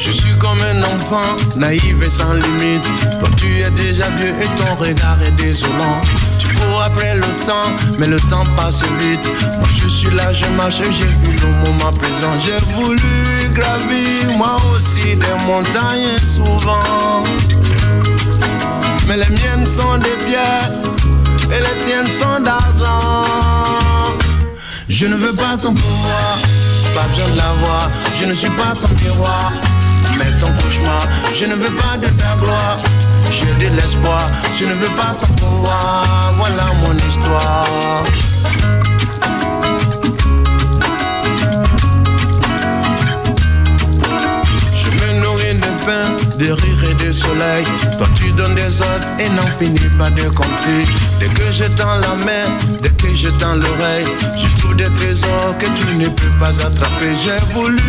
Je 0.00 0.10
suis 0.12 0.36
comme 0.38 0.60
un 0.60 0.82
enfant, 0.82 1.36
naïf 1.56 1.94
et 2.04 2.10
sans 2.10 2.32
limite. 2.32 2.84
Toi 3.18 3.28
tu 3.36 3.46
es 3.60 3.70
déjà 3.70 4.08
vieux 4.10 4.34
et 4.40 4.46
ton 4.56 4.74
regard 4.76 5.20
est 5.22 5.32
désolant. 5.32 6.00
Tu 6.38 6.46
cours 6.48 6.82
après 6.82 7.14
le 7.16 7.44
temps, 7.44 7.70
mais 7.98 8.06
le 8.06 8.20
temps 8.20 8.44
passe 8.56 8.82
vite. 9.00 9.30
Moi 9.58 9.68
je 9.72 9.88
suis 9.88 10.10
là, 10.10 10.32
je 10.32 10.46
marche, 10.56 10.76
j'ai 10.76 11.04
vu 11.04 11.36
le 11.42 11.48
moment 11.66 11.92
présent. 11.92 12.32
J'ai 12.38 12.58
voulu 12.74 13.50
gravir 13.52 14.36
moi 14.36 14.60
aussi 14.72 15.16
des 15.16 15.46
montagnes 15.46 16.18
souvent. 16.20 17.24
Mais 19.08 19.16
les 19.16 19.30
miennes 19.30 19.66
sont 19.66 19.98
des 19.98 20.16
pierres 20.26 20.70
et 21.50 21.60
les 21.60 21.84
tiennes 21.84 22.12
sont 22.20 22.40
d'argent. 22.42 23.26
Je 24.88 25.06
ne 25.06 25.16
veux 25.16 25.32
pas 25.34 25.56
ton 25.60 25.74
pouvoir, 25.74 26.38
pas 26.94 27.06
besoin 27.08 27.28
de 27.30 27.36
l'avoir. 27.36 27.90
Je 28.20 28.26
ne 28.26 28.34
suis 28.34 28.50
pas 28.50 28.74
ton 28.80 28.88
miroir, 29.02 29.52
mais 30.18 30.30
ton 30.40 30.52
cauchemar. 30.62 31.02
Je 31.34 31.46
ne 31.46 31.54
veux 31.54 31.74
pas 31.76 31.96
de 31.96 32.06
ta 32.20 32.36
gloire, 32.42 32.78
j'ai 33.30 33.52
de 33.64 33.74
l'espoir. 33.76 34.22
Je 34.58 34.64
ne 34.64 34.74
veux 34.74 34.94
pas 34.96 35.14
ton 35.20 35.32
pouvoir, 35.34 36.34
voilà 36.36 36.66
mon 36.82 36.96
histoire. 37.08 38.02
De 46.38 46.52
rire 46.52 46.84
et 46.90 46.94
de 47.06 47.12
soleil. 47.12 47.64
Toi 47.96 48.08
tu 48.14 48.30
donnes 48.32 48.54
des 48.54 48.80
ordres 48.80 49.08
et 49.18 49.28
n'en 49.30 49.46
finis 49.58 49.90
pas 49.98 50.10
de 50.10 50.28
compter. 50.28 50.80
Dès 51.18 51.28
que 51.28 51.50
je 51.50 51.64
tends 51.64 51.96
la 51.96 52.14
main, 52.24 52.46
dès 52.80 52.90
que 52.90 53.14
je 53.14 53.28
tends 53.28 53.54
l'oreille, 53.54 54.06
je 54.36 54.60
trouve 54.60 54.76
des 54.76 54.92
trésors 54.94 55.56
que 55.58 55.66
tu 55.66 55.96
ne 55.96 56.08
peux 56.08 56.38
pas 56.38 56.54
attraper. 56.64 57.12
J'ai 57.22 57.54
voulu 57.54 57.82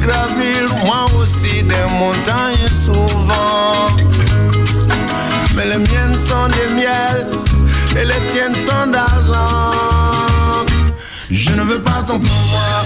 gravir 0.00 0.84
moi 0.84 1.06
aussi 1.20 1.62
des 1.62 1.86
montagnes 1.98 2.70
souvent. 2.70 3.90
Mais 5.56 5.64
les 5.64 5.78
miennes 5.78 6.14
sont 6.14 6.48
des 6.48 6.74
miels 6.74 7.26
et 7.98 8.04
les 8.04 8.32
tiennes 8.32 8.54
sont 8.54 8.90
d'argent. 8.90 9.72
Je 11.30 11.50
ne 11.50 11.62
veux 11.62 11.80
pas 11.80 12.02
ton 12.06 12.18
pouvoir, 12.20 12.84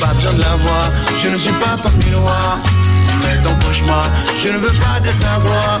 pas 0.00 0.12
besoin 0.14 0.32
de 0.34 0.40
l'avoir. 0.40 0.90
Je 1.22 1.28
ne 1.28 1.38
suis 1.38 1.52
pas 1.52 1.76
ton 1.82 1.90
miroir, 2.04 2.58
je 4.42 4.48
ne 4.48 4.58
veux 4.58 4.68
pas 4.68 5.00
de 5.00 5.10
ta 5.20 5.38
gloire. 5.44 5.80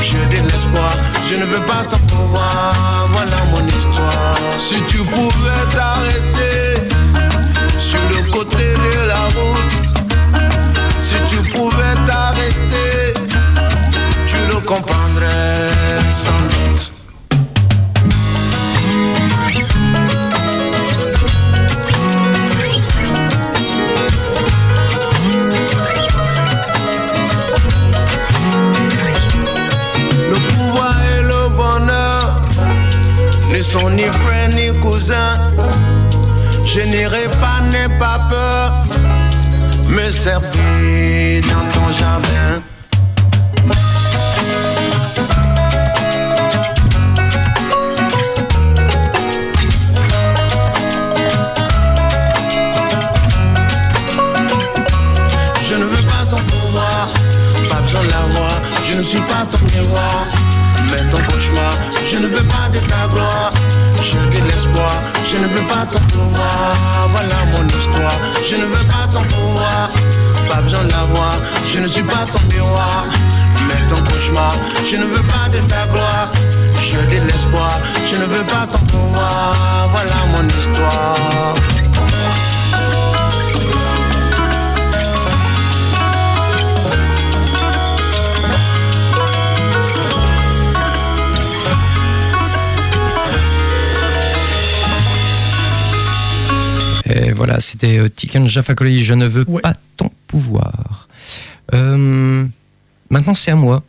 Je 0.00 0.16
dis 0.30 0.42
l'espoir, 0.42 0.92
je 1.28 1.36
ne 1.36 1.44
veux 1.44 1.64
pas 1.66 1.84
ton 1.90 1.98
pouvoir. 2.06 2.74
Voilà 3.10 3.36
mon 3.52 3.66
histoire. 3.66 4.36
Si 4.58 4.76
tu 4.88 4.98
pouvais 4.98 5.64
t'arrêter 5.74 6.88
sur 7.78 8.00
le 8.10 8.30
côté 8.30 8.67
Tiken 98.08 98.46
Jafakoli, 98.48 99.02
je 99.04 99.14
ne 99.14 99.26
veux 99.26 99.44
Ouais. 99.48 99.62
pas 99.62 99.74
ton 99.96 100.10
pouvoir. 100.26 101.08
Euh, 101.74 102.44
maintenant, 103.10 103.34
c'est 103.34 103.50
à 103.50 103.56
moi. 103.56 103.82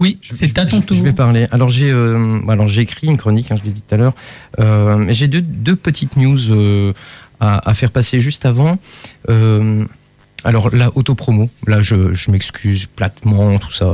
Oui, 0.00 0.18
c'est 0.30 0.56
à 0.58 0.66
ton 0.66 0.80
tour. 0.80 0.96
Je 0.96 1.02
vais 1.02 1.12
parler. 1.12 1.48
Alors 1.50 1.70
j'ai, 1.70 1.90
euh, 1.90 2.38
alors 2.48 2.68
j'ai 2.68 2.82
écrit 2.82 3.08
une 3.08 3.16
chronique, 3.16 3.50
hein, 3.50 3.56
je 3.58 3.64
l'ai 3.64 3.72
dit 3.72 3.82
tout 3.82 3.94
à 3.94 3.98
l'heure. 3.98 4.14
Euh, 4.60 4.96
mais 4.96 5.12
j'ai 5.12 5.26
deux, 5.26 5.40
deux 5.40 5.74
petites 5.74 6.16
news 6.16 6.38
à, 7.40 7.68
à 7.68 7.74
faire 7.74 7.90
passer 7.90 8.20
juste 8.20 8.46
avant. 8.46 8.78
Alors 10.44 10.74
la 10.74 10.96
autopromo, 10.96 11.50
là 11.66 11.82
je, 11.82 12.14
je 12.14 12.30
m'excuse 12.30 12.86
platement, 12.86 13.58
tout 13.58 13.72
ça. 13.72 13.86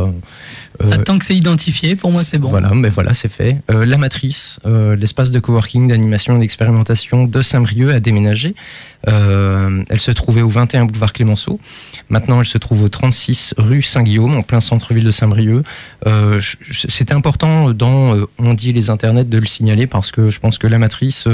Euh, 0.82 0.90
Ah, 0.92 0.98
Tant 0.98 1.18
que 1.18 1.24
c'est 1.24 1.36
identifié, 1.36 1.96
pour 1.96 2.12
moi 2.12 2.22
c'est 2.22 2.38
bon. 2.38 2.50
Voilà, 2.50 2.70
mais 2.74 2.90
voilà, 2.90 3.14
c'est 3.14 3.30
fait. 3.32 3.58
Euh, 3.70 3.86
la 3.86 3.96
Matrice, 3.96 4.60
euh, 4.66 4.94
l'espace 4.94 5.30
de 5.30 5.38
coworking, 5.40 5.88
d'animation 5.88 6.36
et 6.36 6.40
d'expérimentation 6.40 7.24
de 7.24 7.42
Saint-Brieuc 7.42 7.90
a 7.92 8.00
déménagé. 8.00 8.54
Elle 9.06 10.00
se 10.00 10.10
trouvait 10.12 10.40
au 10.40 10.48
21 10.48 10.86
boulevard 10.86 11.12
Clémenceau. 11.12 11.60
Maintenant, 12.08 12.40
elle 12.40 12.46
se 12.46 12.56
trouve 12.56 12.82
au 12.84 12.88
36 12.88 13.54
rue 13.58 13.82
Saint-Guillaume, 13.82 14.34
en 14.34 14.42
plein 14.42 14.62
centre-ville 14.62 15.04
de 15.04 15.10
Saint-Brieuc. 15.10 15.62
C'était 16.70 17.12
important 17.12 17.72
dans 17.72 18.16
On 18.38 18.54
dit 18.54 18.72
les 18.72 18.88
internets 18.88 19.24
de 19.28 19.36
le 19.36 19.46
signaler 19.46 19.86
parce 19.86 20.10
que 20.10 20.30
je 20.30 20.40
pense 20.40 20.56
que 20.56 20.66
la 20.66 20.78
Matrice, 20.78 21.28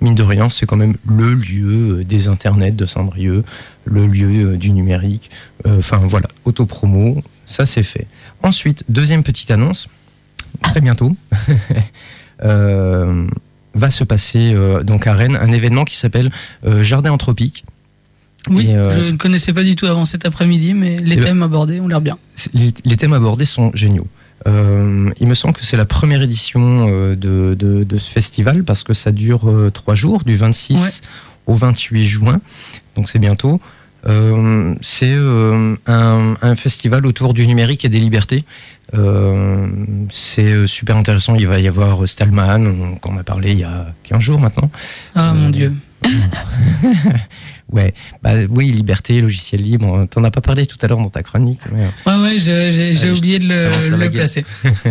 mine 0.00 0.16
de 0.16 0.24
rien, 0.24 0.50
c'est 0.50 0.66
quand 0.66 0.76
même 0.76 0.96
le 1.06 1.34
lieu 1.34 2.02
des 2.02 2.26
internets 2.26 2.72
de 2.72 2.84
Saint-Brieuc, 2.84 3.44
le 3.84 4.06
lieu 4.06 4.52
euh, 4.52 4.56
du 4.56 4.70
numérique. 4.70 5.30
Euh, 5.66 5.78
Enfin 5.78 5.98
voilà, 6.02 6.28
autopromo, 6.44 7.22
ça 7.46 7.66
c'est 7.66 7.82
fait. 7.82 8.06
Ensuite, 8.42 8.84
deuxième 8.88 9.22
petite 9.22 9.50
annonce, 9.50 9.88
très 10.62 10.80
bientôt, 10.80 11.16
euh, 12.44 13.26
va 13.74 13.90
se 13.90 14.04
passer 14.04 14.52
euh, 14.52 14.82
donc 14.82 15.06
à 15.06 15.14
Rennes 15.14 15.36
un 15.40 15.52
événement 15.52 15.84
qui 15.84 15.96
s'appelle 15.96 16.30
euh, 16.66 16.82
Jardin 16.82 17.10
Anthropique. 17.12 17.64
Oui, 18.50 18.66
je 18.66 19.10
ne 19.10 19.16
connaissais 19.16 19.54
pas 19.54 19.62
du 19.62 19.74
tout 19.74 19.86
avant 19.86 20.04
cet 20.04 20.26
après-midi, 20.26 20.74
mais 20.74 20.98
les 20.98 21.14
Eh 21.14 21.16
ben- 21.16 21.24
thèmes 21.24 21.42
abordés 21.42 21.80
ont 21.80 21.88
l'air 21.88 22.02
bien. 22.02 22.18
Les, 22.52 22.74
les 22.84 22.96
thèmes 22.98 23.14
abordés 23.14 23.46
sont 23.46 23.70
géniaux. 23.74 24.06
Il 24.46 25.26
me 25.26 25.34
semble 25.34 25.54
que 25.54 25.64
c'est 25.64 25.78
la 25.78 25.86
première 25.86 26.20
édition 26.20 26.86
de, 27.14 27.14
de- 27.58 27.84
de 27.84 27.96
ce 27.96 28.10
festival 28.10 28.62
parce 28.64 28.82
que 28.82 28.92
ça 28.92 29.12
dure 29.12 29.50
trois 29.72 29.94
jours, 29.94 30.24
du 30.24 30.36
26 30.36 30.74
Ouais. 30.74 30.88
Au 31.46 31.54
28 31.54 32.04
juin, 32.06 32.40
donc 32.96 33.08
c'est 33.08 33.18
bientôt. 33.18 33.60
Euh, 34.06 34.74
c'est 34.82 35.14
euh, 35.14 35.76
un, 35.86 36.34
un 36.42 36.56
festival 36.56 37.06
autour 37.06 37.32
du 37.32 37.46
numérique 37.46 37.84
et 37.86 37.88
des 37.88 38.00
libertés. 38.00 38.44
Euh, 38.92 39.66
c'est 40.10 40.66
super 40.66 40.96
intéressant. 40.98 41.34
Il 41.36 41.46
va 41.46 41.58
y 41.58 41.66
avoir 41.68 42.06
Stallman, 42.06 42.66
on- 42.66 42.96
qu'on 42.96 43.12
m'a 43.12 43.22
parlé 43.24 43.52
il 43.52 43.60
y 43.60 43.64
a 43.64 43.94
15 44.02 44.20
jours 44.20 44.40
maintenant. 44.40 44.70
Ah 45.14 45.32
mon 45.32 45.48
dieu. 45.50 45.72
Ouais, 47.72 47.94
bah, 48.22 48.32
oui, 48.50 48.70
liberté, 48.70 49.20
logiciel 49.20 49.62
libre. 49.62 50.06
T'en 50.10 50.22
as 50.22 50.30
pas 50.30 50.42
parlé 50.42 50.66
tout 50.66 50.76
à 50.82 50.86
l'heure 50.86 50.98
dans 50.98 51.08
ta 51.08 51.22
chronique. 51.22 51.60
mais, 51.72 51.86
Ouais, 52.06 52.22
ouais, 52.22 52.38
j'ai 52.38 53.10
oublié 53.10 53.38
de 53.38 53.48
le, 53.48 54.10
placer. 54.10 54.44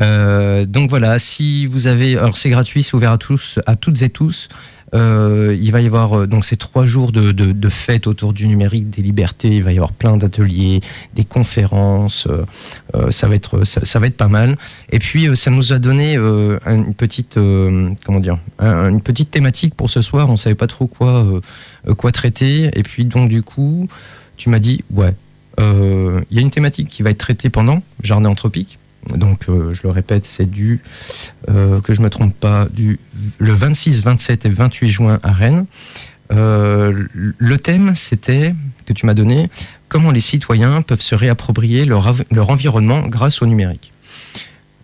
Euh, 0.00 0.64
donc 0.64 0.88
voilà, 0.88 1.18
si 1.18 1.66
vous 1.66 1.86
avez, 1.86 2.16
alors 2.16 2.38
c'est 2.38 2.48
gratuit, 2.48 2.82
c'est 2.82 2.94
ouvert 2.94 3.12
à 3.12 3.18
tous, 3.18 3.58
à 3.66 3.76
toutes 3.76 4.00
et 4.00 4.08
tous. 4.08 4.48
Euh, 4.94 5.56
il 5.58 5.72
va 5.72 5.80
y 5.80 5.86
avoir 5.86 6.12
euh, 6.20 6.26
donc 6.26 6.44
ces 6.44 6.56
trois 6.58 6.84
jours 6.84 7.12
de, 7.12 7.32
de, 7.32 7.52
de 7.52 7.68
fêtes 7.70 8.06
autour 8.06 8.32
du 8.34 8.46
numérique, 8.46 8.90
des 8.90 9.00
libertés. 9.00 9.48
Il 9.56 9.62
va 9.64 9.72
y 9.72 9.76
avoir 9.76 9.92
plein 9.92 10.18
d'ateliers, 10.18 10.80
des 11.14 11.24
conférences. 11.24 12.28
euh, 12.28 13.10
ça 13.10 13.26
va 13.28 13.34
être 13.34 13.64
ça, 13.64 13.98
va 13.98 14.06
être 14.06 14.16
pas 14.18 14.28
mal. 14.28 14.56
Et 14.90 14.98
puis 14.98 15.34
ça 15.36 15.50
nous 15.50 15.72
a 15.72 15.78
donné 15.78 16.16
une 16.16 16.94
petite 16.94 17.34
comment 18.04 18.20
dire 18.20 18.38
un- 18.58 18.90
une 18.90 19.00
petite 19.00 19.30
thématique 19.30 19.74
pour 19.74 19.88
ce 19.88 20.02
soir. 20.02 20.28
On 20.28 20.36
savait 20.36 20.54
pas 20.54 20.66
trop 20.66 20.86
quoi 20.86 21.26
quoi 21.96 22.12
traiter. 22.12 22.70
Et 22.78 22.82
puis 22.82 23.04
donc 23.06 23.30
du 23.30 23.42
coup, 23.42 23.88
tu 24.36 24.50
m'as 24.50 24.58
dit 24.58 24.84
ouais. 24.92 25.14
Il 25.58 26.36
y 26.36 26.38
a 26.38 26.42
une 26.42 26.50
thématique 26.50 26.88
qui 26.88 27.02
va 27.02 27.10
être 27.10 27.18
traitée 27.18 27.48
pendant 27.50 27.82
Jardin 28.02 28.28
anthropique. 28.28 28.78
Donc, 29.16 29.48
euh, 29.48 29.74
je 29.74 29.82
le 29.82 29.90
répète, 29.90 30.24
c'est 30.24 30.48
du, 30.48 30.80
euh, 31.48 31.80
que 31.80 31.92
je 31.92 32.00
me 32.00 32.10
trompe 32.10 32.34
pas, 32.34 32.66
du 32.72 32.98
le 33.38 33.52
26, 33.52 34.02
27 34.02 34.46
et 34.46 34.48
28 34.48 34.90
juin 34.90 35.20
à 35.22 35.32
Rennes. 35.32 35.66
Euh, 36.32 37.06
le 37.12 37.58
thème, 37.58 37.94
c'était, 37.96 38.54
que 38.86 38.92
tu 38.92 39.06
m'as 39.06 39.14
donné, 39.14 39.50
comment 39.88 40.10
les 40.10 40.20
citoyens 40.20 40.82
peuvent 40.82 41.02
se 41.02 41.14
réapproprier 41.14 41.84
leur, 41.84 42.14
leur 42.30 42.50
environnement 42.50 43.02
grâce 43.02 43.42
au 43.42 43.46
numérique. 43.46 43.92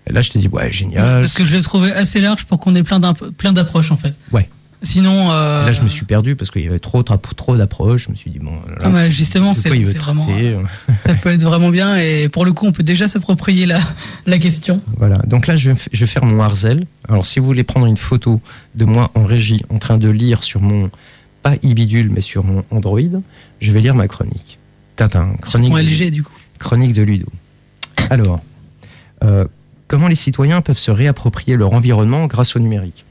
Et 0.08 0.12
là, 0.12 0.20
je 0.20 0.30
t'ai 0.30 0.38
dit, 0.38 0.48
ouais, 0.48 0.72
génial. 0.72 1.20
Parce 1.20 1.34
que 1.34 1.44
je 1.44 1.56
l'ai 1.56 1.62
trouvé 1.62 1.92
assez 1.92 2.20
large 2.20 2.44
pour 2.46 2.60
qu'on 2.60 2.74
ait 2.74 2.82
plein 2.82 2.98
d'approches 3.00 3.92
en 3.92 3.96
fait. 3.96 4.14
Ouais. 4.32 4.48
Sinon. 4.82 5.30
euh, 5.32 5.66
Là, 5.66 5.72
je 5.72 5.82
me 5.82 5.88
suis 5.88 6.04
perdu 6.04 6.36
parce 6.36 6.50
qu'il 6.50 6.62
y 6.62 6.66
avait 6.68 6.78
trop, 6.78 7.02
trop, 7.02 7.16
trop 7.16 7.56
d'approches. 7.56 8.04
Je 8.06 8.10
me 8.12 8.16
suis 8.16 8.30
dit, 8.30 8.38
bon, 8.38 8.52
là, 8.80 8.90
Ah 8.94 9.08
justement, 9.08 9.54
c'est 9.54 9.68
vraiment. 9.98 10.24
traiter 10.24 10.56
Ça 11.00 11.14
peut 11.14 11.30
être 11.30 11.42
vraiment 11.42 11.70
bien 11.70 11.96
et 11.96 12.28
pour 12.28 12.44
le 12.44 12.52
coup, 12.52 12.66
on 12.66 12.72
peut 12.72 12.82
déjà 12.84 13.08
s'approprier 13.08 13.66
la, 13.66 13.80
la 14.26 14.38
question. 14.38 14.80
Voilà, 14.96 15.18
donc 15.26 15.46
là 15.46 15.56
je 15.56 15.70
vais, 15.70 15.76
f- 15.76 15.88
je 15.92 16.00
vais 16.00 16.06
faire 16.06 16.24
mon 16.24 16.40
Harzel. 16.42 16.84
Alors 17.08 17.26
si 17.26 17.40
vous 17.40 17.46
voulez 17.46 17.64
prendre 17.64 17.86
une 17.86 17.96
photo 17.96 18.40
de 18.76 18.84
moi 18.84 19.10
en 19.14 19.24
régie 19.24 19.62
en 19.70 19.78
train 19.78 19.98
de 19.98 20.08
lire 20.08 20.44
sur 20.44 20.60
mon, 20.62 20.90
pas 21.42 21.54
e-bidule, 21.56 22.10
mais 22.10 22.20
sur 22.20 22.44
mon 22.44 22.64
Android, 22.70 23.00
je 23.60 23.72
vais 23.72 23.80
lire 23.80 23.94
ma 23.96 24.06
chronique. 24.08 24.58
Tintin, 24.96 25.32
Sur 25.44 25.60
chronique, 25.60 25.72
de, 26.04 26.10
du 26.10 26.22
coup. 26.22 26.32
chronique 26.58 26.92
de 26.92 27.02
Ludo. 27.02 27.26
Alors, 28.10 28.40
euh, 29.24 29.44
comment 29.88 30.06
les 30.08 30.14
citoyens 30.14 30.60
peuvent 30.60 30.78
se 30.78 30.90
réapproprier 30.90 31.56
leur 31.56 31.72
environnement 31.72 32.26
grâce 32.26 32.54
au 32.56 32.58
numérique? 32.60 33.04
Euh, 33.04 33.07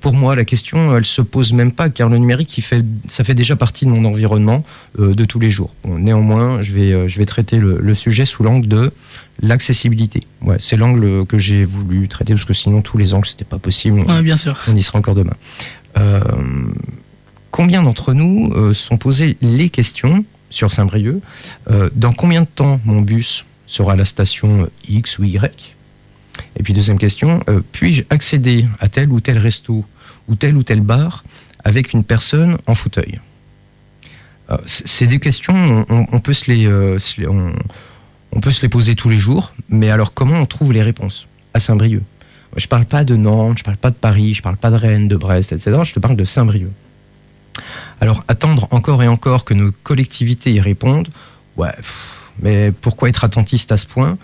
Pour 0.00 0.12
moi, 0.12 0.36
la 0.36 0.44
question, 0.44 0.94
elle 0.96 1.06
se 1.06 1.22
pose 1.22 1.52
même 1.54 1.72
pas, 1.72 1.88
car 1.88 2.08
le 2.10 2.18
numérique, 2.18 2.58
il 2.58 2.62
fait, 2.62 2.84
ça 3.08 3.24
fait 3.24 3.34
déjà 3.34 3.56
partie 3.56 3.86
de 3.86 3.90
mon 3.90 4.04
environnement 4.04 4.64
euh, 4.98 5.14
de 5.14 5.24
tous 5.24 5.40
les 5.40 5.48
jours. 5.48 5.70
Bon, 5.82 5.98
néanmoins, 5.98 6.60
je 6.60 6.72
vais, 6.74 6.92
euh, 6.92 7.08
je 7.08 7.18
vais 7.18 7.24
traiter 7.24 7.56
le, 7.58 7.78
le 7.80 7.94
sujet 7.94 8.26
sous 8.26 8.42
l'angle 8.42 8.68
de 8.68 8.92
l'accessibilité. 9.40 10.26
Ouais, 10.42 10.56
c'est 10.58 10.76
l'angle 10.76 11.24
que 11.24 11.38
j'ai 11.38 11.64
voulu 11.64 12.06
traiter, 12.08 12.34
parce 12.34 12.44
que 12.44 12.52
sinon, 12.52 12.82
tous 12.82 12.98
les 12.98 13.14
angles, 13.14 13.26
c'était 13.26 13.44
pas 13.44 13.58
possible. 13.58 14.00
Ouais, 14.00 14.22
bien 14.22 14.36
sûr. 14.36 14.58
On 14.68 14.76
y 14.76 14.82
sera 14.82 14.98
encore 14.98 15.14
demain. 15.14 15.36
Euh, 15.96 16.20
combien 17.50 17.82
d'entre 17.82 18.12
nous 18.12 18.52
euh, 18.54 18.74
sont 18.74 18.96
posés 18.96 19.36
les 19.40 19.70
questions 19.70 20.24
sur 20.50 20.70
Saint-Brieuc. 20.70 21.22
Euh, 21.70 21.88
dans 21.94 22.12
combien 22.12 22.42
de 22.42 22.46
temps 22.46 22.78
mon 22.84 23.00
bus 23.00 23.44
sera 23.66 23.94
à 23.94 23.96
la 23.96 24.04
station 24.04 24.68
X 24.88 25.18
ou 25.18 25.24
Y? 25.24 25.74
Et 26.58 26.62
puis 26.62 26.72
deuxième 26.72 26.98
question, 26.98 27.40
euh, 27.48 27.60
puis-je 27.72 28.04
accéder 28.10 28.66
à 28.80 28.88
tel 28.88 29.10
ou 29.10 29.20
tel 29.20 29.38
resto 29.38 29.84
ou 30.28 30.34
tel 30.34 30.56
ou 30.56 30.62
tel 30.62 30.80
bar 30.80 31.24
avec 31.64 31.92
une 31.92 32.04
personne 32.04 32.58
en 32.66 32.74
fauteuil 32.74 33.20
Euh, 34.50 34.56
C'est 34.66 35.06
des 35.06 35.18
questions, 35.18 35.86
on, 35.88 36.20
peut 36.20 36.34
se 36.34 36.50
les, 36.50 36.66
euh, 36.66 36.98
on, 38.32 38.40
peut 38.40 38.52
se 38.52 38.62
les 38.62 38.68
poser 38.68 38.94
tous 38.94 39.08
les 39.08 39.18
jours, 39.18 39.52
mais 39.68 39.90
alors 39.90 40.14
comment 40.14 40.38
on 40.38 40.46
trouve 40.46 40.72
les 40.72 40.82
réponses 40.82 41.26
à 41.54 41.60
Saint-Brieuc? 41.60 42.02
Je 42.56 42.66
parle 42.66 42.84
pas 42.84 43.02
de 43.02 43.16
Nantes, 43.16 43.58
je 43.58 43.64
parle 43.64 43.78
pas 43.78 43.90
de 43.90 43.96
Paris, 43.96 44.34
je 44.34 44.42
parle 44.42 44.56
pas 44.56 44.70
de 44.70 44.76
Rennes, 44.76 45.08
de 45.08 45.16
Brest, 45.16 45.52
etc. 45.52 45.80
Je 45.84 45.94
te 45.94 46.00
parle 46.00 46.16
de 46.16 46.24
Saint-Brieuc. 46.24 46.70
Alors 48.00 48.24
attendre 48.28 48.68
encore 48.72 49.02
et 49.02 49.08
encore 49.08 49.44
que 49.44 49.54
nos 49.54 49.72
collectivités 49.72 50.52
y 50.52 50.60
répondent, 50.60 51.08
ouais, 51.56 51.74
mais 52.40 52.72
pourquoi 52.72 53.08
être 53.08 53.24
attentiste 53.24 53.72
à 53.72 53.76
ce 53.76 53.86
point? 53.86 54.18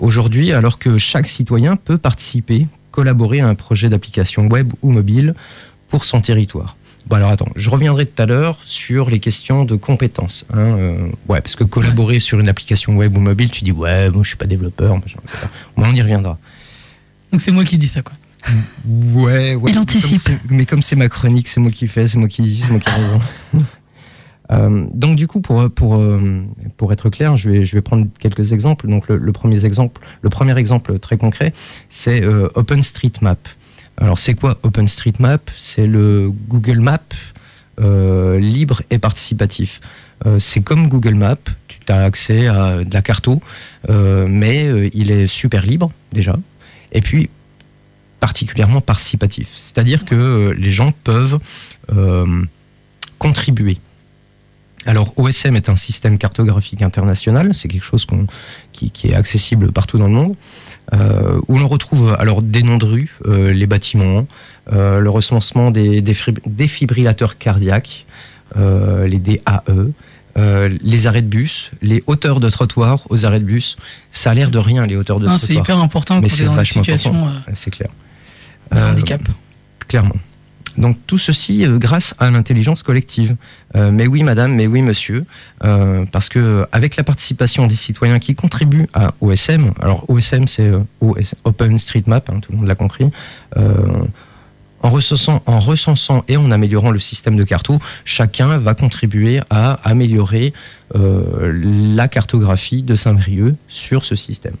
Aujourd'hui 0.00 0.52
alors 0.52 0.78
que 0.78 0.98
chaque 0.98 1.26
citoyen 1.26 1.76
peut 1.76 1.98
participer, 1.98 2.66
collaborer 2.90 3.40
à 3.40 3.48
un 3.48 3.54
projet 3.54 3.88
d'application 3.88 4.46
web 4.48 4.72
ou 4.82 4.90
mobile 4.90 5.34
pour 5.88 6.04
son 6.04 6.20
territoire 6.20 6.76
Bon 7.08 7.14
alors 7.16 7.30
attends, 7.30 7.48
je 7.54 7.70
reviendrai 7.70 8.04
tout 8.06 8.20
à 8.20 8.26
l'heure 8.26 8.58
sur 8.64 9.10
les 9.10 9.20
questions 9.20 9.64
de 9.64 9.76
compétences. 9.76 10.44
hein, 10.52 10.58
euh, 10.58 11.08
ouais, 11.28 11.40
parce 11.40 11.54
que 11.54 11.62
collaborer 11.62 12.18
sur 12.18 12.40
une 12.40 12.48
application 12.48 12.96
web 12.96 13.16
ou 13.16 13.20
mobile, 13.20 13.48
tu 13.52 13.62
dis 13.62 13.70
ouais, 13.70 14.10
moi 14.10 14.24
je 14.24 14.28
suis 14.30 14.36
pas 14.36 14.46
développeur, 14.46 14.96
machin, 14.96 15.20
etc. 15.22 15.46
Bon, 15.76 15.84
on 15.86 15.94
y 15.94 16.02
reviendra. 16.02 16.36
Donc 17.30 17.40
c'est 17.40 17.52
moi 17.52 17.64
qui 17.64 17.78
dis 17.78 17.86
ça, 17.86 18.02
quoi. 18.02 18.12
Ouais, 18.84 19.54
ouais. 19.54 19.70
Il 19.70 19.74
mais 19.74 19.78
anticipe. 19.78 20.10
comme 20.10 20.18
c'est- 20.18 20.40
Mais 20.50 20.66
comme 20.66 20.82
c'est 20.82 20.96
ma 20.96 21.08
chronique, 21.08 21.46
c'est 21.46 21.60
moi 21.60 21.70
qui 21.70 21.86
fais, 21.86 22.08
c'est 22.08 22.18
moi 22.18 22.26
qui 22.26 22.42
dis, 22.42 22.60
c'est 22.64 22.70
moi 22.72 22.80
qui 22.80 22.88
ai 22.88 22.92
raison. 22.92 23.20
Euh, 24.50 24.86
donc 24.92 25.16
du 25.16 25.26
coup, 25.26 25.40
pour, 25.40 25.70
pour, 25.70 25.96
euh, 25.96 26.42
pour 26.76 26.92
être 26.92 27.10
clair, 27.10 27.36
je 27.36 27.50
vais, 27.50 27.66
je 27.66 27.74
vais 27.74 27.82
prendre 27.82 28.06
quelques 28.18 28.52
exemples. 28.52 28.88
Donc 28.88 29.08
le, 29.08 29.32
premier 29.32 29.64
exemple, 29.64 30.00
le 30.22 30.30
premier 30.30 30.56
exemple 30.58 30.98
très 30.98 31.16
concret, 31.16 31.52
c'est 31.88 32.22
euh, 32.22 32.48
OpenStreetMap. 32.54 33.48
Alors 33.96 34.18
c'est 34.18 34.34
quoi 34.34 34.58
OpenStreetMap? 34.62 35.50
C'est 35.56 35.86
le 35.86 36.30
Google 36.48 36.82
euh, 37.80 38.38
libre 38.38 38.82
et 38.90 38.98
participatif. 38.98 39.80
C'est 40.38 40.62
comme 40.62 40.88
Google 40.88 41.14
Maps, 41.14 41.36
tu 41.68 41.92
as 41.92 42.02
accès 42.02 42.46
à 42.46 42.84
de 42.84 42.94
la 42.94 43.02
carto, 43.02 43.42
mais 43.86 44.90
il 44.94 45.10
est 45.10 45.26
super 45.26 45.66
libre 45.66 45.90
déjà. 46.10 46.36
Et 46.92 47.02
puis 47.02 47.28
particulièrement 48.18 48.80
participatif. 48.80 49.48
C'est-à-dire 49.60 50.06
que 50.06 50.54
les 50.58 50.70
gens 50.70 50.90
peuvent 51.04 51.38
contribuer. 53.18 53.76
Alors 54.86 55.12
OSM 55.16 55.56
est 55.56 55.68
un 55.68 55.76
système 55.76 56.16
cartographique 56.16 56.82
international, 56.82 57.54
c'est 57.54 57.68
quelque 57.68 57.84
chose 57.84 58.06
qui, 58.72 58.90
qui 58.90 59.08
est 59.08 59.14
accessible 59.14 59.72
partout 59.72 59.98
dans 59.98 60.06
le 60.06 60.12
monde, 60.12 60.34
euh, 60.94 61.40
où 61.48 61.58
l'on 61.58 61.68
retrouve 61.68 62.16
alors 62.18 62.40
des 62.40 62.62
noms 62.62 62.78
de 62.78 62.86
rues, 62.86 63.18
euh, 63.26 63.52
les 63.52 63.66
bâtiments, 63.66 64.26
euh, 64.72 65.00
le 65.00 65.10
recensement 65.10 65.70
des, 65.70 66.00
défibrillateurs 66.00 67.36
cardiaques, 67.36 68.06
les 68.54 69.18
DAE, 69.18 69.92
euh, 70.36 70.76
les 70.82 71.06
arrêts 71.06 71.22
de 71.22 71.28
bus, 71.28 71.70
les 71.80 72.02
hauteurs 72.06 72.40
de 72.40 72.50
trottoir 72.50 73.00
aux 73.08 73.24
arrêts 73.24 73.40
de 73.40 73.44
bus. 73.44 73.76
Ça 74.10 74.32
a 74.32 74.34
l'air 74.34 74.50
de 74.50 74.58
rien, 74.58 74.86
les 74.86 74.94
hauteurs 74.94 75.18
de 75.18 75.26
Non, 75.26 75.38
c'est 75.38 75.54
trottoir. 75.54 75.64
hyper 75.64 75.78
important 75.78 76.20
Mais 76.20 76.28
c'est 76.28 76.44
vachement 76.44 76.82
situations 76.82 77.26
euh, 77.26 77.52
C'est 77.54 77.70
clair. 77.70 77.88
Euh, 78.74 78.92
handicap. 78.92 79.22
Clairement. 79.88 80.16
Donc 80.78 80.98
tout 81.06 81.18
ceci 81.18 81.64
euh, 81.64 81.78
grâce 81.78 82.14
à 82.18 82.30
l'intelligence 82.30 82.82
collective. 82.82 83.36
Euh, 83.74 83.90
mais 83.90 84.06
oui 84.06 84.22
madame, 84.22 84.54
mais 84.54 84.66
oui 84.66 84.82
monsieur, 84.82 85.24
euh, 85.64 86.04
parce 86.12 86.28
que 86.28 86.38
euh, 86.38 86.64
avec 86.72 86.96
la 86.96 87.04
participation 87.04 87.66
des 87.66 87.76
citoyens 87.76 88.18
qui 88.18 88.34
contribuent 88.34 88.88
à 88.94 89.12
OSM, 89.20 89.72
alors 89.80 90.04
OSM 90.08 90.46
c'est 90.46 90.62
euh, 90.68 90.80
OS 91.00 91.34
OpenStreetMap, 91.44 92.30
hein, 92.30 92.40
tout 92.40 92.52
le 92.52 92.58
monde 92.58 92.66
l'a 92.66 92.74
compris, 92.74 93.10
euh, 93.56 94.04
en 94.82 94.90
recensant, 94.90 95.42
en 95.46 95.58
recensant 95.58 96.24
et 96.28 96.36
en 96.36 96.50
améliorant 96.50 96.90
le 96.90 97.00
système 97.00 97.36
de 97.36 97.44
carto, 97.44 97.80
chacun 98.04 98.58
va 98.58 98.74
contribuer 98.74 99.40
à 99.50 99.72
améliorer 99.84 100.52
la 100.94 102.06
cartographie 102.06 102.82
de 102.82 102.94
Saint-Brieuc 102.94 103.56
sur 103.66 104.04
ce 104.04 104.14
système. 104.14 104.54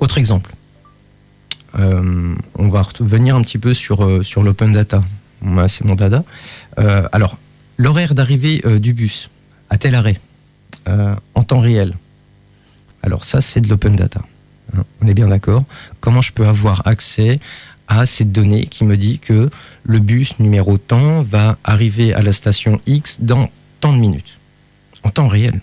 Autre 0.00 0.18
exemple. 0.18 0.50
Euh, 1.78 2.34
on 2.54 2.68
va 2.68 2.82
revenir 2.82 3.36
un 3.36 3.42
petit 3.42 3.58
peu 3.58 3.74
sur, 3.74 4.04
euh, 4.04 4.22
l'open 4.36 4.72
data. 4.72 5.02
C'est 5.68 5.84
mon 5.84 5.94
dada. 5.94 6.24
Euh, 6.78 7.08
alors, 7.12 7.36
l'horaire 7.76 8.14
d'arrivée 8.14 8.62
du 8.80 8.92
bus 8.92 9.30
à 9.70 9.78
tel 9.78 9.94
arrêt, 9.94 10.16
en 10.86 11.44
temps 11.44 11.60
réel. 11.60 11.94
Alors 13.02 13.24
ça, 13.24 13.40
c'est 13.40 13.60
de 13.60 13.68
l'open 13.68 13.94
data. 13.94 14.20
Hein, 14.76 14.82
on 15.00 15.06
est 15.06 15.14
bien 15.14 15.28
d'accord. 15.28 15.64
Comment 16.00 16.22
je 16.22 16.32
peux 16.32 16.46
avoir 16.46 16.86
accès 16.86 17.38
à 17.86 18.04
cette 18.04 18.32
donnée 18.32 18.66
qui 18.66 18.84
me 18.84 18.96
dit 18.96 19.18
que 19.20 19.48
le 19.84 19.98
bus 20.00 20.40
numéro 20.40 20.76
temps 20.76 21.22
va 21.22 21.56
arriver 21.62 22.12
à 22.14 22.22
la 22.22 22.32
station 22.32 22.80
X 22.86 23.18
dans 23.20 23.50
tant 23.80 23.92
de 23.92 23.98
minutes, 23.98 24.38
en 25.04 25.10
temps 25.10 25.28
réel? 25.28 25.60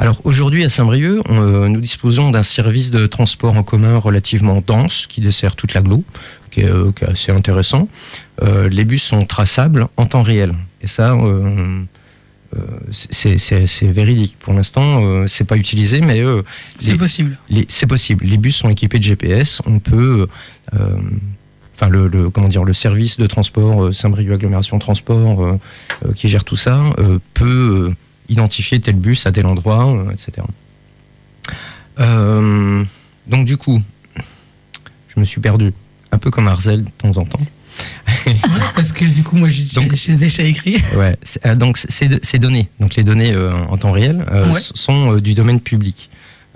Alors 0.00 0.20
aujourd'hui 0.24 0.64
à 0.64 0.68
Saint-Brieuc, 0.68 1.22
on, 1.28 1.40
euh, 1.40 1.68
nous 1.68 1.80
disposons 1.80 2.30
d'un 2.30 2.44
service 2.44 2.90
de 2.92 3.06
transport 3.06 3.56
en 3.56 3.64
commun 3.64 3.98
relativement 3.98 4.62
dense 4.64 5.06
qui 5.08 5.20
dessert 5.20 5.56
toute 5.56 5.74
l'agglo, 5.74 6.04
qui 6.52 6.60
est, 6.60 6.70
euh, 6.70 6.92
qui 6.92 7.04
est 7.04 7.08
assez 7.08 7.32
intéressant. 7.32 7.88
Euh, 8.42 8.68
les 8.68 8.84
bus 8.84 9.02
sont 9.02 9.26
traçables 9.26 9.88
en 9.96 10.06
temps 10.06 10.22
réel. 10.22 10.54
Et 10.82 10.86
ça, 10.86 11.14
euh, 11.14 11.82
euh, 12.56 12.60
c'est 12.92 13.38
c'est- 13.38 13.66
c'est 13.66 13.88
véridique. 13.88 14.36
Pour 14.38 14.54
l'instant, 14.54 15.26
c'est 15.26 15.44
pas 15.44 15.56
utilisé, 15.56 16.00
mais 16.00 16.22
C'est 16.78 16.92
les- 16.92 16.96
possible. 16.98 17.36
les- 17.50 17.66
c'est 17.68 17.86
possible. 17.88 18.24
Les 18.24 18.36
bus 18.38 18.54
sont 18.56 18.68
équipés 18.70 18.98
de 19.00 19.04
GPS. 19.04 19.60
On 19.66 19.80
peut, 19.80 20.28
enfin 20.72 21.88
le, 21.88 22.06
le- 22.06 22.30
comment 22.30 22.46
dire, 22.48 22.62
le 22.62 22.72
service 22.72 23.16
de 23.16 23.26
transport 23.26 23.92
Saint-Brieuc 23.92 24.32
agglomération 24.34 24.78
transport 24.78 25.44
euh, 25.44 25.58
euh, 26.06 26.12
qui 26.12 26.28
gère 26.28 26.44
tout 26.44 26.56
ça 26.56 26.80
euh, 27.00 27.18
peut 27.34 27.92
identifier 28.28 28.80
tel 28.80 28.96
bus 28.96 29.26
à 29.26 29.32
tel 29.32 29.46
endroit, 29.46 29.86
euh, 29.86 30.10
etc. 30.10 30.46
Euh, 32.00 32.84
donc 33.26 33.44
du 33.46 33.56
coup, 33.56 33.80
je 35.08 35.20
me 35.20 35.24
suis 35.24 35.40
perdu, 35.40 35.72
un 36.12 36.18
peu 36.18 36.30
comme 36.30 36.48
Arzel 36.48 36.84
de 36.84 36.90
temps 36.90 37.16
en 37.16 37.24
temps. 37.24 37.40
Parce 38.74 38.92
que 38.92 39.04
du 39.04 39.22
coup, 39.22 39.36
moi, 39.36 39.48
j'ai 39.48 40.16
déjà 40.16 40.42
écrit. 40.42 40.76
Ouais, 40.96 41.16
euh, 41.46 41.54
donc 41.54 41.78
ces, 41.78 42.38
données, 42.38 42.68
donc 42.80 42.96
les 42.96 43.04
données 43.04 43.32
euh, 43.32 43.52
en 43.68 43.76
temps 43.78 43.92
réel, 43.92 44.24
Ouais. 44.30 44.60
sont 44.74 45.16
du 45.16 45.34
domaine 45.34 45.60
public. 45.60 46.10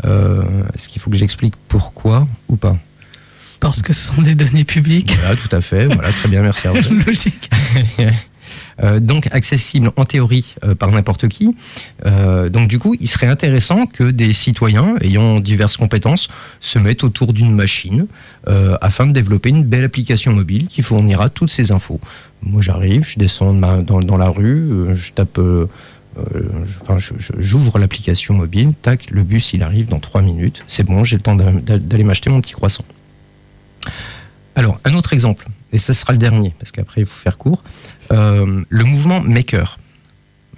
Est-ce 0.05 0.89
qu'il 0.89 1.01
faut 1.01 1.11
que 1.11 1.17
j'explique 1.17 1.55
pourquoi 1.69 2.27
ou 2.49 2.57
pas? 2.57 2.77
Parce 3.61 3.81
que 3.81 3.93
ce 3.93 4.09
sont 4.09 4.21
des 4.23 4.35
données 4.35 4.65
publiques. 4.65 5.15
Voilà, 5.21 5.37
tout 5.37 5.55
à 5.55 5.61
fait. 5.61 5.87
Voilà, 5.87 6.13
très 6.13 6.29
bien, 6.29 6.43
merci. 6.43 6.67
Hervé. 6.67 6.81
Logique. 7.07 7.49
Euh, 8.83 9.01
donc 9.01 9.29
accessible 9.33 9.93
en 9.97 10.05
théorie 10.05 10.55
euh, 10.65 10.75
par 10.75 10.91
n'importe 10.91 11.29
qui. 11.29 11.55
Euh, 12.05 12.49
donc 12.49 12.69
du 12.69 12.79
coup, 12.79 12.97
il 12.99 13.09
serait 13.09 13.29
intéressant 13.29 13.87
que 13.87 14.05
des 14.05 14.33
citoyens 14.33 14.97
ayant 15.01 15.41
diverses 15.41 15.77
compétences 15.77 16.29
se 16.61 16.79
mettent 16.79 17.05
autour 17.05 17.33
d'une 17.33 17.55
machine 17.55 18.07
afin 18.81 19.07
de 19.07 19.13
développer 19.13 19.51
une 19.51 19.63
belle 19.63 19.85
application 19.85 20.33
mobile 20.33 20.67
qui 20.67 20.83
fournira 20.83 21.29
toutes 21.29 21.51
ces 21.51 21.71
infos. 21.71 22.01
Moi, 22.43 22.61
j'arrive, 22.61 23.05
je 23.07 23.19
descends 23.19 23.55
dans, 23.55 24.17
la 24.17 24.29
rue, 24.29 24.87
je 24.95 25.13
tape. 25.13 25.39
j'ouvre 27.39 27.79
l'application 27.79 28.35
mobile, 28.35 28.73
tac, 28.83 29.11
le 29.11 29.23
bus 29.23 29.53
il 29.53 29.63
arrive 29.63 29.87
dans 29.89 30.01
3 30.01 30.23
minutes, 30.23 30.65
c'est 30.67 30.83
bon, 30.83 31.05
j'ai 31.05 31.17
le 31.17 31.23
temps 31.23 31.37
d'a- 31.37 31.53
d'a- 31.53 31.79
d'aller 31.79 32.03
m'acheter 32.05 32.31
mon 32.31 32.41
petit 32.41 32.53
croissant. 32.55 32.85
Alors, 34.57 34.81
un 34.85 34.95
autre 34.95 35.13
exemple, 35.13 35.47
et 35.73 35.79
ce 35.79 35.93
sera 35.93 36.13
le 36.13 36.19
dernier, 36.19 36.55
parce 36.59 36.71
qu'après 36.73 37.01
il 37.03 37.07
faut 37.07 37.19
faire 37.21 37.39
court. 37.39 37.63
Euh, 38.13 38.63
le 38.69 38.85
mouvement 38.85 39.21
Maker. 39.21 39.79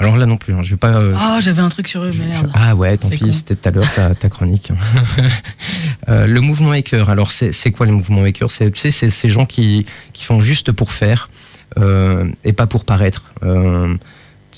Alors 0.00 0.16
là 0.16 0.26
non 0.26 0.36
plus, 0.36 0.52
hein, 0.54 0.62
je 0.64 0.70
vais 0.70 0.76
pas. 0.76 0.92
euh, 0.96 1.14
Ah, 1.16 1.38
j'avais 1.40 1.62
un 1.62 1.68
truc 1.68 1.86
sur 1.86 2.02
eux, 2.02 2.10
je- 2.10 2.20
merde. 2.20 2.48
je- 2.48 2.52
ah 2.54 2.74
ouais, 2.74 2.96
tant 2.96 3.08
pis, 3.10 3.32
c'était 3.32 3.54
tout 3.54 3.68
à 3.68 3.70
l'heure 3.70 3.94
ta, 3.94 4.14
ta 4.14 4.28
chronique. 4.28 4.70
Euh, 6.10 6.26
le 6.26 6.40
mouvement 6.42 6.68
Maker. 6.70 7.08
Alors 7.08 7.32
c'est 7.32 7.70
quoi 7.72 7.86
le 7.86 7.92
mouvement 7.92 8.20
Maker? 8.20 8.50
C'est 8.50 8.70
tu 8.70 8.90
sais, 8.90 9.10
ces 9.10 9.28
gens 9.30 9.46
qui 9.46 9.86
qui 10.12 10.24
font 10.24 10.42
juste 10.42 10.70
pour 10.72 10.92
faire 10.92 11.30
euh, 11.78 12.30
et 12.44 12.52
pas 12.52 12.66
pour 12.66 12.84
paraître. 12.84 13.32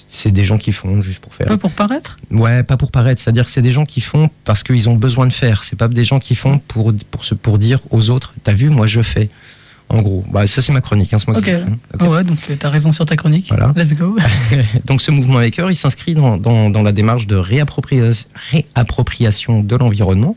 C'est 0.08 0.30
des 0.30 0.44
gens 0.44 0.58
qui 0.58 0.72
font 0.72 1.02
juste 1.02 1.20
pour 1.20 1.34
faire. 1.34 1.46
Pas 1.46 1.56
pour 1.56 1.70
paraître? 1.72 2.18
Ouais, 2.30 2.62
pas 2.62 2.76
pour 2.76 2.90
paraître. 2.90 3.20
C'est-à-dire 3.20 3.44
que 3.44 3.50
c'est 3.50 3.62
des 3.62 3.70
gens 3.70 3.84
qui 3.84 4.00
font 4.00 4.28
parce 4.44 4.62
qu'ils 4.62 4.88
ont 4.88 4.96
besoin 4.96 5.26
de 5.26 5.32
faire. 5.32 5.64
C'est 5.64 5.76
pas 5.76 5.88
des 5.88 6.04
gens 6.04 6.18
qui 6.18 6.34
font 6.34 6.58
pour 6.58 6.92
pour 7.10 7.24
se 7.24 7.34
pour 7.34 7.58
dire 7.58 7.80
aux 7.90 8.10
autres. 8.10 8.34
T'as 8.44 8.52
vu, 8.52 8.70
moi 8.70 8.86
je 8.86 9.02
fais. 9.02 9.28
En 9.88 10.02
gros, 10.02 10.24
bah 10.32 10.46
ça 10.48 10.60
c'est 10.62 10.72
ma 10.72 10.80
chronique. 10.80 11.14
Hein, 11.14 11.18
Ok. 11.28 11.48
hein. 11.48 11.76
Ah 12.00 12.08
ouais, 12.08 12.24
donc 12.24 12.38
euh, 12.50 12.56
t'as 12.58 12.70
raison 12.70 12.90
sur 12.90 13.04
ta 13.06 13.14
chronique. 13.16 13.46
Voilà. 13.48 13.72
Let's 13.76 13.94
go. 13.94 14.16
Donc 14.84 15.00
ce 15.00 15.12
mouvement 15.12 15.34
maker, 15.38 15.70
il 15.70 15.76
s'inscrit 15.76 16.14
dans, 16.14 16.36
dans, 16.36 16.70
dans 16.70 16.82
la 16.82 16.90
démarche 16.92 17.28
de 17.28 17.36
réappropria- 17.36 18.26
réappropriation 18.50 19.62
de 19.62 19.76
l'environnement, 19.76 20.36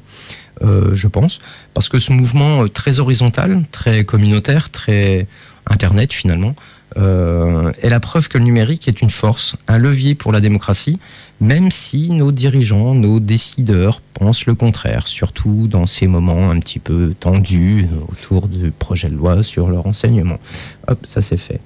euh, 0.62 0.92
je 0.94 1.08
pense, 1.08 1.40
parce 1.74 1.90
que 1.90 1.98
ce 1.98 2.12
mouvement 2.14 2.64
euh, 2.64 2.68
très 2.68 3.00
horizontal, 3.00 3.64
très 3.72 4.04
communautaire, 4.04 4.70
très 4.70 5.26
internet 5.68 6.14
finalement, 6.14 6.56
euh, 6.98 7.72
est 7.82 7.90
la 7.90 8.00
preuve 8.00 8.28
que 8.28 8.38
le 8.38 8.44
numérique 8.44 8.88
est 8.88 9.02
une 9.02 9.10
force, 9.10 9.56
un 9.68 9.78
levier 9.78 10.16
pour 10.16 10.32
la 10.32 10.42
démocratie, 10.42 11.00
même 11.40 11.72
si 11.72 12.10
nos 12.10 12.32
dirigeants, 12.32 12.96
nos 12.96 13.20
décideurs 13.20 14.02
pensent 14.14 14.46
le 14.46 14.56
contraire, 14.56 15.08
surtout 15.08 15.68
dans 15.68 15.86
ces 15.86 16.08
moments 16.08 16.50
un 16.50 16.60
petit 16.60 16.80
peu 16.80 17.14
tendus 17.20 17.86
autour 18.10 18.48
du 18.48 18.72
projet 18.72 19.10
de 19.10 19.16
loi 19.16 19.44
sur 19.44 19.70
le 19.70 19.80
renseignement. 19.80 20.38
Hop, 20.88 21.06
ça 21.06 21.22
c'est 21.22 21.38
fait. 21.38 21.62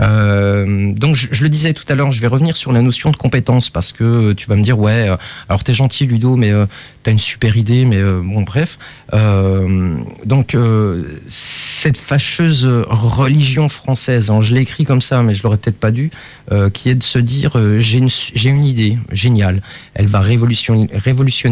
Euh, 0.00 0.92
donc 0.94 1.14
je, 1.14 1.42
le 1.42 1.48
disais 1.48 1.72
tout 1.74 1.84
à 1.88 1.94
l'heure, 1.94 2.12
je 2.12 2.20
vais 2.20 2.26
revenir 2.26 2.56
sur 2.56 2.72
la 2.72 2.82
notion 2.82 3.10
de 3.10 3.16
compétence 3.16 3.70
parce 3.70 3.92
que 3.92 4.32
tu 4.32 4.48
vas 4.48 4.56
me 4.56 4.62
dire 4.62 4.78
ouais, 4.78 5.08
euh, 5.08 5.16
alors 5.48 5.62
t'es 5.64 5.74
gentil 5.74 6.06
Ludo, 6.06 6.36
mais 6.36 6.50
euh, 6.50 6.66
t'as 7.02 7.12
une 7.12 7.18
super 7.18 7.56
idée, 7.56 7.84
mais 7.84 7.96
euh, 7.96 8.20
bon 8.22 8.42
bref. 8.42 8.78
Euh, 9.12 9.98
donc 10.24 10.54
euh, 10.54 11.20
cette 11.28 11.98
fâcheuse 11.98 12.66
religion 12.88 13.68
française, 13.68 14.30
hein, 14.30 14.40
je 14.42 14.54
l'ai 14.54 14.60
écrit 14.60 14.84
comme 14.84 15.00
ça, 15.00 15.22
mais 15.22 15.34
je 15.34 15.42
l'aurais 15.42 15.56
peut-être 15.56 15.80
pas 15.80 15.90
dû, 15.90 16.10
euh, 16.52 16.70
qui 16.70 16.88
est 16.88 16.94
de 16.94 17.02
se 17.02 17.18
dire 17.18 17.52
euh, 17.56 17.80
j'ai 17.80 17.98
une, 17.98 18.64
idée 18.64 18.98
géniale, 19.12 19.62
elle 19.94 20.06
va 20.06 20.20
révolutionner, 20.20 20.88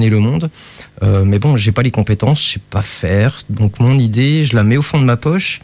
le 0.09 0.19
monde, 0.19 0.51
euh, 1.03 1.25
mais 1.25 1.39
bon 1.39 1.57
j'ai 1.57 1.73
pas 1.73 1.83
les 1.83 1.91
compétences, 1.91 2.43
je 2.43 2.53
sais 2.55 2.61
pas 2.71 2.83
faire, 2.83 3.39
donc 3.51 3.81
mon 3.81 3.99
idée 3.99 4.45
je 4.45 4.55
la 4.55 4.63
mets 4.63 4.77
au 4.77 4.83
fond 4.83 5.01
de 5.01 5.05
ma 5.05 5.17
poche 5.17 5.61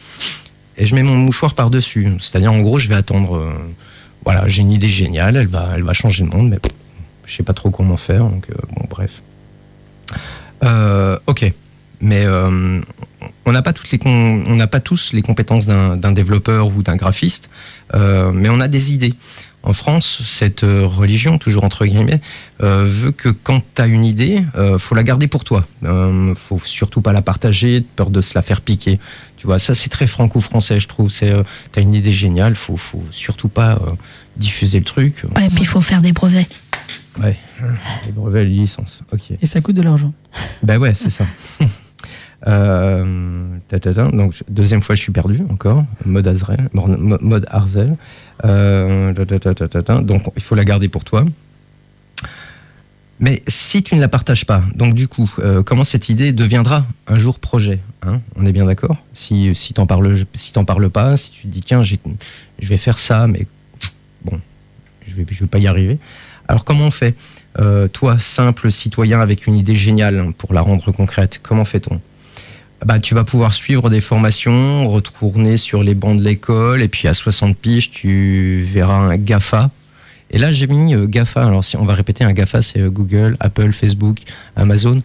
et 0.76 0.86
je 0.86 0.94
mets 0.94 1.02
mon 1.02 1.16
mouchoir 1.16 1.54
par-dessus. 1.54 2.08
C'est-à-dire, 2.20 2.52
en 2.52 2.60
gros, 2.60 2.78
je 2.78 2.88
vais 2.88 2.94
attendre. 2.94 3.36
euh, 3.36 3.52
voilà, 4.24 4.48
j'ai 4.48 4.62
une 4.62 4.70
idée 4.70 4.88
géniale, 4.88 5.36
elle 5.36 5.46
va, 5.48 5.92
changer 5.92 6.24
le 6.24 6.30
monde, 6.30 6.50
mais 6.50 6.58
je 7.26 7.34
sais 7.34 7.42
pas 7.42 7.52
trop 7.52 7.70
comment 7.70 7.96
faire. 7.96 8.24
Donc, 8.24 8.46
euh, 8.50 8.54
bon, 8.74 8.86
bref. 8.88 9.22
Euh, 10.62 11.18
ok, 11.26 11.52
mais 12.00 12.26
on 12.26 13.52
n'a 13.52 13.62
pas 13.62 13.72
toutes 13.72 13.88
on 14.06 14.56
n'a 14.56 14.66
pas 14.66 14.80
tous 14.80 15.12
les 15.12 15.22
compétences 15.22 15.66
d'un 15.66 16.12
développeur 16.12 16.68
ou 16.68 16.82
d'un 16.82 16.96
graphiste, 16.96 17.50
mais 17.92 18.48
on 18.48 18.60
a 18.60 18.68
des 18.68 18.92
idées. 18.92 19.14
En 19.64 19.72
France, 19.72 20.20
cette 20.24 20.62
euh, 20.62 20.86
religion, 20.86 21.38
toujours 21.38 21.64
entre 21.64 21.86
guillemets, 21.86 22.20
euh, 22.62 22.84
veut 22.86 23.12
que 23.12 23.30
quand 23.30 23.62
tu 23.74 23.80
as 23.80 23.86
une 23.86 24.04
idée, 24.04 24.44
euh, 24.56 24.78
faut 24.78 24.94
la 24.94 25.02
garder 25.02 25.26
pour 25.26 25.42
toi. 25.42 25.64
Euh, 25.84 26.34
faut 26.34 26.60
surtout 26.62 27.00
pas 27.00 27.12
la 27.14 27.22
partager, 27.22 27.80
de 27.80 27.86
peur 27.96 28.10
de 28.10 28.20
se 28.20 28.34
la 28.34 28.42
faire 28.42 28.60
piquer. 28.60 29.00
Tu 29.38 29.46
vois, 29.46 29.58
ça 29.58 29.72
c'est 29.72 29.88
très 29.88 30.06
franco-français, 30.06 30.80
je 30.80 30.86
trouve. 30.88 31.10
C'est, 31.10 31.30
euh, 31.30 31.42
t'as 31.72 31.80
une 31.80 31.94
idée 31.94 32.12
géniale, 32.12 32.56
faut, 32.56 32.76
faut 32.76 33.02
surtout 33.10 33.48
pas 33.48 33.72
euh, 33.72 33.90
diffuser 34.36 34.78
le 34.78 34.84
truc. 34.84 35.22
Ouais, 35.34 35.48
puis 35.48 35.60
il 35.62 35.66
faut 35.66 35.80
faire 35.80 36.02
des 36.02 36.12
brevets. 36.12 36.46
Ouais, 37.22 37.36
les 38.04 38.12
brevets, 38.12 38.44
les 38.44 38.54
licences. 38.54 39.00
Ok. 39.12 39.30
Et 39.40 39.46
ça 39.46 39.62
coûte 39.62 39.76
de 39.76 39.82
l'argent. 39.82 40.12
Ben 40.62 40.76
ouais, 40.78 40.92
c'est 40.92 41.10
ça. 41.10 41.24
Euh, 42.46 43.44
donc 44.12 44.42
deuxième 44.48 44.82
fois 44.82 44.94
je 44.94 45.00
suis 45.00 45.12
perdu 45.12 45.40
encore. 45.50 45.84
Mode 46.04 46.28
Azrael 46.28 46.68
mode 46.72 47.46
Arzel 47.50 47.96
donc 48.42 50.22
il 50.36 50.42
faut 50.42 50.54
la 50.54 50.64
garder 50.64 50.88
pour 50.88 51.04
toi. 51.04 51.24
Mais 53.20 53.42
si 53.46 53.82
tu 53.82 53.94
ne 53.94 54.00
la 54.00 54.08
partages 54.08 54.44
pas 54.44 54.62
donc 54.74 54.94
du 54.94 55.08
coup 55.08 55.32
euh, 55.38 55.62
comment 55.62 55.84
cette 55.84 56.08
idée 56.08 56.32
deviendra 56.32 56.84
un 57.06 57.18
jour 57.18 57.38
projet 57.38 57.80
hein? 58.02 58.20
On 58.36 58.44
est 58.44 58.52
bien 58.52 58.66
d'accord? 58.66 59.02
Si 59.14 59.54
si 59.54 59.72
t'en 59.72 59.86
parles 59.86 60.16
si 60.34 60.52
parles 60.52 60.90
pas 60.90 61.16
si 61.16 61.30
tu 61.30 61.42
te 61.42 61.48
dis 61.48 61.62
tiens 61.62 61.82
je 61.82 61.96
vais 62.68 62.76
faire 62.76 62.98
ça 62.98 63.26
mais 63.26 63.46
bon 64.24 64.40
je 65.06 65.14
je 65.30 65.40
vais 65.40 65.46
pas 65.46 65.58
y 65.58 65.66
arriver. 65.66 65.98
Alors 66.48 66.64
comment 66.64 66.86
on 66.86 66.90
fait? 66.90 67.14
Euh, 67.58 67.88
toi, 67.88 68.18
simple 68.18 68.70
citoyen 68.70 69.20
avec 69.20 69.46
une 69.46 69.54
idée 69.54 69.76
géniale 69.76 70.32
pour 70.36 70.52
la 70.52 70.60
rendre 70.60 70.92
concrète, 70.92 71.40
comment 71.42 71.64
fait-on? 71.64 72.00
Bah, 72.84 72.98
Tu 73.00 73.14
vas 73.14 73.24
pouvoir 73.24 73.52
suivre 73.54 73.90
des 73.90 74.00
formations, 74.00 74.88
retourner 74.90 75.56
sur 75.56 75.82
les 75.82 75.94
bancs 75.94 76.18
de 76.18 76.22
l'école, 76.24 76.82
et 76.82 76.88
puis 76.88 77.08
à 77.08 77.14
60 77.14 77.56
piges, 77.56 77.90
tu 77.90 78.66
verras 78.72 78.94
un 78.98 79.16
GAFA. 79.16 79.70
Et 80.30 80.38
là, 80.38 80.50
j'ai 80.50 80.66
mis 80.66 80.94
euh, 80.94 81.06
GAFA. 81.06 81.44
Alors, 81.46 81.64
si 81.64 81.76
on 81.76 81.84
va 81.84 81.94
répéter, 81.94 82.24
un 82.24 82.32
GAFA, 82.32 82.62
c'est 82.62 82.80
euh, 82.80 82.90
Google, 82.90 83.36
Apple, 83.40 83.72
Facebook, 83.72 84.18
Amazon. 84.56 85.02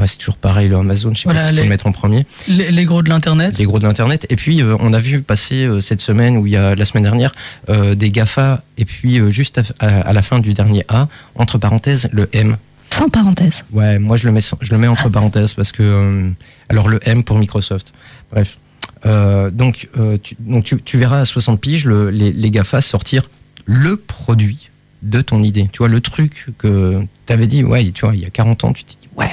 Ouais, 0.00 0.06
c'est 0.06 0.16
toujours 0.16 0.36
pareil, 0.38 0.68
le 0.68 0.76
Amazon, 0.76 1.12
je 1.14 1.18
sais 1.20 1.24
Voilà, 1.24 1.40
pas 1.40 1.46
s'il 1.48 1.54
faut 1.54 1.56
les- 1.58 1.62
le 1.64 1.68
mettre 1.68 1.86
en 1.86 1.92
premier 1.92 2.24
Les, 2.48 2.70
les 2.70 2.84
gros 2.86 3.02
de 3.02 3.10
l'internet. 3.10 3.54
des 3.58 3.64
gros 3.66 3.78
de 3.78 3.84
l'internet. 3.86 4.26
Et 4.30 4.36
puis 4.36 4.62
euh, 4.62 4.74
on 4.80 4.94
a 4.94 4.98
vu 4.98 5.20
passer 5.20 5.66
euh, 5.66 5.82
cette 5.82 6.00
semaine 6.00 6.38
ou 6.38 6.46
il 6.46 6.54
y 6.54 6.56
a 6.56 6.74
la 6.74 6.84
semaine 6.86 7.02
dernière 7.02 7.32
euh, 7.68 7.94
des 7.94 8.10
Gafa 8.10 8.62
et 8.78 8.86
puis 8.86 9.20
juste 9.30 9.58
à, 9.80 9.86
à- 9.86 10.00
à 10.08 10.12
la 10.14 10.22
fin 10.22 10.38
du 10.38 10.54
dernier 10.54 10.82
A 10.88 11.08
entre 11.34 11.58
parenthèses 11.58 12.08
le 12.10 12.26
M. 12.32 12.56
Sans 12.96 13.08
parenthèse. 13.08 13.64
Ouais, 13.72 13.98
moi 13.98 14.16
je 14.16 14.26
le 14.26 14.32
mets 14.32 14.40
je 14.60 14.72
le 14.72 14.78
mets 14.78 14.86
entre 14.88 15.08
parenthèses 15.08 15.54
parce 15.54 15.72
que 15.72 15.82
euh, 15.82 16.30
alors 16.68 16.88
le 16.88 17.00
M 17.08 17.24
pour 17.24 17.38
Microsoft. 17.38 17.92
Bref. 18.32 18.58
Euh, 19.06 19.50
donc 19.50 19.88
euh, 19.98 20.18
tu, 20.22 20.36
donc 20.38 20.64
tu, 20.64 20.80
tu 20.80 20.98
verras 20.98 21.20
à 21.20 21.24
60 21.24 21.60
piges 21.60 21.84
le- 21.86 22.10
les, 22.10 22.32
les 22.32 22.50
Gafa 22.50 22.80
sortir 22.80 23.28
le 23.64 23.96
produit 23.96 24.70
de 25.02 25.20
ton 25.20 25.42
idée. 25.42 25.68
Tu 25.72 25.78
vois 25.78 25.88
le 25.88 26.00
truc 26.00 26.46
que 26.58 27.00
tu 27.26 27.32
avais 27.32 27.46
dit 27.46 27.64
ouais, 27.64 27.90
tu 27.92 28.04
vois, 28.04 28.14
il 28.14 28.20
y 28.20 28.24
a 28.26 28.30
40 28.30 28.64
ans, 28.64 28.72
tu 28.72 28.84
t'es 28.84 28.94
dit 29.00 29.08
ouais, 29.16 29.28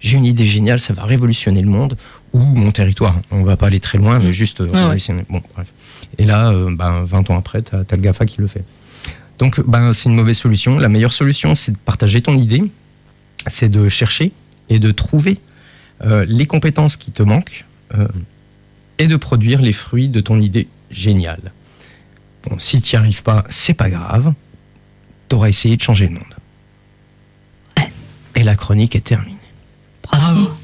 j'ai 0.00 0.16
une 0.16 0.26
idée 0.26 0.46
géniale, 0.46 0.78
ça 0.78 0.92
va 0.92 1.04
révolutionner 1.04 1.62
le 1.62 1.68
monde 1.68 1.96
ou 2.32 2.40
mon 2.40 2.70
territoire. 2.70 3.16
On 3.30 3.42
va 3.42 3.56
pas 3.56 3.66
aller 3.68 3.80
très 3.80 3.98
loin, 3.98 4.18
mais 4.18 4.32
juste 4.32 4.60
ouais. 4.60 4.68
révolutionner. 4.70 5.24
Bon, 5.30 5.40
bref. 5.54 5.66
Et 6.18 6.26
là, 6.26 6.50
euh, 6.50 6.68
ben, 6.76 7.04
20 7.04 7.30
ans 7.30 7.38
après, 7.38 7.62
tu 7.62 7.74
as, 7.74 7.84
le 7.90 7.96
GAFA 8.02 8.26
qui 8.26 8.40
le 8.40 8.46
fait. 8.46 8.62
Donc, 9.38 9.60
ben, 9.66 9.92
c'est 9.92 10.08
une 10.08 10.14
mauvaise 10.14 10.38
solution. 10.38 10.78
La 10.78 10.88
meilleure 10.88 11.12
solution, 11.12 11.54
c'est 11.54 11.72
de 11.72 11.78
partager 11.78 12.22
ton 12.22 12.36
idée, 12.36 12.62
c'est 13.46 13.68
de 13.68 13.88
chercher 13.88 14.32
et 14.68 14.78
de 14.78 14.90
trouver 14.90 15.38
euh, 16.04 16.24
les 16.28 16.46
compétences 16.46 16.96
qui 16.96 17.10
te 17.10 17.22
manquent 17.22 17.64
euh, 17.96 18.08
et 18.98 19.06
de 19.06 19.16
produire 19.16 19.60
les 19.60 19.72
fruits 19.72 20.08
de 20.08 20.20
ton 20.20 20.40
idée 20.40 20.68
géniale. 20.90 21.52
Bon, 22.44 22.58
si 22.58 22.80
tu 22.80 22.94
n'y 22.94 22.98
arrives 22.98 23.22
pas, 23.22 23.44
c'est 23.48 23.74
pas 23.74 23.90
grave. 23.90 24.32
Tu 25.28 25.36
auras 25.36 25.48
essayé 25.48 25.76
de 25.76 25.82
changer 25.82 26.06
le 26.06 26.14
monde. 26.14 26.34
Et 28.36 28.42
la 28.42 28.56
chronique 28.56 28.96
est 28.96 29.04
terminée. 29.04 29.36
Bravo. 30.02 30.50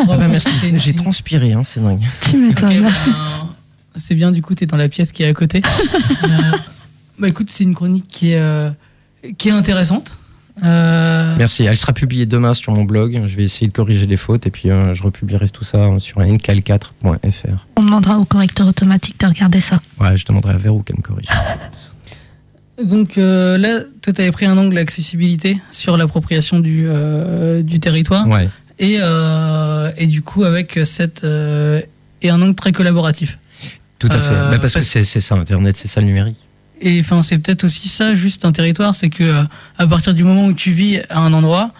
Ah 0.00 0.16
bah 0.16 0.28
merci. 0.28 0.50
J'ai 0.74 0.92
transpiré, 0.92 1.52
hein, 1.52 1.62
c'est 1.64 1.80
dingue. 1.80 2.02
Tu 2.28 2.36
m'étonnes. 2.36 2.82
ben, 2.82 2.90
c'est 3.96 4.14
bien, 4.14 4.32
du 4.32 4.42
coup, 4.42 4.54
tu 4.54 4.64
es 4.64 4.66
dans 4.66 4.76
la 4.76 4.88
pièce 4.88 5.12
qui 5.12 5.22
est 5.22 5.28
à 5.28 5.32
côté. 5.34 5.62
Bah 7.18 7.28
écoute, 7.28 7.48
c'est 7.50 7.64
une 7.64 7.74
chronique 7.74 8.06
qui 8.08 8.32
est, 8.32 8.38
euh, 8.38 8.70
qui 9.38 9.48
est 9.48 9.52
intéressante. 9.52 10.16
Euh, 10.64 11.34
Merci. 11.38 11.64
Elle 11.64 11.76
sera 11.78 11.92
publiée 11.92 12.26
demain 12.26 12.52
sur 12.54 12.72
mon 12.72 12.84
blog. 12.84 13.22
Je 13.26 13.36
vais 13.36 13.44
essayer 13.44 13.68
de 13.68 13.72
corriger 13.72 14.06
les 14.06 14.16
fautes 14.18 14.46
et 14.46 14.50
puis 14.50 14.70
euh, 14.70 14.92
je 14.92 15.02
republierai 15.02 15.48
tout 15.48 15.64
ça 15.64 15.88
sur 15.98 16.18
ncal4.fr. 16.20 17.66
On 17.76 17.82
demandera 17.82 18.18
au 18.18 18.24
correcteur 18.24 18.66
automatique 18.66 19.18
de 19.20 19.26
regarder 19.26 19.60
ça. 19.60 19.80
Ouais, 20.00 20.16
je 20.16 20.26
demanderai 20.26 20.54
à 20.54 20.58
Véro 20.58 20.82
qu'elle 20.82 20.96
me 20.96 21.02
corrige. 21.02 21.26
Donc 22.84 23.16
euh, 23.18 23.58
là, 23.58 23.80
toi, 24.02 24.12
tu 24.12 24.20
avais 24.20 24.30
pris 24.32 24.46
un 24.46 24.56
angle 24.58 24.76
accessibilité 24.78 25.58
sur 25.70 25.96
l'appropriation 25.96 26.58
du, 26.60 26.84
euh, 26.86 27.62
du 27.62 27.80
territoire. 27.80 28.26
Ouais. 28.28 28.48
Et, 28.78 28.96
euh, 29.00 29.90
et 29.98 30.06
du 30.06 30.22
coup, 30.22 30.44
avec 30.44 30.78
cette. 30.84 31.22
euh, 31.24 31.80
et 32.22 32.30
un 32.30 32.40
angle 32.42 32.54
très 32.54 32.72
collaboratif. 32.72 33.38
Tout 33.98 34.08
à 34.10 34.18
fait. 34.20 34.30
Bah, 34.34 34.58
parce, 34.60 34.72
parce- 34.74 34.88
que 34.92 35.02
c'est 35.04 35.20
ça, 35.20 35.34
Internet, 35.36 35.76
c'est 35.76 35.88
ça 35.88 36.00
le 36.00 36.06
numérique. 36.06 36.38
Et 36.84 36.98
enfin, 37.00 37.22
c'est 37.22 37.38
peut-être 37.38 37.64
aussi 37.64 37.88
ça, 37.88 38.14
juste 38.14 38.44
un 38.44 38.52
territoire, 38.52 38.94
c'est 38.94 39.08
que 39.08 39.22
euh, 39.22 39.42
à 39.78 39.86
partir 39.86 40.14
du 40.14 40.24
moment 40.24 40.46
où 40.46 40.52
tu 40.52 40.70
vis 40.72 41.00
à 41.10 41.20
un 41.20 41.32
endroit, 41.32 41.70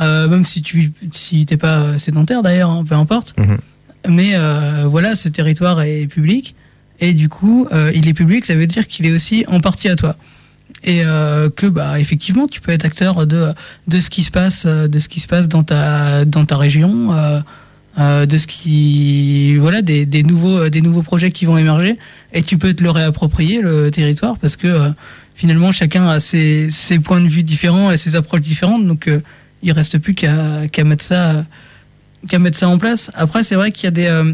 euh, 0.00 0.28
même 0.28 0.44
si 0.44 0.60
tu 0.60 0.78
vis, 0.78 0.90
si 1.12 1.46
t'es 1.46 1.56
pas 1.56 1.96
sédentaire 1.98 2.42
d'ailleurs, 2.42 2.70
hein, 2.70 2.84
peu 2.88 2.94
importe, 2.96 3.34
Mhm. 3.38 3.58
mais 4.08 4.30
euh, 4.34 4.84
voilà, 4.86 5.14
ce 5.14 5.28
territoire 5.28 5.80
est 5.82 6.06
public 6.06 6.54
et 7.00 7.12
du 7.14 7.28
coup, 7.28 7.66
euh, 7.72 7.92
il 7.94 8.08
est 8.08 8.12
public, 8.12 8.44
ça 8.44 8.54
veut 8.54 8.66
dire 8.66 8.86
qu'il 8.88 9.06
est 9.06 9.12
aussi 9.12 9.44
en 9.48 9.60
partie 9.60 9.88
à 9.88 9.96
toi. 9.96 10.16
Et 10.84 11.00
euh, 11.04 11.50
que 11.50 11.66
bah 11.66 11.98
effectivement, 12.00 12.46
tu 12.46 12.60
peux 12.60 12.72
être 12.72 12.84
acteur 12.84 13.26
de 13.26 13.48
de 13.88 14.00
ce 14.00 14.08
qui 14.10 14.22
se 14.22 14.30
passe, 14.30 14.64
euh, 14.66 14.86
de 14.88 14.98
ce 14.98 15.08
qui 15.08 15.20
se 15.20 15.26
passe 15.26 15.48
dans 15.48 15.62
ta 15.62 16.24
dans 16.24 16.44
ta 16.44 16.56
région. 16.56 17.10
Euh, 17.98 18.24
de 18.24 18.36
ce 18.36 18.46
qui 18.46 19.56
voilà 19.56 19.82
des, 19.82 20.06
des 20.06 20.22
nouveaux 20.22 20.58
euh, 20.58 20.70
des 20.70 20.80
nouveaux 20.80 21.02
projets 21.02 21.32
qui 21.32 21.44
vont 21.44 21.58
émerger. 21.58 21.96
Et 22.32 22.42
tu 22.42 22.56
peux 22.58 22.72
te 22.72 22.82
le 22.82 22.90
réapproprier 22.90 23.60
le 23.60 23.90
territoire 23.90 24.38
parce 24.38 24.56
que 24.56 24.68
euh, 24.68 24.90
finalement 25.40 25.72
chacun 25.72 26.06
a 26.06 26.20
ses, 26.20 26.68
ses 26.68 26.98
points 26.98 27.22
de 27.22 27.28
vue 27.28 27.42
différents 27.42 27.90
et 27.90 27.96
ses 27.96 28.14
approches 28.14 28.42
différentes. 28.42 28.86
Donc 28.86 29.08
euh, 29.08 29.22
il 29.62 29.72
reste 29.72 29.98
plus 29.98 30.14
qu'à 30.14 30.68
qu'à 30.68 30.84
mettre 30.84 31.02
ça 31.02 31.46
qu'à 32.28 32.38
mettre 32.38 32.58
ça 32.58 32.68
en 32.68 32.78
place. 32.78 33.10
Après 33.14 33.42
c'est 33.42 33.54
vrai 33.54 33.72
qu'il 33.72 33.84
y 33.84 33.88
a 33.88 33.90
des 33.90 34.06
euh, 34.06 34.32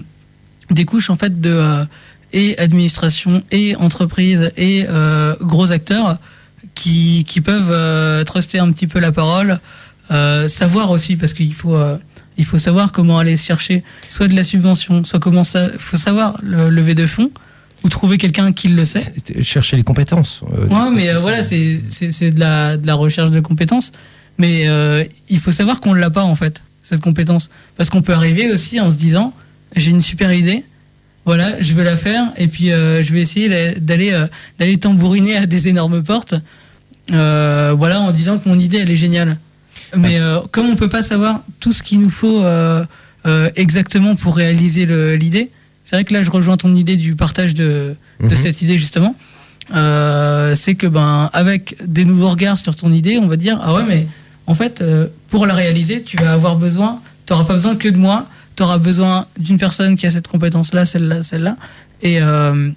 des 0.70 0.84
couches 0.84 1.08
en 1.08 1.16
fait 1.16 1.40
de 1.40 1.50
euh, 1.50 1.84
et 2.32 2.58
administration 2.58 3.42
et 3.52 3.76
entreprise 3.76 4.50
et 4.56 4.84
gros 5.40 5.70
acteurs 5.70 6.18
qui, 6.74 7.24
qui 7.26 7.40
peuvent 7.40 8.24
truster 8.24 8.58
un 8.58 8.70
petit 8.72 8.88
peu 8.88 8.98
la 8.98 9.12
parole 9.12 9.60
savoir 10.48 10.90
aussi 10.90 11.14
parce 11.14 11.32
qu'il 11.34 11.54
faut 11.54 11.78
il 12.38 12.44
faut 12.44 12.58
savoir 12.58 12.92
comment 12.92 13.18
aller 13.18 13.36
chercher 13.36 13.82
soit 14.08 14.28
de 14.28 14.34
la 14.34 14.44
subvention, 14.44 15.04
soit 15.04 15.18
comment 15.20 15.44
ça. 15.44 15.68
Il 15.72 15.78
faut 15.78 15.96
savoir 15.96 16.38
le 16.42 16.68
lever 16.70 16.94
de 16.94 17.06
fonds 17.06 17.30
ou 17.84 17.88
trouver 17.88 18.18
quelqu'un 18.18 18.52
qui 18.52 18.68
le 18.68 18.84
sait. 18.84 19.12
Chercher 19.42 19.76
les 19.76 19.82
compétences. 19.84 20.42
euh, 20.54 20.66
Ouais, 20.66 20.90
mais 20.94 21.08
euh, 21.08 21.18
voilà, 21.18 21.42
c'est 21.42 22.30
de 22.30 22.40
la 22.40 22.76
de 22.76 22.86
la 22.86 22.94
recherche 22.94 23.30
de 23.30 23.40
compétences. 23.40 23.92
Mais 24.38 24.68
euh, 24.68 25.02
il 25.30 25.38
faut 25.38 25.52
savoir 25.52 25.80
qu'on 25.80 25.94
l'a 25.94 26.10
pas 26.10 26.22
en 26.24 26.34
fait 26.34 26.62
cette 26.82 27.00
compétence, 27.00 27.50
parce 27.76 27.90
qu'on 27.90 28.02
peut 28.02 28.12
arriver 28.14 28.50
aussi 28.50 28.78
en 28.80 28.90
se 28.90 28.96
disant 28.96 29.32
j'ai 29.74 29.90
une 29.90 30.00
super 30.00 30.32
idée, 30.32 30.62
voilà, 31.24 31.60
je 31.60 31.72
veux 31.74 31.82
la 31.84 31.96
faire 31.96 32.22
et 32.36 32.46
puis 32.46 32.70
euh, 32.70 33.02
je 33.02 33.12
vais 33.12 33.20
essayer 33.20 33.48
d'aller 33.78 34.12
d'aller 34.58 34.76
tambouriner 34.78 35.36
à 35.36 35.46
des 35.46 35.68
énormes 35.68 36.02
portes, 36.02 36.34
voilà, 37.08 38.00
en 38.00 38.12
disant 38.12 38.38
que 38.38 38.48
mon 38.48 38.58
idée 38.58 38.78
elle 38.78 38.90
est 38.90 38.96
géniale. 38.96 39.36
Mais 39.94 40.18
euh, 40.18 40.40
comme 40.50 40.66
on 40.68 40.76
peut 40.76 40.88
pas 40.88 41.02
savoir 41.02 41.40
tout 41.60 41.72
ce 41.72 41.82
qu'il 41.82 42.00
nous 42.00 42.10
faut 42.10 42.42
euh, 42.42 42.84
euh, 43.26 43.50
exactement 43.56 44.16
pour 44.16 44.36
réaliser 44.36 44.86
l'idée, 45.16 45.50
c'est 45.84 45.96
vrai 45.96 46.04
que 46.04 46.12
là 46.14 46.22
je 46.22 46.30
rejoins 46.30 46.56
ton 46.56 46.74
idée 46.74 46.96
du 46.96 47.14
partage 47.14 47.54
de, 47.54 47.94
de 48.20 48.24
Mhm. 48.24 48.36
cette 48.36 48.62
idée 48.62 48.78
justement. 48.78 49.14
Euh, 49.74 50.54
c'est 50.54 50.74
que 50.76 50.86
ben 50.86 51.28
avec 51.32 51.76
des 51.84 52.04
nouveaux 52.04 52.30
regards 52.30 52.56
sur 52.56 52.76
ton 52.76 52.92
idée, 52.92 53.18
on 53.18 53.26
va 53.26 53.36
dire 53.36 53.58
ah 53.62 53.74
ouais 53.74 53.82
mais 53.88 54.06
en 54.46 54.54
fait 54.54 54.80
euh, 54.80 55.06
pour 55.28 55.44
la 55.46 55.54
réaliser, 55.54 56.02
tu 56.02 56.16
vas 56.18 56.32
avoir 56.32 56.56
besoin, 56.56 57.00
tu 57.26 57.32
n'auras 57.32 57.44
pas 57.44 57.54
besoin 57.54 57.74
que 57.74 57.88
de 57.88 57.96
moi, 57.96 58.26
tu 58.54 58.62
auras 58.62 58.78
besoin 58.78 59.26
d'une 59.38 59.58
personne 59.58 59.96
qui 59.96 60.06
a 60.06 60.10
cette 60.10 60.28
compétence 60.28 60.72
là, 60.72 60.86
celle-là, 60.86 61.22
celle-là 61.24 61.56
et 62.02 62.20
euh, 62.22 62.70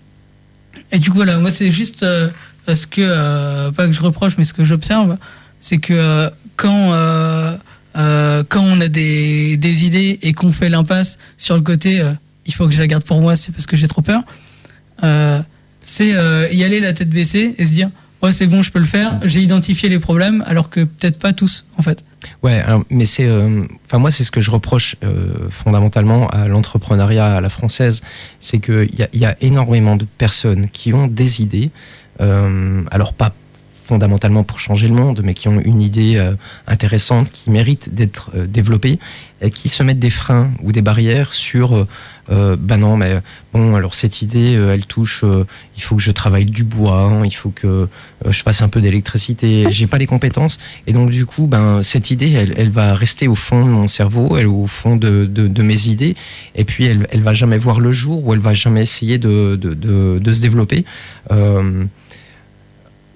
et 0.92 0.98
du 0.98 1.10
coup 1.12 1.18
voilà, 1.18 1.38
moi 1.38 1.52
c'est 1.52 1.72
juste 1.72 2.02
euh, 2.02 2.30
ce 2.68 2.88
que 2.88 3.02
euh, 3.02 3.72
pas 3.72 3.86
que 3.86 3.92
je 3.94 4.02
reproche 4.02 4.34
mais 4.40 4.44
ce 4.44 4.54
que 4.54 4.66
j'observe, 4.66 5.18
c'est 5.60 5.78
que 5.78 5.94
euh, 5.94 6.30
quand 6.60 6.92
euh, 6.94 7.56
euh, 7.98 8.44
quand 8.48 8.62
on 8.62 8.82
a 8.82 8.90
des, 8.90 9.58
des 9.58 9.86
idées 9.86 10.20
et 10.22 10.34
qu'on 10.34 10.52
fait 10.52 10.70
l'impasse 10.70 11.18
sur 11.38 11.56
le 11.56 11.62
côté 11.62 12.02
euh, 12.02 12.12
il 12.46 12.54
faut 12.54 12.68
que 12.68 12.74
je 12.74 12.80
la 12.80 12.88
garde 12.88 13.04
pour 13.04 13.22
moi, 13.22 13.36
c'est 13.36 13.52
parce 13.52 13.66
que 13.66 13.78
j'ai 13.78 13.88
trop 13.88 14.02
peur. 14.02 14.22
C'est 15.82 16.10
y 16.10 16.64
aller 16.64 16.80
la 16.82 16.94
tête 16.94 17.10
baissée 17.10 17.56
et 17.58 17.66
se 17.66 17.74
dire 17.74 17.90
ouais 18.22 18.34
c'est 18.34 18.48
bon 18.48 18.62
je 18.62 18.70
peux 18.70 18.80
le 18.80 18.86
faire 18.86 19.14
j'ai 19.24 19.42
identifié 19.42 19.88
les 19.88 19.98
problèmes 19.98 20.44
alors 20.46 20.70
que 20.70 20.82
peut-être 20.82 21.18
pas 21.18 21.32
tous 21.32 21.66
en 21.78 21.82
fait 21.82 22.04
Ouais, 22.44 22.62
mais 22.90 23.06
c'est, 23.06 23.30
enfin 23.86 23.98
moi 23.98 24.12
c'est 24.12 24.26
ce 24.26 24.32
que 24.32 24.42
je 24.42 24.52
reproche 24.52 24.98
fondamentalement 25.50 26.28
à 26.30 26.48
l'entrepreneuriat 26.48 27.38
à 27.38 27.42
la 27.42 27.50
française, 27.50 28.02
c'est 28.42 28.60
a, 29.04 29.08
il 29.14 29.20
y 29.20 29.26
a 29.26 29.38
énormément 29.40 29.96
de 29.96 30.06
personnes 30.18 30.70
qui 30.70 30.94
ont 30.94 31.08
des 31.08 31.42
idées, 31.42 31.72
alors 32.20 33.14
pas 33.14 33.34
fondamentalement 33.90 34.44
pour 34.44 34.60
changer 34.60 34.88
le 34.88 34.94
monde, 34.94 35.22
mais 35.24 35.34
qui 35.34 35.48
ont 35.48 35.60
une 35.60 35.82
idée 35.82 36.16
euh, 36.18 36.34
intéressante, 36.68 37.32
qui 37.32 37.50
mérite 37.50 37.96
d'être 37.96 38.30
euh, 38.36 38.46
développée, 38.46 39.00
et 39.42 39.50
qui 39.50 39.68
se 39.68 39.82
mettent 39.82 40.00
des 40.00 40.12
freins 40.12 40.52
ou 40.62 40.72
des 40.72 40.82
barrières 40.82 41.34
sur, 41.34 41.88
ben 42.28 42.78
non, 42.78 42.98
mais 42.98 43.22
bon, 43.54 43.74
alors 43.74 43.96
cette 43.96 44.22
idée, 44.22 44.52
elle 44.52 44.86
touche, 44.86 45.24
il 45.78 45.82
faut 45.82 45.96
que 45.96 46.02
je 46.02 46.12
travaille 46.12 46.44
du 46.44 46.66
bois, 46.66 47.04
hein, 47.04 47.26
il 47.26 47.34
faut 47.34 47.50
que 47.50 47.88
je 48.28 48.44
fasse 48.44 48.62
un 48.62 48.68
peu 48.68 48.82
d'électricité, 48.82 49.68
j'ai 49.72 49.88
pas 49.88 49.98
les 49.98 50.08
compétences, 50.08 50.60
et 50.88 50.92
donc 50.92 51.10
du 51.10 51.26
coup, 51.26 51.48
ben 51.48 51.82
cette 51.84 52.12
idée, 52.12 52.34
elle, 52.34 52.70
va 52.70 52.96
rester 52.96 53.30
au 53.30 53.36
fond 53.36 53.64
de 53.64 53.70
mon 53.70 53.88
cerveau, 53.88 54.36
elle 54.36 54.48
au 54.48 54.68
fond 54.68 54.98
de, 54.98 55.64
mes 55.64 55.88
idées, 55.88 56.16
et 56.56 56.66
puis 56.66 56.84
elle, 56.84 57.08
elle 57.10 57.22
va 57.22 57.34
jamais 57.34 57.58
voir 57.58 57.80
le 57.80 57.94
jour, 57.94 58.28
ou 58.28 58.34
elle 58.34 58.42
va 58.42 58.54
jamais 58.54 58.82
essayer 58.82 59.20
de, 59.20 59.58
se 59.64 60.42
développer. 60.42 60.84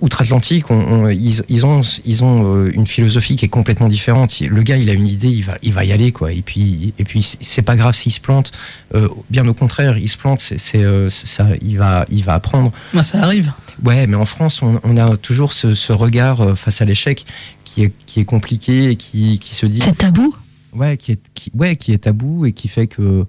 Outre-Atlantique, 0.03 0.69
on- 0.69 0.75
on- 1.05 1.09
ils, 1.09 1.41
ils 1.47 1.65
ont, 1.65 1.79
ils 2.05 2.23
ont 2.25 2.55
euh, 2.55 2.71
une 2.73 2.85
philosophie 2.85 3.37
qui 3.37 3.45
est 3.45 3.49
complètement 3.49 3.87
différente. 3.87 4.37
Le 4.41 4.61
gars, 4.61 4.75
il 4.77 4.89
a 4.89 4.93
une 4.93 5.07
idée, 5.07 5.29
il 5.29 5.43
va, 5.45 5.57
il 5.63 5.71
va 5.71 5.85
y 5.85 5.93
aller, 5.93 6.11
quoi. 6.11 6.33
Et 6.33 6.41
puis, 6.41 6.93
et 6.99 7.03
puis, 7.05 7.25
c'est 7.39 7.61
pas 7.61 7.75
grave 7.77 7.95
s'il 7.95 8.11
se 8.11 8.19
plante. 8.19 8.51
Euh, 8.95 9.07
bien 9.29 9.47
au 9.47 9.53
contraire, 9.53 9.97
il 9.97 10.09
se 10.09 10.17
plante, 10.17 10.41
c'est, 10.41 10.59
c'est, 10.59 10.83
euh, 10.83 11.09
ça, 11.09 11.47
il 11.61 11.77
va, 11.77 12.05
il 12.11 12.23
va 12.25 12.33
apprendre. 12.33 12.71
Bah, 12.93 13.03
ça 13.03 13.23
arrive 13.23 13.53
Ouais, 13.83 14.05
mais 14.07 14.15
en 14.17 14.25
France, 14.25 14.61
on, 14.61 14.79
on 14.83 14.97
a 14.97 15.15
toujours 15.17 15.53
ce, 15.53 15.73
ce 15.73 15.93
regard 15.93 16.41
euh, 16.41 16.55
face 16.55 16.81
à 16.81 16.85
l'échec 16.85 17.25
qui 17.63 17.83
est, 17.83 17.91
qui 18.05 18.19
est 18.19 18.25
compliqué 18.25 18.89
et 18.91 18.95
qui, 18.97 19.39
qui 19.39 19.55
se 19.55 19.65
dit, 19.65 19.79
C'est 19.83 19.97
tabou. 19.97 20.35
ouais, 20.73 20.97
qui 20.97 21.13
est, 21.13 21.19
qui, 21.33 21.49
ouais, 21.55 21.75
qui 21.77 21.93
est 21.93 21.99
tabou 21.99 22.45
et 22.45 22.51
qui 22.51 22.67
fait 22.67 22.87
que, 22.87 23.25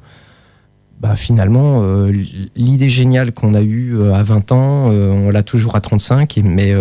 bah, 1.00 1.16
finalement, 1.16 1.82
euh, 1.82 2.12
l'idée 2.56 2.88
géniale 2.88 3.32
qu'on 3.32 3.54
a 3.54 3.60
eue 3.60 3.94
euh, 3.94 4.14
à 4.14 4.22
20 4.22 4.52
ans, 4.52 4.90
euh, 4.90 5.10
on 5.10 5.30
l'a 5.30 5.42
toujours 5.42 5.76
à 5.76 5.80
35, 5.80 6.38
et, 6.38 6.42
mais 6.42 6.72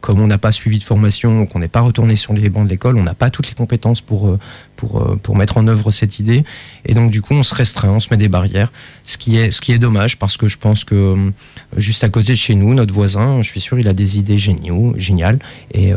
comme 0.00 0.18
on 0.18 0.26
n'a 0.26 0.38
pas 0.38 0.50
suivi 0.50 0.78
de 0.78 0.82
formation, 0.82 1.44
qu'on 1.44 1.58
n'est 1.58 1.68
pas 1.68 1.82
retourné 1.82 2.16
sur 2.16 2.32
les 2.32 2.48
bancs 2.48 2.64
de 2.64 2.70
l'école, 2.70 2.96
on 2.96 3.02
n'a 3.02 3.12
pas 3.12 3.28
toutes 3.28 3.48
les 3.48 3.54
compétences 3.54 4.00
pour, 4.00 4.34
pour, 4.76 5.18
pour 5.18 5.36
mettre 5.36 5.58
en 5.58 5.66
œuvre 5.66 5.90
cette 5.90 6.18
idée. 6.18 6.42
Et 6.86 6.94
donc, 6.94 7.10
du 7.10 7.20
coup, 7.20 7.34
on 7.34 7.42
se 7.42 7.54
restreint, 7.54 7.90
on 7.90 8.00
se 8.00 8.08
met 8.10 8.16
des 8.16 8.28
barrières, 8.28 8.72
ce 9.04 9.18
qui 9.18 9.36
est, 9.36 9.50
ce 9.50 9.60
qui 9.60 9.72
est 9.72 9.78
dommage 9.78 10.18
parce 10.18 10.38
que 10.38 10.48
je 10.48 10.56
pense 10.56 10.84
que 10.84 11.30
juste 11.76 12.02
à 12.02 12.08
côté 12.08 12.32
de 12.32 12.38
chez 12.38 12.54
nous, 12.54 12.72
notre 12.72 12.94
voisin, 12.94 13.42
je 13.42 13.48
suis 13.50 13.60
sûr, 13.60 13.78
il 13.78 13.88
a 13.88 13.92
des 13.92 14.16
idées 14.16 14.38
géniaux, 14.38 14.94
géniales. 14.96 15.38
Et, 15.74 15.92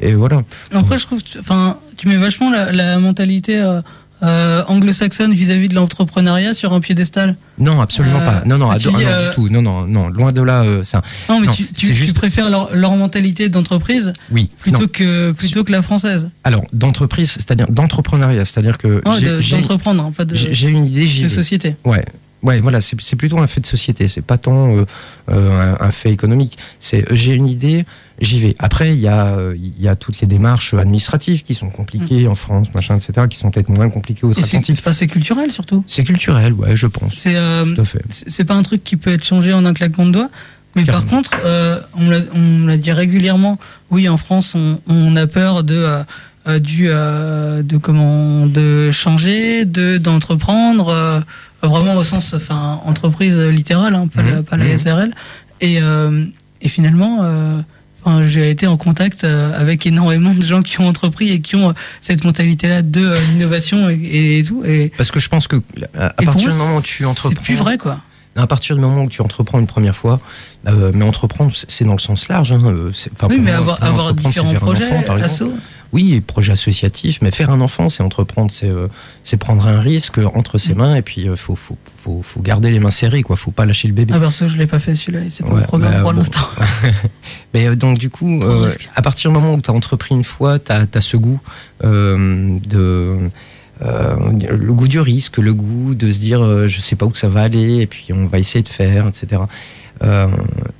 et 0.00 0.14
voilà. 0.14 0.40
après 0.72 0.96
je 0.96 1.04
trouve 1.04 1.22
enfin 1.38 1.76
tu 1.98 2.08
mets 2.08 2.16
vachement 2.16 2.50
la 2.50 2.98
mentalité 2.98 3.62
euh, 4.24 4.62
anglo-saxonne 4.68 5.32
vis-à-vis 5.34 5.68
de 5.68 5.74
l'entrepreneuriat 5.74 6.54
sur 6.54 6.72
un 6.72 6.80
piédestal 6.80 7.36
Non, 7.58 7.80
absolument 7.80 8.20
Euh, 8.20 8.24
pas. 8.24 8.42
Non, 8.46 8.58
non, 8.58 8.70
ah, 8.70 8.76
puis, 8.76 8.86
ah, 8.88 8.92
non, 8.92 8.98
euh, 9.06 9.28
du 9.28 9.34
tout. 9.34 9.48
Non, 9.48 9.62
non, 9.62 9.86
non, 9.86 10.08
loin 10.08 10.32
de 10.32 10.42
là. 10.42 10.64
ça. 10.84 11.02
non 11.28 11.40
mais 11.40 11.46
Non, 11.48 11.52
tu, 11.52 11.68
juste- 11.94 12.14
préfères 12.14 12.50
leur, 12.50 12.74
leur 12.74 12.96
mentalité 12.96 13.48
d'entreprise 13.48 14.12
Oui. 14.30 14.50
plutôt 14.60 14.82
non. 14.82 14.86
que 14.88 15.32
plutôt 15.32 15.64
que 15.64 15.72
la 15.72 15.82
française 15.82 16.30
Alors, 16.44 16.64
d'entreprise, 16.72 17.32
c'est-à-dire 17.32 17.66
d'entrepreneuriat, 17.70 18.44
c'est-à-dire 18.44 18.78
que 18.78 19.02
Non, 19.06 19.12
j'ai- 19.18 19.26
de- 19.26 19.40
j'ai 19.40 19.56
d'entreprendre 19.56 20.02
hein, 20.04 20.12
pas 20.16 20.24
de, 20.24 20.34
j'ai- 20.34 20.52
j'ai 20.54 20.68
une 20.68 20.86
idée, 20.86 21.06
j'y 21.06 21.22
de 21.24 21.28
société 21.28 21.76
Ouais. 21.84 22.04
Ouais, 22.44 22.60
voilà, 22.60 22.80
c'est 22.80 23.00
c'est 23.00 23.16
plutôt 23.16 23.38
un 23.38 23.46
fait 23.48 23.60
de 23.60 23.66
société, 23.66 24.06
c'est 24.06 24.22
pas 24.22 24.36
tant 24.38 24.76
euh, 24.76 24.84
euh, 25.30 25.76
un, 25.80 25.86
un 25.86 25.90
fait 25.90 26.12
économique. 26.12 26.56
C'est 26.78 27.02
euh, 27.10 27.14
j'ai 27.16 27.32
une 27.34 27.46
idée, 27.48 27.84
j'y 28.20 28.38
vais. 28.38 28.54
Après, 28.58 28.92
il 28.94 29.00
y 29.00 29.08
a 29.08 29.34
il 29.56 29.82
y 29.82 29.88
a 29.88 29.96
toutes 29.96 30.20
les 30.20 30.26
démarches 30.26 30.74
administratives 30.74 31.42
qui 31.42 31.54
sont 31.54 31.70
compliquées 31.70 32.28
en 32.28 32.34
France, 32.34 32.68
machin, 32.74 32.96
etc., 32.98 33.26
qui 33.30 33.38
sont 33.38 33.50
peut-être 33.50 33.70
moins 33.70 33.88
compliquées 33.90 34.26
outre-Atlantique. 34.26 34.76
enfin, 34.78 34.92
c'est 34.92 35.06
culturel 35.06 35.50
surtout 35.50 35.82
C'est 35.88 36.04
culturel, 36.04 36.52
ouais, 36.52 36.76
je 36.76 36.86
pense. 36.86 37.14
c'est 37.16 37.34
euh, 37.36 37.64
c'est 38.10 38.44
pas 38.44 38.54
un 38.54 38.62
truc 38.62 38.84
qui 38.84 38.96
peut 38.96 39.12
être 39.12 39.24
changé 39.24 39.52
en 39.54 39.64
un 39.64 39.72
claquement 39.74 40.06
de 40.06 40.12
doigts. 40.12 40.30
Mais 40.76 40.84
par 40.84 41.06
contre, 41.06 41.30
euh, 41.46 41.78
on 41.96 42.66
l'a- 42.66 42.76
dit 42.76 42.92
régulièrement. 42.92 43.58
Oui, 43.90 44.08
en 44.08 44.16
France, 44.16 44.54
on, 44.54 44.80
on 44.88 45.14
a 45.16 45.26
peur 45.28 45.62
de 45.62 45.76
euh, 45.76 46.02
euh, 46.48 46.58
du 46.58 46.88
euh, 46.90 47.62
de 47.62 47.76
comment 47.78 48.46
de 48.46 48.90
changer, 48.90 49.64
de 49.64 49.96
d'entreprendre, 49.98 50.88
euh, 50.88 51.20
vraiment 51.68 51.94
au 51.96 52.02
sens 52.02 52.34
enfin 52.34 52.80
entreprise 52.84 53.36
littérale, 53.38 53.94
hein, 53.94 54.08
pas, 54.14 54.22
la, 54.22 54.42
pas 54.42 54.56
la 54.56 54.64
Mhm. 54.66 54.78
SRL. 54.78 55.14
Et 55.60 55.80
euh, 55.82 56.24
et 56.62 56.68
finalement. 56.68 57.20
euh, 57.22 57.60
Enfin, 58.06 58.22
j'ai 58.22 58.50
été 58.50 58.66
en 58.66 58.76
contact 58.76 59.24
euh, 59.24 59.58
avec 59.58 59.86
énormément 59.86 60.34
de 60.34 60.42
gens 60.42 60.60
qui 60.62 60.78
ont 60.78 60.88
entrepris 60.88 61.30
et 61.30 61.40
qui 61.40 61.56
ont 61.56 61.70
euh, 61.70 61.72
cette 62.02 62.22
mentalité-là 62.22 62.82
de 62.82 63.00
euh, 63.00 63.16
l'innovation 63.32 63.88
et, 63.88 64.40
et 64.40 64.44
tout. 64.44 64.62
Et, 64.62 64.92
Parce 64.98 65.10
que 65.10 65.20
je 65.20 65.30
pense 65.30 65.48
que 65.48 65.56
à, 65.98 66.10
partir 66.22 66.50
du 66.50 66.54
moment 66.54 66.76
où 66.76 66.82
tu 66.82 66.98
c'est 66.98 67.04
entreprends, 67.06 67.42
plus 67.42 67.54
vrai, 67.54 67.78
quoi. 67.78 67.98
à 68.36 68.46
partir 68.46 68.76
du 68.76 68.82
moment 68.82 69.04
où 69.04 69.08
tu 69.08 69.22
entreprends 69.22 69.58
une 69.58 69.66
première 69.66 69.96
fois, 69.96 70.20
mais 70.92 71.02
entreprendre, 71.06 71.52
c'est 71.54 71.70
c'est 71.70 71.84
dans 71.86 71.94
le 71.94 71.98
sens 71.98 72.28
large. 72.28 72.52
Hein, 72.52 72.60
c'est- 72.92 73.10
Oui, 73.26 73.38
mais 73.40 73.52
avoir, 73.52 73.82
avoir 73.82 74.08
c'est 74.08 74.16
différents 74.26 74.52
projets, 74.52 74.84
enfant, 74.84 75.02
par 75.06 75.16
exemple. 75.24 75.52
Oui, 75.94 76.20
projet 76.20 76.52
associatif, 76.52 77.20
mais 77.22 77.30
faire 77.30 77.48
un 77.50 77.60
enfant, 77.62 77.88
c'est 77.88 78.02
entreprendre, 78.02 78.50
c'est 78.52 78.68
euh, 78.68 78.88
prendre 79.38 79.66
un 79.66 79.80
risque 79.80 80.18
entre 80.34 80.56
Mm. 80.56 80.58
ses 80.58 80.74
mains 80.74 80.94
et 80.96 81.02
puis 81.02 81.28
euh, 81.28 81.36
faut, 81.36 81.54
faut, 81.56 81.78
faut, 81.96 82.20
faut 82.22 82.40
garder 82.42 82.70
les 82.70 82.80
mains 82.80 82.90
serrées, 82.90 83.22
quoi. 83.22 83.36
Faut 83.36 83.52
pas 83.52 83.64
lâcher 83.64 83.88
le 83.88 83.94
bébé. 83.94 84.12
Ah, 84.14 84.20
perso, 84.20 84.46
je 84.48 84.58
l'ai 84.58 84.66
pas 84.66 84.78
fait 84.80 84.94
celui-là, 84.94 85.20
c'est 85.30 85.44
pas 85.46 85.52
Ouais, 85.54 85.60
le 85.60 85.66
programme 85.66 85.92
bah, 85.92 86.00
pour 86.02 86.12
bon. 86.12 86.18
l'instant. 86.18 86.46
Mais 87.54 87.68
euh, 87.68 87.76
donc 87.76 87.98
du 87.98 88.10
coup, 88.10 88.40
euh, 88.42 88.70
à 88.96 89.02
partir 89.02 89.30
du 89.30 89.38
moment 89.38 89.54
où 89.54 89.60
tu 89.62 89.70
as 89.70 89.74
entrepris 89.74 90.14
une 90.14 90.24
fois, 90.24 90.58
tu 90.58 90.72
as, 90.72 91.00
ce 91.00 91.16
goût 91.16 91.40
de 91.82 93.30
euh, 93.82 94.14
le 94.50 94.72
goût 94.72 94.88
du 94.88 95.00
risque, 95.00 95.38
le 95.38 95.52
goût 95.52 95.94
de 95.94 96.12
se 96.12 96.18
dire 96.20 96.42
euh, 96.44 96.68
je 96.68 96.80
sais 96.80 96.94
pas 96.96 97.06
où 97.06 97.14
ça 97.14 97.28
va 97.28 97.42
aller 97.42 97.80
et 97.80 97.86
puis 97.86 98.06
on 98.12 98.26
va 98.26 98.38
essayer 98.38 98.62
de 98.62 98.68
faire, 98.68 99.08
etc. 99.08 99.42
Euh, 100.02 100.28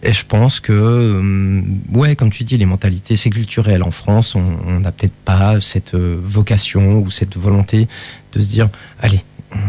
et 0.02 0.12
je 0.12 0.24
pense 0.26 0.60
que, 0.60 0.72
euh, 0.72 1.62
ouais, 1.92 2.16
comme 2.16 2.30
tu 2.30 2.44
dis, 2.44 2.56
les 2.56 2.66
mentalités, 2.66 3.16
c'est 3.16 3.30
culturel. 3.30 3.82
En 3.82 3.90
France, 3.90 4.34
on 4.34 4.80
n'a 4.80 4.92
peut-être 4.92 5.14
pas 5.24 5.60
cette 5.60 5.94
euh, 5.94 6.18
vocation 6.20 6.98
ou 6.98 7.10
cette 7.10 7.36
volonté 7.36 7.88
de 8.32 8.40
se 8.40 8.48
dire, 8.48 8.68
allez, 9.00 9.22
hum, 9.52 9.60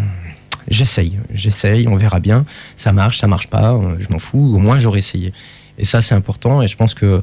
j'essaye, 0.67 1.19
j'essaye, 1.33 1.87
on 1.87 1.95
verra 1.95 2.19
bien, 2.19 2.45
ça 2.75 2.91
marche, 2.91 3.19
ça 3.19 3.27
marche 3.27 3.47
pas, 3.47 3.79
je 3.99 4.07
m'en 4.11 4.19
fous, 4.19 4.55
au 4.55 4.59
moins 4.59 4.79
j'aurai 4.79 4.99
essayé. 4.99 5.31
Et 5.77 5.85
ça, 5.85 6.01
c'est 6.01 6.15
important, 6.15 6.61
et 6.61 6.67
je 6.67 6.75
pense 6.75 6.93
que 6.93 7.21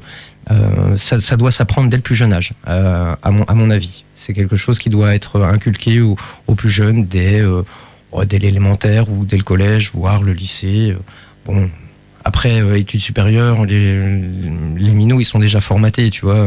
ça, 0.97 1.37
doit 1.37 1.51
s'apprendre 1.51 1.89
dès 1.89 1.97
le 1.97 2.03
plus 2.03 2.15
jeune 2.15 2.33
âge, 2.33 2.53
à, 2.67 3.31
mon, 3.31 3.71
avis. 3.71 4.05
C'est 4.15 4.35
quelque 4.35 4.57
chose 4.57 4.79
qui 4.79 4.91
doit 4.91 5.15
être 5.15 5.41
inculqué 5.41 6.01
aux, 6.01 6.17
aux 6.47 6.55
plus 6.55 6.69
jeunes 6.69 7.07
dès, 7.07 7.43
dès 8.27 8.39
l'élémentaire 8.39 9.11
ou 9.11 9.25
dès 9.25 9.39
le 9.39 9.43
collège, 9.43 9.93
voire 9.95 10.23
le 10.23 10.35
lycée. 10.35 10.95
Bon, 11.47 11.71
après, 12.25 12.61
euh, 12.63 12.77
études 12.79 13.01
supérieures, 13.01 13.65
les, 13.65 13.95
les 14.77 14.91
minots, 14.93 15.21
ils 15.21 15.25
sont 15.25 15.39
déjà 15.39 15.61
formatés, 15.61 16.11
tu 16.11 16.25
vois. 16.25 16.47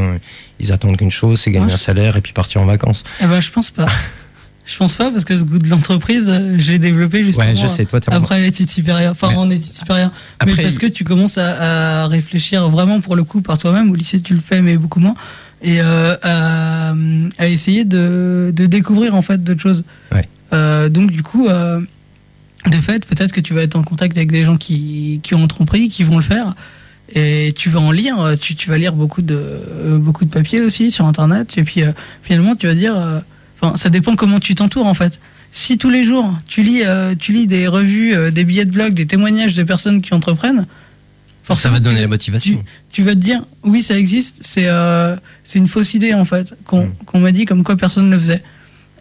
Ils 0.60 0.72
attendent 0.72 0.98
qu'une 0.98 1.12
chose, 1.12 1.40
c'est 1.40 1.52
gagner 1.52 1.70
je- 1.70 1.74
un 1.74 1.78
salaire 1.78 2.16
et 2.18 2.22
puis 2.22 2.34
partir 2.34 2.62
en 2.62 2.66
vacances. 2.66 3.04
Eh 3.22 3.26
ben, 3.28 3.40
je 3.40 3.52
pense 3.52 3.70
pas. 3.70 3.88
Je 4.66 4.78
pense 4.78 4.96
pas, 4.96 5.12
parce 5.12 5.26
que 5.26 5.36
ce 5.38 5.44
goût 5.44 5.60
de 5.60 5.70
l'entreprise, 5.70 6.26
euh, 6.28 6.56
je 6.58 6.72
l'ai 6.72 6.80
développé 6.80 7.24
justement 7.24 7.46
Ouais, 7.46 7.56
je 7.56 7.68
sais, 7.68 7.86
toi, 7.86 8.00
t'es 8.00 8.12
en- 8.12 8.18
après 8.18 8.42
l'étude 8.42 8.68
supérieure, 8.68 9.12
enfin 9.12 9.28
Mais- 9.30 9.38
en 9.38 9.50
études 9.52 9.74
supérieures. 9.76 10.10
mais 10.44 10.52
Après, 10.52 10.64
parce 10.64 10.80
que 10.80 10.88
tu 10.88 11.04
commences 11.04 11.38
à, 11.38 12.04
à 12.04 12.08
réfléchir 12.08 12.68
vraiment 12.70 13.00
pour 13.00 13.16
le 13.16 13.24
coup 13.24 13.42
par 13.42 13.60
toi-même. 13.60 13.92
Au 13.92 13.96
lycée, 13.96 14.22
tu 14.22 14.34
le 14.34 14.40
fais, 14.40 14.64
mais 14.64 14.76
beaucoup 14.78 15.00
moins. 15.00 15.14
Et 15.62 15.82
euh, 15.82 16.16
à, 16.24 16.94
à 17.38 17.48
essayer 17.48 17.86
de, 17.86 18.52
de 18.56 18.66
découvrir 18.66 19.14
en 19.14 19.22
fait 19.22 19.44
d'autres 19.44 19.62
choses. 19.62 19.84
Ouais. 20.12 20.28
Euh, 20.54 20.90
donc 20.90 21.12
du 21.12 21.22
coup, 21.22 21.48
euh, 21.48 21.80
de 22.70 22.78
fait, 22.78 23.06
peut-être 23.06 23.32
que 23.32 23.42
tu 23.42 23.54
vas 23.54 23.62
être 23.62 23.76
en 23.76 23.84
contact 23.84 24.18
avec 24.18 24.32
des 24.32 24.44
gens 24.44 24.58
qui, 24.58 25.20
qui 25.24 25.36
ont 25.36 25.44
entrepris, 25.44 25.90
qui 25.90 26.04
vont 26.04 26.16
le 26.18 26.24
faire. 26.24 26.56
Et 27.14 27.54
tu 27.56 27.70
vas 27.70 27.80
en 27.80 27.92
lire, 27.92 28.18
tu, 28.42 28.56
tu 28.56 28.70
vas 28.70 28.78
lire 28.78 28.94
beaucoup 28.94 29.22
de, 29.22 29.36
euh, 29.36 29.98
beaucoup 30.00 30.26
de 30.26 30.30
papiers 30.32 30.62
aussi 30.62 30.90
sur 30.90 31.06
Internet. 31.06 31.54
Et 31.58 31.64
puis 31.64 31.84
euh, 31.84 31.92
finalement, 32.24 32.56
tu 32.56 32.68
vas 32.68 32.74
dire. 32.76 32.96
euh, 32.98 33.20
Enfin, 33.62 33.78
ça 33.78 33.90
dépend 33.90 34.16
comment 34.18 34.40
tu 34.42 34.54
t'entoures 34.54 34.86
en 34.86 34.94
fait. 34.94 35.20
Si 35.54 35.78
tous 35.78 35.90
les 35.90 36.04
jours, 36.04 36.34
tu 36.46 36.62
lis, 36.62 36.82
tu 37.20 37.32
lis 37.32 37.48
des 37.48 37.68
revues, 37.68 38.14
des 38.32 38.44
billets 38.44 38.66
de 38.66 38.72
blog, 38.72 38.94
des 38.94 39.06
témoignages 39.08 39.54
de 39.54 39.64
personnes 39.64 40.02
qui 40.02 40.14
entreprennent, 40.14 40.66
Ça 41.48 41.70
va 41.70 41.80
te 41.80 41.84
donner 41.86 41.96
tu- 41.98 42.02
la 42.02 42.08
motivation. 42.10 42.64
tu 42.92 43.04
vas 43.04 43.12
te 43.16 43.20
dire 43.22 43.42
oui 43.64 43.82
ça 43.82 43.98
existe 43.98 44.40
c'est 44.42 44.66
euh, 44.68 45.16
c'est 45.46 45.58
une 45.60 45.68
fausse 45.70 45.94
idée 45.94 46.14
en 46.14 46.26
fait 46.26 46.54
qu'on 46.66 46.88
Mm. 46.88 46.94
qu'on 47.06 47.20
m'a 47.22 47.32
dit 47.32 47.46
comme 47.46 47.64
quoi 47.64 47.78
personne 47.78 48.10
ne 48.10 48.16
le 48.16 48.20
faisait 48.20 48.44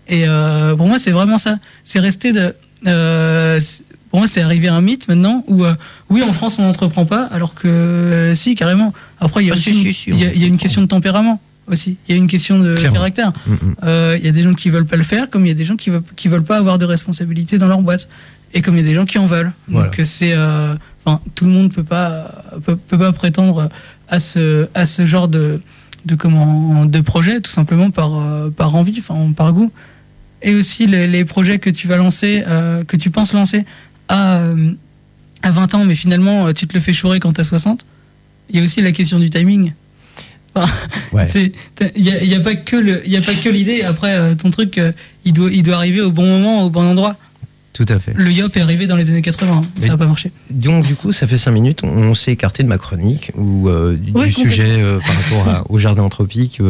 et 0.09 0.29
euh, 0.29 0.77
pour 0.77 0.87
moi 0.87 0.99
c'est 1.01 1.11
vraiment 1.11 1.39
ça 1.39 1.59
c'est 1.83 1.99
resté 2.01 2.33
de 2.33 2.55
euh, 2.87 3.61
pour 4.11 4.21
moi 4.21 4.29
c'est 4.29 4.43
arrivé 4.43 4.69
à 4.69 4.75
un 4.75 4.81
mythe 4.81 5.09
maintenant 5.09 5.45
où 5.49 5.65
euh, 5.65 5.75
oui 6.11 6.23
en 6.23 6.33
France 6.33 6.59
on 6.59 6.63
n'entreprend 6.63 7.05
pas 7.07 7.25
alors 7.33 7.55
que 7.55 7.67
euh, 7.69 8.35
si 8.35 8.55
carrément 8.55 8.93
après 9.21 9.43
il 9.45 9.49
y 9.49 9.51
a 9.51 9.55
Ah, 9.55 9.57
aussi 9.57 9.73
si, 9.75 9.79
une- 9.83 9.93
si, 9.93 9.95
si, 9.95 10.11
il 10.11 10.21
y 10.21 10.25
a- 10.25 10.29
on 10.29 10.33
il 10.35 10.41
y 10.41 10.45
a 10.45 10.47
une 10.47 10.55
entreprend. 10.55 10.59
question 10.63 10.83
de 10.83 10.87
tempérament 10.87 11.41
aussi 11.67 11.97
il 12.09 12.15
y 12.15 12.19
a 12.19 12.21
une 12.21 12.27
question 12.29 12.59
de 12.59 12.75
Clairement. 12.77 12.97
caractère 12.97 13.33
Mm, 13.47 13.53
mm. 13.53 13.75
euh, 13.85 14.17
il 14.21 14.25
y 14.27 14.29
a 14.29 14.33
des 14.33 14.43
gens 14.43 14.55
qui 14.55 14.69
veulent 14.71 14.87
pas 14.87 14.97
le 14.97 15.03
faire, 15.05 15.31
comme 15.31 15.47
il 15.47 15.49
y 15.49 15.53
a 15.53 15.55
des 15.55 15.65
gens 15.65 15.77
qui 15.77 15.91
veulent, 15.91 16.03
qui 16.17 16.29
veulent 16.29 16.45
pas 16.45 16.59
avoir 16.59 16.79
de 16.79 16.85
responsabilité 16.85 17.57
dans 17.59 17.69
leur 17.69 17.81
boîte, 17.81 18.07
et 18.53 18.61
comme 18.61 18.75
il 18.77 18.81
y 18.83 18.85
a 18.85 18.87
des 18.87 18.95
gens 18.95 19.07
qui 19.07 19.19
en 19.19 19.25
veulent. 19.27 19.53
Voilà. 19.69 19.89
Donc 19.89 19.99
c'est, 20.05 20.33
euh, 20.35 20.75
enfin, 21.05 21.21
tout 21.35 21.47
le 21.47 21.51
monde 21.53 21.73
peut 21.73 21.83
pas, 21.83 22.31
peut, 22.65 22.77
peut 22.77 22.99
pas 22.99 23.13
prétendre 23.13 23.71
à 24.09 24.21
ce, 24.21 24.69
à 24.75 24.85
ce 24.85 25.07
genre 25.07 25.27
de, 25.29 25.61
de 26.05 26.15
comment, 26.15 26.85
de 26.85 27.01
projet, 27.01 27.41
tout 27.41 27.51
simplement 27.51 27.91
par, 27.91 28.15
euh, 28.21 28.51
par 28.51 28.75
envie, 28.77 28.97
enfin, 28.99 29.33
par 29.35 29.53
goût. 29.55 29.73
Et 30.45 30.55
aussi 30.55 30.87
les, 30.87 31.07
les 31.09 31.25
projets 31.25 31.59
que 31.59 31.71
tu 31.71 31.89
vas 31.89 31.97
lancer, 31.97 32.45
euh, 32.47 32.85
que 32.85 32.97
tu 32.97 33.11
penses 33.11 33.33
lancer 33.33 33.65
à, 34.09 34.37
euh, 34.39 34.71
à 35.43 35.51
20 35.51 35.75
ans, 35.75 35.85
mais 35.85 35.95
finalement 35.97 36.47
euh, 36.47 36.53
tu 36.53 36.67
te 36.67 36.75
le 36.75 36.81
fais 36.81 36.93
chourer 36.93 37.19
quand 37.19 37.33
t'as 37.33 37.45
60. 37.45 37.85
Il 38.51 38.57
y 38.57 38.61
a 38.61 38.63
aussi 38.63 38.81
la 38.83 38.93
question 38.93 39.19
du 39.19 39.31
timing. 39.31 39.73
Ouais. 41.13 41.27
Il 41.97 42.05
y 42.05 42.11
a, 42.11 42.23
y 42.23 42.35
a 42.35 42.41
pas 42.41 42.55
que 42.55 43.49
l'idée. 43.49 43.83
Après, 43.83 44.15
euh, 44.17 44.35
ton 44.37 44.51
truc, 44.51 44.79
euh, 44.79 44.93
il 45.25 45.33
doit, 45.33 45.51
il 45.51 45.63
doit 45.65 45.77
arriver 45.77 46.01
au 46.01 46.11
bon 46.13 46.27
moment, 46.27 46.63
au 46.65 46.71
bon 46.71 46.83
endroit. 46.85 47.17
Tout 47.73 47.87
à 47.89 47.99
fait. 47.99 48.13
Le 48.15 48.31
Yop 48.31 48.57
est 48.57 48.61
arrivé 48.61 48.87
dans 48.87 48.95
les 48.95 49.11
années 49.11 49.23
80, 49.23 49.53
hein, 49.53 49.63
ça 49.81 49.89
n'a 49.89 49.97
pas 49.97 50.07
marché. 50.07 50.31
Donc 50.51 50.87
du 50.87 50.95
coup, 50.95 51.11
ça 51.11 51.27
fait 51.27 51.39
cinq 51.39 51.51
minutes, 51.53 51.81
on, 51.83 51.89
on 51.89 52.15
s'est 52.15 52.31
écarté 52.31 52.63
de 52.63 52.69
ma 52.69 52.79
chronique 52.79 53.33
ou 53.37 53.69
euh, 53.69 53.97
du 53.97 54.13
sujet 54.33 54.81
par 55.05 55.17
rapport 55.17 55.49
à- 55.49 55.71
au 55.73 55.79
jardin 55.79 56.03
anthropique 56.05 56.61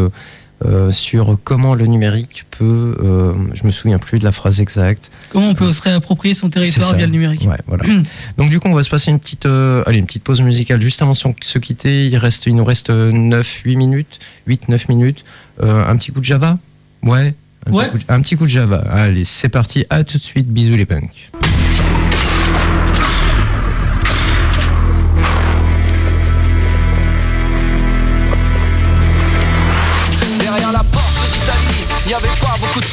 euh, 0.65 0.89
euh, 0.89 0.91
sur 0.93 1.37
comment 1.45 1.75
le 1.75 1.87
numérique 1.87 2.45
peut. 2.51 2.97
euh, 3.03 3.33
je 3.55 3.65
me 3.67 3.71
souviens 3.71 3.99
plus 3.99 4.19
de 4.19 4.25
la 4.25 4.33
phrase 4.33 4.61
exacte. 4.61 5.11
Comment 5.31 5.49
on 5.51 5.55
peut 5.55 5.73
se 5.73 5.83
réapproprier 5.83 6.33
son 6.35 6.49
territoire 6.51 6.95
via 6.95 7.07
le 7.07 7.13
numérique 7.13 7.47
Ouais, 7.49 7.59
voilà. 7.67 7.85
Donc 8.39 8.51
du 8.51 8.61
coup, 8.61 8.69
on 8.69 8.75
va 8.75 8.83
se 8.83 8.91
passer 8.91 9.11
une 9.11 9.19
petite, 9.21 9.47
euh, 9.47 9.83
allez, 9.87 9.99
une 9.99 10.07
petite 10.07 10.25
pause 10.25 10.41
musicale 10.41 10.81
juste 10.81 11.03
avant 11.03 11.13
de 11.13 11.19
se 11.43 11.59
quitter. 11.59 12.07
Il 12.07 12.17
reste, 12.17 12.47
il 12.47 12.57
nous 12.57 12.65
reste 12.65 12.91
9-8 12.91 13.77
minutes, 13.77 14.19
8-9 14.49 14.89
minutes. 14.89 15.25
Euh, 15.63 15.87
un 15.87 15.97
petit 15.97 16.13
coup 16.13 16.21
de 16.21 16.25
Java, 16.25 16.59
ouais. 17.03 17.35
Un, 17.67 17.73
Ouais. 17.73 17.85
Petit 17.87 17.91
coup 17.93 17.99
de, 17.99 18.05
un 18.13 18.21
petit 18.21 18.37
coup 18.37 18.45
de 18.45 18.51
Java. 18.51 18.85
Allez, 18.91 19.25
c'est 19.25 19.49
parti. 19.49 19.87
À 19.91 20.05
tout 20.05 20.19
de 20.19 20.23
suite. 20.23 20.49
Bisous 20.49 20.77
les 20.77 20.85
punks. 20.87 21.31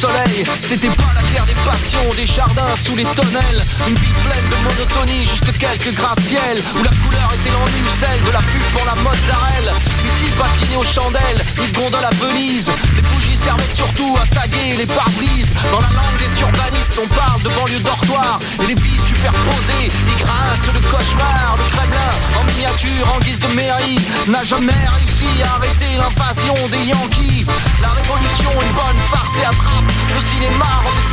Soleil. 0.01 0.43
C'était 0.61 0.87
pas 0.87 1.13
la 1.13 1.20
des 1.39 1.55
passions, 1.63 2.09
des 2.17 2.25
jardins 2.25 2.75
sous 2.83 2.95
les 2.95 3.05
tonnelles. 3.05 3.63
Une 3.87 3.95
vie 3.95 4.15
pleine 4.25 4.47
de 4.51 4.57
monotonie, 4.67 5.23
juste 5.23 5.57
quelques 5.57 5.93
gratte-ciel. 5.95 6.59
Où 6.75 6.83
la 6.83 6.91
couleur 6.91 7.29
était 7.39 7.51
l'ennui, 7.51 7.83
celle 7.99 8.21
de 8.23 8.31
la 8.31 8.39
pub 8.39 8.61
pour 8.73 8.85
la 8.85 8.95
mozzarella. 8.95 9.71
Ici, 10.03 10.31
patiner 10.37 10.75
aux 10.75 10.83
chandelles, 10.83 11.39
une 11.57 11.71
gondole 11.71 12.03
à 12.03 12.13
Venise. 12.19 12.69
Les 12.95 13.01
bougies 13.01 13.37
servaient 13.37 13.73
surtout 13.73 14.17
à 14.21 14.27
taguer 14.27 14.75
les 14.77 14.85
pare-brises. 14.85 15.53
Dans 15.71 15.79
la 15.79 15.91
langue 15.95 16.19
des 16.19 16.41
urbanistes, 16.41 16.99
on 17.01 17.07
parle 17.07 17.41
de 17.43 17.49
banlieue 17.49 17.79
dortoir. 17.79 18.39
Et 18.63 18.67
les 18.67 18.75
vies 18.75 18.99
superposées, 19.07 19.87
ils 19.87 20.19
grincent 20.19 20.73
le 20.73 20.81
cauchemar. 20.91 21.55
Le 21.57 21.65
Kremlin, 21.71 22.11
en 22.39 22.43
miniature, 22.43 23.07
en 23.15 23.19
guise 23.19 23.39
de 23.39 23.47
mairie, 23.55 23.99
n'a 24.27 24.43
jamais 24.43 24.81
réussi 24.99 25.31
à 25.47 25.55
arrêter 25.55 25.95
l'invasion 25.95 26.55
des 26.67 26.91
Yankees. 26.91 27.45
La 27.81 27.89
révolution, 27.89 28.51
une 28.51 28.73
bonne 28.75 29.01
farce 29.09 29.39
et 29.39 29.45
attrape. 29.45 29.87
Le 29.87 30.21
cinéma, 30.27 30.67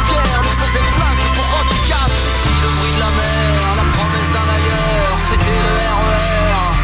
Robespierre, 0.09 0.43
nous 0.43 0.57
faisait 0.65 0.87
plage 0.97 1.25
pour 1.37 1.47
Rocky 1.55 1.79
IV. 1.89 2.13
Si 2.43 2.49
le 2.49 2.69
bruit 2.77 2.95
de 2.97 3.01
la 3.01 3.13
mer, 3.21 3.61
la 3.77 3.87
promesse 3.95 4.31
d'un 4.35 4.49
ailleurs, 4.57 5.17
c'était 5.29 5.61
le 5.67 5.75
RER. 5.99 6.79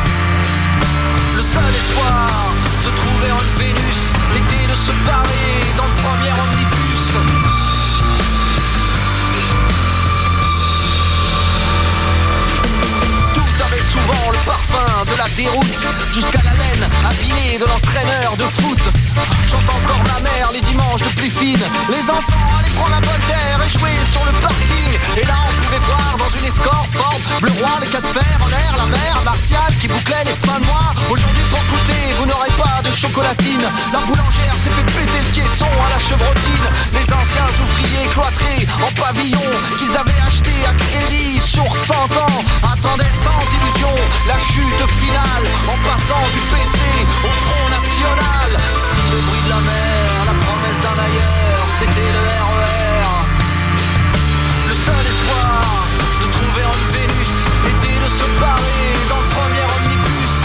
Le 1.36 1.42
seul 1.42 1.72
espoir 1.74 2.28
de 2.84 2.90
trouver 3.00 3.30
une 3.30 3.52
Vénus 3.58 4.02
était 4.36 4.66
de 4.66 4.76
se 4.76 4.92
barrer 5.06 5.52
dans 5.76 5.88
le 5.90 5.96
premier 6.04 6.32
omnibus. 6.44 7.04
Tout 13.34 13.62
avait 13.64 13.86
souvent 13.92 14.30
le 14.30 14.38
parfum 14.46 15.04
de 15.06 15.16
la 15.16 15.28
déroute 15.36 15.86
Jusqu'à 16.12 16.42
la 16.42 16.52
laine 16.52 16.84
affinée 17.08 17.58
de 17.58 17.64
l'entraîneur 17.66 18.36
de 18.36 18.44
foot 18.44 18.80
J'entends 19.46 19.80
les 20.54 20.60
dimanches 20.60 21.02
de 21.02 21.12
plus 21.18 21.30
fine 21.30 21.64
Les 21.90 22.04
enfants 22.08 22.46
allaient 22.58 22.76
prendre 22.78 23.00
bol 23.02 23.20
d'air 23.26 23.58
et 23.58 23.68
jouer 23.68 23.90
sur 24.12 24.24
le 24.24 24.32
parking. 24.38 24.90
Et 25.18 25.26
là 25.26 25.34
on 25.34 25.52
pouvait 25.62 25.82
voir 25.82 26.14
dans 26.16 26.30
une 26.38 26.46
escorte 26.46 26.92
forte 26.92 27.22
Bleu 27.42 27.50
roi, 27.58 27.70
les 27.80 27.88
quatre 27.88 28.08
fers 28.08 28.38
en 28.40 28.48
l'air, 28.48 28.72
la 28.78 28.86
mer 28.86 29.14
Martial 29.24 29.70
qui 29.80 29.88
bouclait 29.88 30.24
les 30.24 30.38
fins 30.46 30.60
de 30.60 30.66
mois 30.66 30.94
Aujourd'hui 31.10 31.42
pour 31.50 31.58
goûter 31.58 32.04
vous 32.18 32.26
n'aurez 32.26 32.54
pas 32.56 32.80
de 32.82 32.90
chocolatine. 32.94 33.66
La 33.92 34.00
boulangère 34.06 34.54
s'est 34.62 34.70
fait 34.70 34.86
péter 34.86 35.20
le 35.20 35.30
caisson 35.34 35.66
à 35.66 35.88
la 35.90 35.98
chevrotine. 35.98 36.66
Les 36.94 37.06
anciens 37.12 37.50
ouvriers 37.60 38.08
cloîtrés 38.12 38.62
en 38.80 38.90
pavillon 38.94 39.50
Qu'ils 39.78 39.96
avaient 39.96 40.22
acheté 40.26 40.54
à 40.64 40.72
crédit 40.72 41.40
sur 41.40 41.66
100 41.66 41.94
ans 42.16 42.38
Attendaient 42.62 43.16
sans 43.24 43.42
illusion 43.56 43.94
la 44.28 44.38
chute 44.38 44.84
finale 45.00 45.46
En 45.68 45.76
passant 45.84 46.24
du 46.32 46.40
PC 46.48 46.78
au 47.24 47.32
Front 47.44 47.68
National. 47.76 48.48
Si 48.92 49.00
le 49.10 49.18
bruit 49.20 49.42
de 49.44 49.50
la 49.50 49.60
mer, 49.60 50.10
la 50.26 50.43
C'était 51.78 52.12
le 52.12 52.24
RER 52.44 53.08
Le 54.68 54.74
seul 54.84 54.94
espoir 54.94 55.64
de 56.20 56.26
trouver 56.30 56.62
une 56.62 56.86
Vénus 56.92 57.34
Était 57.66 57.98
de 57.98 58.08
se 58.18 58.40
barrer 58.40 58.92
dans 59.08 59.16
le 59.16 59.28
premier 59.34 59.64
omnibus. 59.76 60.36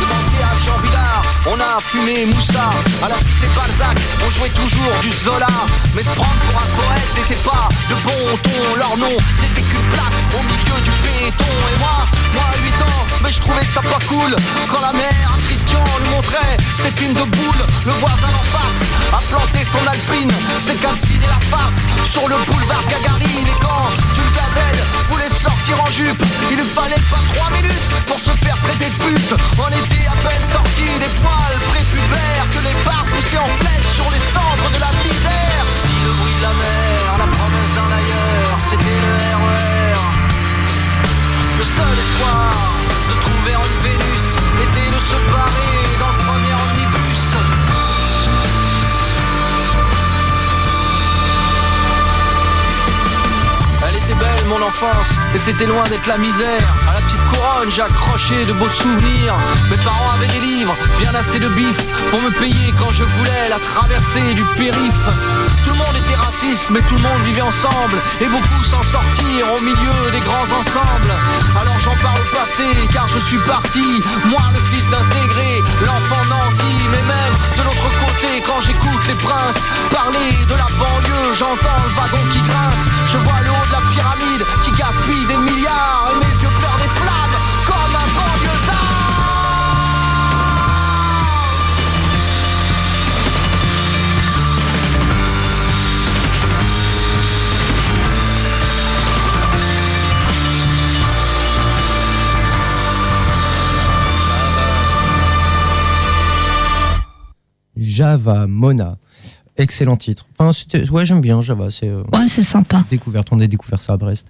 Devant 0.00 0.20
le 0.24 0.36
théâtre 0.36 0.64
Jean 0.64 0.78
Villard, 0.82 1.22
on 1.46 1.60
a 1.60 1.80
fumé 1.80 2.26
Moussa. 2.26 2.70
À 3.04 3.08
la 3.08 3.16
cité 3.16 3.46
Balzac, 3.54 3.98
on 4.26 4.30
jouait 4.30 4.48
toujours 4.50 5.00
du 5.02 5.10
Zola. 5.10 5.48
Mais 5.94 6.02
se 6.02 6.10
prendre 6.10 6.40
pour 6.48 6.60
un 6.60 6.68
poète 6.80 7.08
n'était 7.16 7.42
pas 7.44 7.68
de 7.90 7.94
bon 8.04 8.38
ton. 8.42 8.76
Leur 8.78 8.96
nom 8.96 9.16
n'était 9.42 9.62
qu'une 9.62 9.88
plaque 9.90 10.19
au 10.34 10.42
milieu 10.42 10.78
du 10.82 10.90
béton. 11.02 11.52
Et 11.72 11.78
moi, 11.78 12.06
moi 12.34 12.44
à 12.44 12.56
8 12.58 12.82
ans, 12.82 13.00
mais 13.22 13.30
je 13.30 13.40
trouvais 13.40 13.64
ça 13.64 13.80
pas 13.80 13.98
cool 14.08 14.34
Quand 14.70 14.80
la 14.80 14.92
mère 14.92 15.30
Christian 15.46 15.82
nous 16.04 16.10
montrait 16.10 16.56
ses 16.76 16.90
films 16.90 17.14
de 17.14 17.24
boules. 17.24 17.64
Le 17.86 17.92
voisin 17.92 18.32
en 18.32 18.44
face 18.54 18.82
a 19.12 19.20
planté 19.30 19.60
son 19.66 19.82
alpine 19.86 20.30
S'est 20.58 20.78
calciné 20.78 21.26
la 21.26 21.40
face 21.50 21.82
sur 22.08 22.28
le 22.28 22.36
boulevard 22.46 22.84
Gagarine. 22.88 23.46
Et 23.46 23.58
quand 23.60 23.86
une 24.16 24.32
gazelle 24.32 24.80
voulait 25.08 25.28
sortir 25.28 25.82
en 25.82 25.90
jupe 25.90 26.22
Il 26.50 26.56
lui 26.56 26.64
fallait 26.64 27.04
pas 27.10 27.22
3 27.34 27.50
minutes 27.56 27.86
pour 28.06 28.18
se 28.18 28.32
faire 28.38 28.56
traiter 28.62 28.90
de 28.90 28.98
pute. 29.02 29.34
On 29.58 29.68
était 29.68 30.06
à 30.06 30.16
peine 30.22 30.46
sortis 30.52 30.94
des 30.98 31.12
poils 31.22 31.58
prépubères 31.70 32.46
Que 32.54 32.60
les 32.66 32.76
barres 32.84 33.06
poussaient 33.10 33.42
en 33.42 33.52
flèche 33.58 33.90
sur 33.94 34.08
les 34.10 34.22
cendres 34.32 34.70
de 34.70 34.80
la 34.80 34.92
misère. 35.02 35.64
Si 35.82 35.92
le 36.04 36.12
bruit 36.14 36.36
de 36.38 36.42
la 36.42 36.54
mer, 36.54 37.00
la 37.18 37.26
promesse 37.26 37.72
d'un 37.74 37.90
ailleurs 37.90 38.54
C'était 38.70 39.00
le 39.02 39.12
RER 39.34 39.89
Le 39.89 39.89
seul 41.76 41.98
espoir 42.04 42.50
de 43.08 43.14
trouver 43.24 43.54
une 43.66 43.76
Vénus 43.84 44.24
Était 44.64 44.90
de 44.96 45.00
se 45.10 45.18
barrer 45.32 45.78
dans 46.02 46.12
le 46.14 46.20
premier 46.28 46.54
omnibus. 46.64 47.22
Elle 53.86 53.96
était 54.02 54.18
belle 54.24 54.46
mon 54.48 54.62
enfance 54.66 55.10
et 55.34 55.38
c'était 55.38 55.66
loin 55.66 55.84
d'être 55.88 56.06
la 56.06 56.18
misère 56.18 56.66
couronne 57.30 57.70
j'ai 57.70 57.82
accroché 57.82 58.44
de 58.44 58.52
beaux 58.52 58.68
souvenirs. 58.68 59.34
Mes 59.70 59.76
parents 59.78 60.10
avaient 60.14 60.32
des 60.38 60.40
livres, 60.40 60.74
bien 60.98 61.14
assez 61.14 61.38
de 61.38 61.48
bif 61.48 61.76
Pour 62.10 62.20
me 62.22 62.30
payer 62.30 62.74
quand 62.78 62.90
je 62.90 63.04
voulais 63.04 63.48
la 63.48 63.58
traversée 63.58 64.34
du 64.34 64.42
périph. 64.56 65.04
Tout 65.64 65.70
le 65.70 65.76
monde 65.76 65.96
était 65.96 66.16
raciste 66.16 66.70
mais 66.70 66.82
tout 66.82 66.96
le 66.96 67.02
monde 67.02 67.22
vivait 67.24 67.42
ensemble. 67.42 67.96
Et 68.20 68.26
beaucoup 68.26 68.62
s'en 68.64 68.82
sortirent 68.82 69.50
au 69.56 69.60
milieu 69.60 69.98
des 70.12 70.20
grands 70.20 70.50
ensembles. 70.60 71.14
Alors 71.60 71.78
j'en 71.80 71.96
parle 72.02 72.18
au 72.18 72.36
passé 72.36 72.66
car 72.92 73.06
je 73.08 73.18
suis 73.18 73.38
parti. 73.38 73.84
Moi 74.26 74.42
le 74.54 74.60
fils 74.70 74.88
d'intégré, 74.88 75.62
l'enfant 75.86 76.24
nanti. 76.28 76.74
Mais 76.90 77.04
même 77.06 77.34
de 77.56 77.62
l'autre 77.62 77.90
côté 78.06 78.42
quand 78.46 78.60
j'écoute 78.60 79.02
les 79.08 79.14
princes 79.14 79.62
Parler 79.90 80.32
de 80.48 80.54
la 80.54 80.68
banlieue, 80.78 81.34
j'entends 81.38 81.80
le 81.84 81.92
wagon 81.94 82.24
qui 82.32 82.40
grince. 82.40 82.84
Je 83.06 83.18
vois 83.18 83.40
le 83.44 83.50
haut 83.50 83.66
de 83.68 83.74
la 83.76 83.82
pyramide 83.92 84.44
qui 84.64 84.70
gaspille 84.72 85.26
des 85.26 85.36
milliards 85.38 86.08
Et 86.10 86.18
mes 86.18 86.34
yeux 86.42 86.52
pleurent 86.58 86.79
Java, 108.04 108.46
Mona. 108.46 108.96
Excellent 109.58 109.98
titre. 109.98 110.24
Enfin, 110.38 110.52
ouais, 110.90 111.04
j'aime 111.04 111.20
bien 111.20 111.42
Java. 111.42 111.70
C'est 111.70 111.86
euh, 111.88 112.02
Ouais, 112.14 112.28
c'est 112.28 112.42
sympa. 112.42 112.82
découverte. 112.90 113.28
On 113.30 113.38
a 113.40 113.46
découvert 113.46 113.78
ça 113.78 113.92
à 113.92 113.96
Brest. 113.98 114.26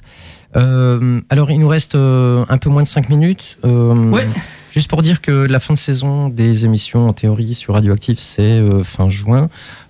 Euh, 0.56 1.20
alors, 1.28 1.52
il 1.52 1.60
nous 1.60 1.68
reste 1.68 1.94
euh, 1.94 2.44
un 2.48 2.58
peu 2.58 2.68
moins 2.68 2.82
de 2.82 2.88
5 2.88 3.08
minutes. 3.08 3.58
Euh, 3.64 3.94
Ouais. 4.10 4.26
Juste 4.72 4.88
pour 4.88 5.02
dire 5.02 5.20
que 5.20 5.30
la 5.30 5.60
fin 5.60 5.74
de 5.74 5.78
saison 5.78 6.28
des 6.28 6.64
émissions, 6.64 7.08
en 7.08 7.12
théorie, 7.12 7.54
sur 7.54 7.74
Radioactif, 7.74 8.18
c'est 8.18 8.42
euh, 8.42 8.84
fin 8.84 9.10
juin. 9.10 9.48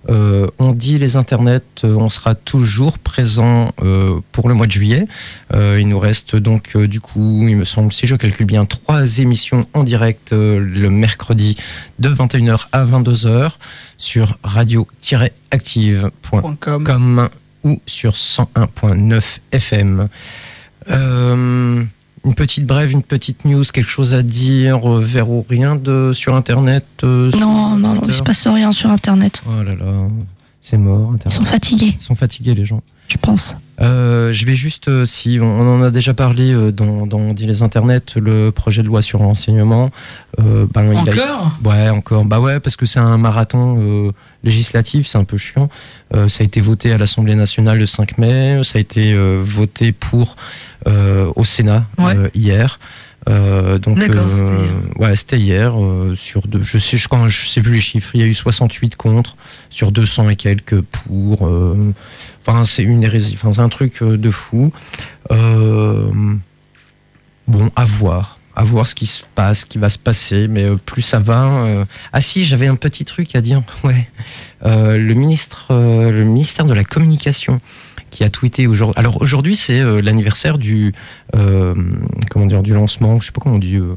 Euh, 0.09 0.47
on 0.57 0.71
dit 0.71 0.97
les 0.97 1.15
internets, 1.15 1.61
euh, 1.83 1.95
on 1.95 2.09
sera 2.09 2.33
toujours 2.33 2.97
présent 2.97 3.71
euh, 3.83 4.19
pour 4.31 4.49
le 4.49 4.55
mois 4.55 4.65
de 4.65 4.71
juillet. 4.71 5.05
Il 5.53 5.87
nous 5.87 5.99
reste 5.99 6.35
donc, 6.35 6.75
du 6.77 6.99
coup, 7.01 7.47
il 7.47 7.55
me 7.55 7.65
semble, 7.65 7.91
si 7.91 8.05
je 8.07 8.15
calcule 8.15 8.45
bien, 8.45 8.65
trois 8.65 9.19
émissions 9.19 9.67
en 9.73 9.83
direct 9.83 10.31
le 10.31 10.89
mercredi 10.89 11.57
de 11.99 12.09
21h 12.09 12.67
à 12.71 12.85
22h 12.85 13.51
sur 13.97 14.37
radio-active.com 14.43 17.29
ou 17.63 17.79
sur 17.85 18.13
101.9 18.13 19.21
FM. 19.51 20.07
Une 22.23 22.35
petite 22.35 22.65
brève, 22.65 22.91
une 22.91 23.01
petite 23.01 23.45
news, 23.45 23.63
quelque 23.63 23.89
chose 23.89 24.13
à 24.13 24.21
dire, 24.21 24.87
euh, 24.87 24.99
Véro, 24.99 25.43
rien 25.49 25.75
de 25.75 26.11
sur 26.13 26.35
Internet 26.35 26.85
euh, 27.03 27.31
sur 27.31 27.39
Non, 27.39 27.75
non, 27.77 27.95
non, 27.95 28.01
il 28.07 28.13
se 28.13 28.21
passe 28.21 28.45
rien 28.47 28.71
sur 28.71 28.91
Internet. 28.91 29.41
Oh 29.47 29.63
là 29.63 29.71
là, 29.71 30.07
c'est 30.61 30.77
mort, 30.77 31.13
Ils 31.25 31.31
sont 31.31 31.43
fatigués, 31.43 31.93
Ils 31.97 32.01
sont 32.01 32.15
fatigués 32.15 32.53
les 32.55 32.65
gens. 32.65 32.81
je 33.07 33.17
pense. 33.17 33.55
Euh, 33.81 34.31
je 34.31 34.45
vais 34.45 34.53
juste, 34.53 34.89
euh, 34.89 35.07
si 35.07 35.39
on, 35.41 35.45
on 35.45 35.79
en 35.79 35.81
a 35.81 35.89
déjà 35.89 36.13
parlé 36.13 36.51
euh, 36.53 36.71
dans, 36.71 37.07
dans 37.07 37.17
On 37.17 37.33
dit 37.33 37.47
les 37.47 37.63
internets, 37.63 38.13
le 38.15 38.51
projet 38.51 38.83
de 38.83 38.87
loi 38.87 39.01
sur 39.01 39.23
l'enseignement. 39.23 39.89
euh, 40.39 40.67
ben, 40.71 40.93
il 40.93 40.97
a- 41.09 41.13
Encore? 41.13 41.51
Ouais, 41.65 41.89
encore. 41.89 42.25
Bah 42.25 42.39
ouais, 42.39 42.59
parce 42.59 42.75
que 42.75 42.85
c'est 42.85 42.99
un 42.99 43.17
marathon 43.17 43.77
euh, 43.79 44.11
législatif, 44.43 45.07
c'est 45.07 45.17
un 45.17 45.23
peu 45.23 45.37
chiant. 45.37 45.67
Euh, 46.13 46.29
ça 46.29 46.43
a 46.43 46.45
été 46.45 46.61
voté 46.61 46.91
à 46.91 46.99
l'Assemblée 46.99 47.33
nationale 47.35 47.79
le 47.79 47.87
5 47.87 48.19
mai, 48.19 48.61
ça 48.63 48.77
a 48.77 48.81
été 48.81 49.13
euh, 49.13 49.41
voté 49.43 49.91
pour 49.93 50.35
euh, 50.87 51.31
au 51.35 51.43
Sénat 51.43 51.85
Ouais. 51.97 52.15
euh, 52.15 52.29
hier. 52.35 52.79
Euh, 53.29 53.77
donc, 53.77 53.99
euh, 53.99 54.29
c'était 54.29 54.51
hier. 54.51 54.73
ouais, 54.97 55.15
c'était 55.15 55.37
hier. 55.37 55.79
euh, 55.79 56.15
sur 56.15 56.47
deux, 56.47 56.63
je 56.63 56.77
sais, 56.77 56.97
je, 56.97 57.07
quand, 57.07 57.29
je 57.29 57.47
sais 57.47 57.61
plus 57.61 57.75
les 57.75 57.81
chiffres. 57.81 58.11
Il 58.15 58.21
y 58.21 58.23
a 58.23 58.27
eu 58.27 58.33
68 58.33 58.95
contre 58.95 59.35
sur 59.69 59.91
200 59.91 60.29
et 60.29 60.35
quelques 60.35 60.81
pour. 60.81 61.43
Enfin, 62.45 62.65
c'est 62.65 62.83
une 62.83 63.03
hérésie. 63.03 63.35
Enfin, 63.35 63.53
c'est 63.53 63.61
un 63.61 63.69
truc 63.69 64.03
de 64.03 64.31
fou. 64.31 64.71
Bon, 65.29 66.41
à 67.75 67.85
voir. 67.85 68.37
À 68.53 68.63
voir 68.65 68.85
ce 68.85 68.95
qui 68.95 69.05
se 69.05 69.23
passe, 69.33 69.61
ce 69.61 69.65
qui 69.65 69.77
va 69.77 69.89
se 69.89 69.97
passer. 69.97 70.47
Mais 70.49 70.67
plus 70.85 71.01
ça 71.01 71.19
va. 71.19 71.85
Ah 72.11 72.21
si, 72.21 72.43
j'avais 72.43 72.67
un 72.67 72.75
petit 72.75 73.05
truc 73.05 73.35
à 73.35 73.41
dire. 73.41 73.61
Ouais. 73.83 74.09
Le 74.63 75.13
ministre, 75.13 75.67
le 75.69 76.23
ministère 76.23 76.65
de 76.65 76.73
la 76.73 76.83
communication 76.83 77.59
qui 78.11 78.23
a 78.23 78.29
tweeté 78.29 78.67
aujourd'hui. 78.67 78.93
Alors 78.99 79.21
aujourd'hui, 79.21 79.55
c'est 79.55 79.79
euh, 79.79 80.01
l'anniversaire 80.01 80.57
du 80.59 80.93
euh, 81.35 81.73
comment 82.29 82.45
dire 82.45 82.61
du 82.61 82.73
lancement. 82.73 83.19
Je 83.19 83.25
sais 83.27 83.31
pas 83.31 83.41
comment 83.41 83.55
on 83.55 83.59
dit. 83.59 83.77
euh, 83.77 83.95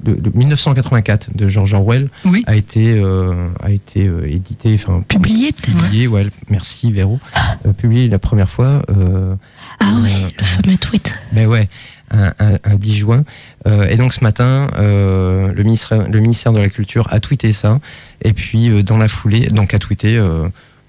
de, 0.00 0.14
de 0.14 0.30
1984 0.32 1.30
de 1.34 1.48
George 1.48 1.74
Orwell 1.74 2.08
Oui. 2.24 2.44
a 2.46 2.54
été 2.54 3.02
a 3.62 3.70
été 3.70 4.08
édité, 4.26 4.74
enfin 4.74 5.00
Publié 5.08 5.50
peut-être 5.52 5.76
publié. 5.78 6.06
Ouais, 6.06 6.26
merci 6.48 6.92
Véro. 6.92 7.18
Publié 7.78 8.06
la 8.08 8.18
première 8.20 8.48
fois. 8.48 8.82
Ah 9.80 9.86
ouais, 10.02 10.12
le 10.38 10.44
fameux 10.44 10.76
tweet. 10.76 11.12
ben 11.32 11.46
ouais, 11.48 11.68
un, 12.12 12.32
un- 12.38 12.58
un 12.62 12.74
10 12.76 12.94
juin. 12.94 13.24
Euh, 13.66 13.88
et 13.88 13.96
donc 13.96 14.12
ce 14.12 14.22
matin, 14.22 14.68
euh, 14.78 15.52
le, 15.52 15.62
ministère, 15.64 16.08
le 16.08 16.20
ministère 16.20 16.52
de 16.52 16.60
la 16.60 16.68
Culture 16.68 17.08
a 17.10 17.18
tweeté 17.18 17.52
ça. 17.52 17.80
Et 18.22 18.32
puis 18.32 18.68
euh, 18.70 18.82
dans 18.84 18.98
la 18.98 19.08
foulée, 19.08 19.48
donc 19.48 19.74
a 19.74 19.78
tweeté 19.80 20.16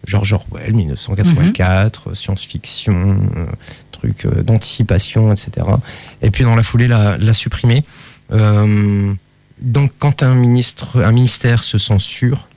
George 0.06 0.34
Orwell, 0.34 0.74
1984, 0.74 2.10
euh, 2.10 2.14
science-fiction, 2.14 3.30
euh, 3.36 3.45
truc 3.91 4.26
euh, 4.26 4.43
d'anticipation, 4.43 5.32
etc. 5.32 5.68
Et 6.22 6.32
puis 6.32 6.43
dans 6.43 6.56
la 6.56 6.64
foulée, 6.64 6.88
l'a, 6.88 7.18
l'a 7.18 7.34
supprimé. 7.34 7.84
Euh, 8.32 9.14
donc 9.62 9.91
quand 10.00 10.24
un, 10.24 10.36
ministre, 10.36 11.04
un 11.04 11.12
ministère 11.12 11.64
se 11.64 11.78
censure, 11.78 12.47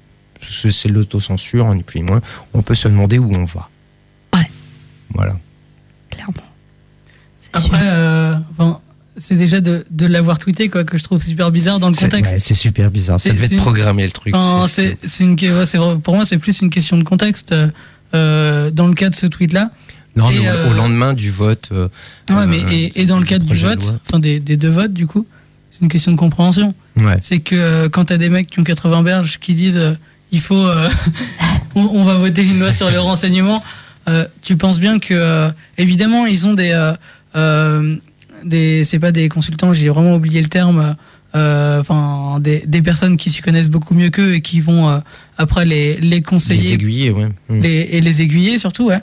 c'est 0.40 0.88
l'autocensure, 0.88 1.66
hein, 1.66 1.76
ni 1.76 1.82
plus 1.82 2.00
ni 2.00 2.06
moins, 2.06 2.20
on 2.54 2.62
peut 2.62 2.74
se 2.74 2.88
demander 2.88 3.18
où 3.18 3.32
on 3.34 3.44
va. 3.44 3.68
Ouais. 4.34 4.50
Voilà. 5.10 5.36
Clairement. 6.10 6.34
Après, 7.52 7.80
euh, 7.82 8.34
enfin, 8.52 8.80
c'est 9.16 9.36
déjà 9.36 9.60
de, 9.60 9.84
de 9.90 10.06
l'avoir 10.06 10.38
tweeté 10.38 10.68
quoi, 10.68 10.84
que 10.84 10.96
je 10.98 11.04
trouve 11.04 11.22
super 11.22 11.50
bizarre 11.50 11.78
dans 11.80 11.88
le 11.88 11.94
C'est- 11.94 12.04
contexte. 12.06 12.32
ouais, 12.32 12.38
C'est 12.38 12.54
super 12.54 12.90
bizarre. 12.90 13.20
Ça 13.20 13.30
devait 13.30 13.46
être 13.46 13.56
programmé 13.56 14.04
le 14.04 14.10
truc. 14.12 14.34
C'est 14.68 14.96
une, 15.20 15.34
ouais, 15.40 15.96
pour 16.02 16.14
moi, 16.14 16.24
c'est 16.24 16.38
plus 16.38 16.60
une 16.62 16.70
question 16.70 16.96
de 16.96 17.04
contexte. 17.04 17.54
euh, 18.14 18.70
dans 18.70 18.88
le 18.88 18.94
cas 18.94 19.08
de 19.08 19.14
ce 19.14 19.26
tweet-là. 19.26 19.70
Non, 20.16 20.30
et, 20.30 20.38
mais 20.40 20.50
au, 20.50 20.52
euh, 20.52 20.70
au 20.70 20.74
lendemain 20.74 21.14
du 21.14 21.30
vote. 21.30 21.70
euh, 21.72 21.88
Ouais, 22.28 22.36
euh, 22.36 22.46
mais 22.46 22.60
et, 22.70 23.00
et 23.00 23.06
dans 23.06 23.18
le 23.18 23.24
cadre 23.24 23.46
du 23.46 23.56
vote, 23.56 23.94
enfin 24.06 24.18
des, 24.18 24.38
des 24.38 24.58
deux 24.58 24.68
votes, 24.68 24.92
du 24.92 25.06
coup, 25.06 25.26
c'est 25.70 25.80
une 25.80 25.88
question 25.88 26.12
de 26.12 26.18
compréhension. 26.18 26.74
Ouais. 26.98 27.16
C'est 27.22 27.38
que 27.38 27.54
euh, 27.56 27.88
quand 27.88 28.04
t'as 28.04 28.18
des 28.18 28.28
mecs 28.28 28.50
qui 28.50 28.60
ont 28.60 28.64
80 28.64 29.02
berges 29.02 29.38
qui 29.40 29.54
disent 29.54 29.78
euh, 29.78 29.92
il 30.30 30.40
faut, 30.42 30.66
euh, 30.66 30.88
on, 31.74 31.80
on 31.84 32.04
va 32.04 32.14
voter 32.16 32.42
une 32.44 32.58
loi 32.58 32.70
sur 32.72 32.90
le 32.90 33.00
renseignement, 33.00 33.62
euh, 34.10 34.26
tu 34.42 34.56
penses 34.58 34.78
bien 34.78 34.98
que 34.98 35.14
euh, 35.14 35.50
évidemment 35.78 36.26
ils 36.26 36.46
ont 36.46 36.52
des, 36.52 36.72
euh, 36.72 36.92
euh, 37.36 37.96
des, 38.44 38.84
c'est 38.84 38.98
pas 38.98 39.12
des 39.12 39.28
consultants, 39.28 39.72
j'ai 39.72 39.88
vraiment 39.88 40.14
oublié 40.16 40.40
le 40.42 40.48
terme. 40.48 40.80
euh, 41.34 41.80
Enfin, 41.80 42.38
des, 42.40 42.62
des 42.66 42.82
personnes 42.82 43.16
qui 43.16 43.30
s'y 43.30 43.40
connaissent 43.40 43.70
beaucoup 43.70 43.94
mieux 43.94 44.10
qu'eux 44.10 44.34
et 44.34 44.40
qui 44.42 44.60
vont 44.60 44.88
euh, 44.90 44.98
après 45.38 45.64
les, 45.64 45.96
les 46.00 46.20
conseiller 46.20 46.60
Les 46.60 46.72
aiguilles, 46.74 47.10
ouais. 47.10 47.28
Mm. 47.48 47.60
les- 47.62 47.88
et 47.92 48.00
les 48.02 48.20
aiguiller 48.22 48.58
surtout, 48.58 48.86
ouais. 48.88 49.00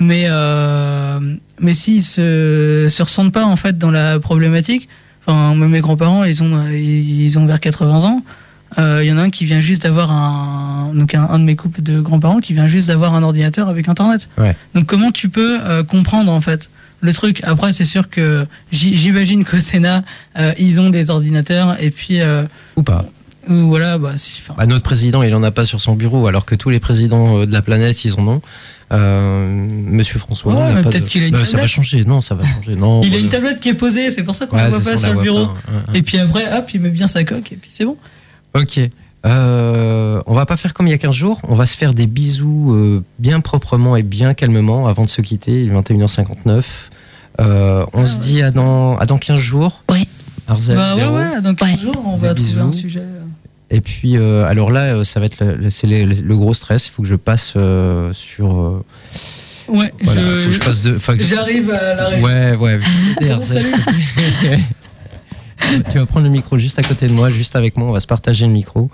Mais, 0.00 0.24
euh, 0.28 1.20
mais 1.60 1.72
s'ils 1.72 2.02
se, 2.02 2.86
se 2.90 3.02
ressentent 3.02 3.32
pas 3.32 3.44
en 3.46 3.56
fait 3.56 3.78
dans 3.78 3.90
la 3.90 4.18
problématique, 4.18 4.88
enfin, 5.26 5.54
mes 5.54 5.80
grands-parents, 5.80 6.24
ils 6.24 6.42
ont, 6.42 6.68
ils 6.70 7.38
ont 7.38 7.46
vers 7.46 7.60
80 7.60 8.04
ans. 8.04 8.22
Il 8.76 9.04
y 9.06 9.12
en 9.12 9.18
a 9.18 9.22
un 9.22 9.30
qui 9.30 9.44
vient 9.44 9.60
juste 9.60 9.84
d'avoir 9.84 10.10
un, 10.10 10.90
donc 10.94 11.14
un, 11.14 11.22
un 11.30 11.38
de 11.38 11.44
mes 11.44 11.54
couples 11.54 11.80
de 11.80 12.00
grands-parents 12.00 12.40
qui 12.40 12.54
vient 12.54 12.66
juste 12.66 12.88
d'avoir 12.88 13.14
un 13.14 13.22
ordinateur 13.22 13.68
avec 13.68 13.88
Internet. 13.88 14.28
Ouais. 14.36 14.56
Donc 14.74 14.86
comment 14.86 15.12
tu 15.12 15.28
peux 15.28 15.60
comprendre 15.84 16.32
en 16.32 16.40
fait? 16.40 16.68
Le 17.04 17.12
truc 17.12 17.40
Après, 17.44 17.72
c'est 17.72 17.84
sûr 17.84 18.08
que 18.08 18.46
j'imagine 18.72 19.44
qu'au 19.44 19.60
Sénat, 19.60 20.02
euh, 20.38 20.52
ils 20.58 20.80
ont 20.80 20.88
des 20.90 21.10
ordinateurs 21.10 21.76
et 21.80 21.90
puis 21.90 22.20
euh, 22.20 22.44
Ou 22.76 22.82
pas. 22.82 23.04
ou 23.48 23.54
voilà, 23.68 23.98
bah, 23.98 24.12
si, 24.16 24.40
enfin, 24.40 24.54
Bah, 24.56 24.66
notre 24.66 24.82
président, 24.84 25.22
il 25.22 25.34
en 25.34 25.42
a 25.42 25.50
pas 25.50 25.64
sur 25.66 25.80
son 25.80 25.94
bureau, 25.94 26.26
alors 26.26 26.44
que 26.46 26.54
tous 26.54 26.70
les 26.70 26.80
présidents 26.80 27.38
euh, 27.40 27.46
de 27.46 27.52
la 27.52 27.62
planète, 27.62 28.04
ils 28.04 28.14
en 28.14 28.26
ont. 28.26 28.42
Euh, 28.92 29.48
Monsieur 29.50 30.18
François, 30.18 30.54
Ouais, 30.54 30.74
mais 30.74 30.82
pas 30.82 30.90
peut-être 30.90 31.04
de- 31.04 31.08
qu'il 31.08 31.22
a 31.24 31.26
une 31.26 31.32
Bah, 31.32 31.38
Ça 31.40 31.44
va 31.46 31.50
tablette. 31.52 31.68
changer. 31.68 32.04
Non, 32.04 32.20
ça 32.20 32.34
va 32.34 32.44
changer. 32.46 32.76
Non. 32.76 33.02
il 33.04 33.14
a 33.14 33.18
une 33.18 33.28
tablette 33.28 33.60
qui 33.60 33.68
est 33.70 33.74
posée, 33.74 34.10
c'est 34.10 34.22
pour 34.22 34.34
ça 34.34 34.46
qu'on 34.46 34.56
Ouais, 34.56 34.64
ne 34.64 34.70
voit 34.70 34.78
c'est 34.82 34.90
pas 34.92 34.96
ça, 34.96 34.96
on 34.96 34.98
sur 34.98 35.08
la 35.08 35.12
le 35.12 35.14
voit 35.14 35.22
bureau. 35.22 35.46
pas. 35.46 35.52
Ouais, 35.52 35.92
ouais. 35.92 35.98
Et 35.98 36.02
puis 36.02 36.18
après, 36.18 36.44
hop, 36.56 36.70
il 36.74 36.80
met 36.80 36.90
bien 36.90 37.06
sa 37.06 37.24
coque 37.24 37.52
et 37.52 37.56
puis 37.56 37.70
c'est 37.72 37.84
bon. 37.84 37.96
Ok. 38.54 38.80
Euh, 39.26 40.20
on 40.26 40.34
va 40.34 40.44
pas 40.44 40.56
faire 40.58 40.74
comme 40.74 40.86
il 40.86 40.90
y 40.90 40.94
a 40.94 40.98
15 40.98 41.14
jours. 41.14 41.40
On 41.48 41.54
va 41.54 41.64
se 41.66 41.74
faire 41.76 41.94
des 41.94 42.06
bisous 42.06 42.74
euh, 42.74 43.02
bien 43.18 43.40
proprement 43.40 43.96
et 43.96 44.02
bien 44.02 44.34
calmement 44.34 44.86
avant 44.86 45.04
de 45.06 45.10
se 45.10 45.22
quitter. 45.22 45.64
Il 45.64 45.70
est 45.70 45.74
21h59. 45.74 46.62
Euh, 47.40 47.84
on 47.92 48.02
Ah 48.02 48.06
se 48.06 48.18
ouais. 48.18 48.22
dit 48.24 48.42
à 48.42 48.50
dans, 48.50 48.96
à 48.98 49.06
dans 49.06 49.18
15 49.18 49.40
jours. 49.40 49.82
Oui. 49.90 50.06
Arzel, 50.46 50.76
bah 50.76 50.94
ouais, 50.94 51.00
Véro. 51.00 51.16
ouais, 51.16 51.40
dans 51.40 51.54
15 51.54 51.70
Ouais. 51.70 51.76
jours, 51.78 52.02
on 52.06 52.16
va 52.16 52.34
trouver 52.34 52.60
un 52.60 52.72
sujet. 52.72 53.02
Et 53.70 53.80
puis, 53.80 54.16
euh, 54.18 54.44
alors 54.46 54.70
là, 54.70 54.94
euh, 54.94 55.04
ça 55.04 55.20
va 55.20 55.26
être 55.26 55.42
le, 55.44 55.56
le- 55.56 55.70
c'est 55.70 55.86
le, 55.86 56.04
le 56.04 56.36
gros 56.36 56.54
stress. 56.54 56.86
Il 56.86 56.90
faut 56.90 57.02
que 57.02 57.08
je 57.08 57.14
passe 57.16 57.54
euh, 57.56 58.12
sur. 58.12 58.60
euh, 58.60 58.84
Ouais, 59.68 59.92
voilà, 60.02 60.20
je- 60.20 60.40
faut 60.42 60.48
que 60.48 60.52
je 60.54 60.60
passe 60.60 60.82
de. 60.82 60.98
j'arrive 61.20 61.70
à 61.70 62.10
la. 62.10 62.18
Ouais, 62.20 62.56
ouais. 62.56 62.78
vite, 62.78 63.22
Arzel, 63.32 63.64
tu 65.90 65.98
vas 65.98 66.06
prendre 66.06 66.26
le 66.26 66.30
micro 66.32 66.58
juste 66.58 66.78
à 66.78 66.82
côté 66.82 67.06
de 67.06 67.12
moi, 67.12 67.30
juste 67.30 67.56
avec 67.56 67.76
moi. 67.76 67.88
On 67.88 67.92
va 67.92 68.00
se 68.00 68.06
partager 68.06 68.46
le 68.46 68.52
micro. 68.52 68.90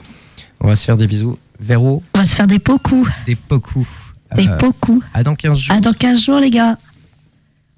On 0.60 0.68
va 0.68 0.76
se 0.76 0.84
faire 0.84 0.96
des 0.96 1.06
bisous. 1.08 1.36
Véro, 1.58 2.02
On 2.14 2.18
va 2.20 2.24
se 2.24 2.34
faire 2.34 2.46
des 2.46 2.58
pocous. 2.58 3.08
des 3.26 3.34
pocous. 3.34 3.88
Des 4.36 4.46
Euh, 4.48 4.56
pocous. 4.56 5.02
à 5.12 5.24
dans 5.24 5.34
15 5.34 5.58
jours. 5.58 5.76
À 5.76 5.80
dans 5.80 5.92
15 5.92 6.20
jours, 6.20 6.38
les 6.38 6.50
gars. 6.50 6.78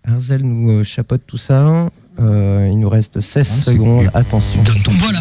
Arzel 0.04 0.42
nous 0.42 0.70
euh, 0.70 0.82
chapeaute 0.84 1.22
tout 1.26 1.36
ça. 1.36 1.88
Euh, 2.18 2.68
il 2.70 2.78
nous 2.78 2.88
reste 2.88 3.20
16 3.20 3.48
Ah, 3.50 3.64
secondes. 3.70 4.04
cool. 4.06 4.10
Attention. 4.14 4.62
Donne 4.62 4.82
ton 4.84 4.92
Voilà. 4.92 5.20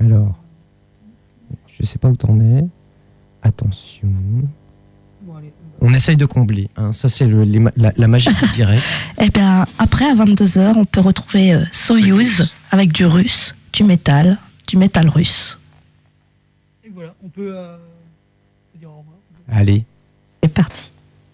Alors, 0.00 0.38
je 1.78 1.84
sais 1.86 1.98
pas 1.98 2.08
où 2.08 2.16
t'en 2.16 2.38
es. 2.40 2.64
Attention. 3.42 4.08
On 5.80 5.94
essaye 5.94 6.16
de 6.16 6.26
combler. 6.26 6.70
hein. 6.76 6.92
Ça, 6.92 7.08
c'est 7.08 7.26
le- 7.26 7.44
les 7.44 7.60
ma- 7.60 7.70
la, 7.76 7.92
la 7.96 8.08
magie 8.08 8.30
du 8.34 8.52
direct. 8.54 8.82
Eh 9.20 9.30
bien, 9.30 9.64
après, 9.78 10.04
à 10.06 10.14
22h, 10.14 10.74
on 10.76 10.84
peut 10.84 11.00
retrouver 11.00 11.52
euh, 11.54 11.64
Soyuz 11.72 12.52
avec 12.72 12.92
du 12.92 13.04
russe, 13.06 13.54
du 13.72 13.84
métal, 13.84 14.38
du 14.66 14.76
métal 14.76 15.08
russe. 15.08 15.58
Et 16.84 16.90
voilà, 16.90 17.14
on 17.24 17.28
peut. 17.28 17.52
euh, 17.56 17.76
dire 18.78 18.90
au 18.90 18.98
revoir. 18.98 19.16
Allez. 19.48 19.84
C'est 20.42 20.52
parti. 20.52 20.90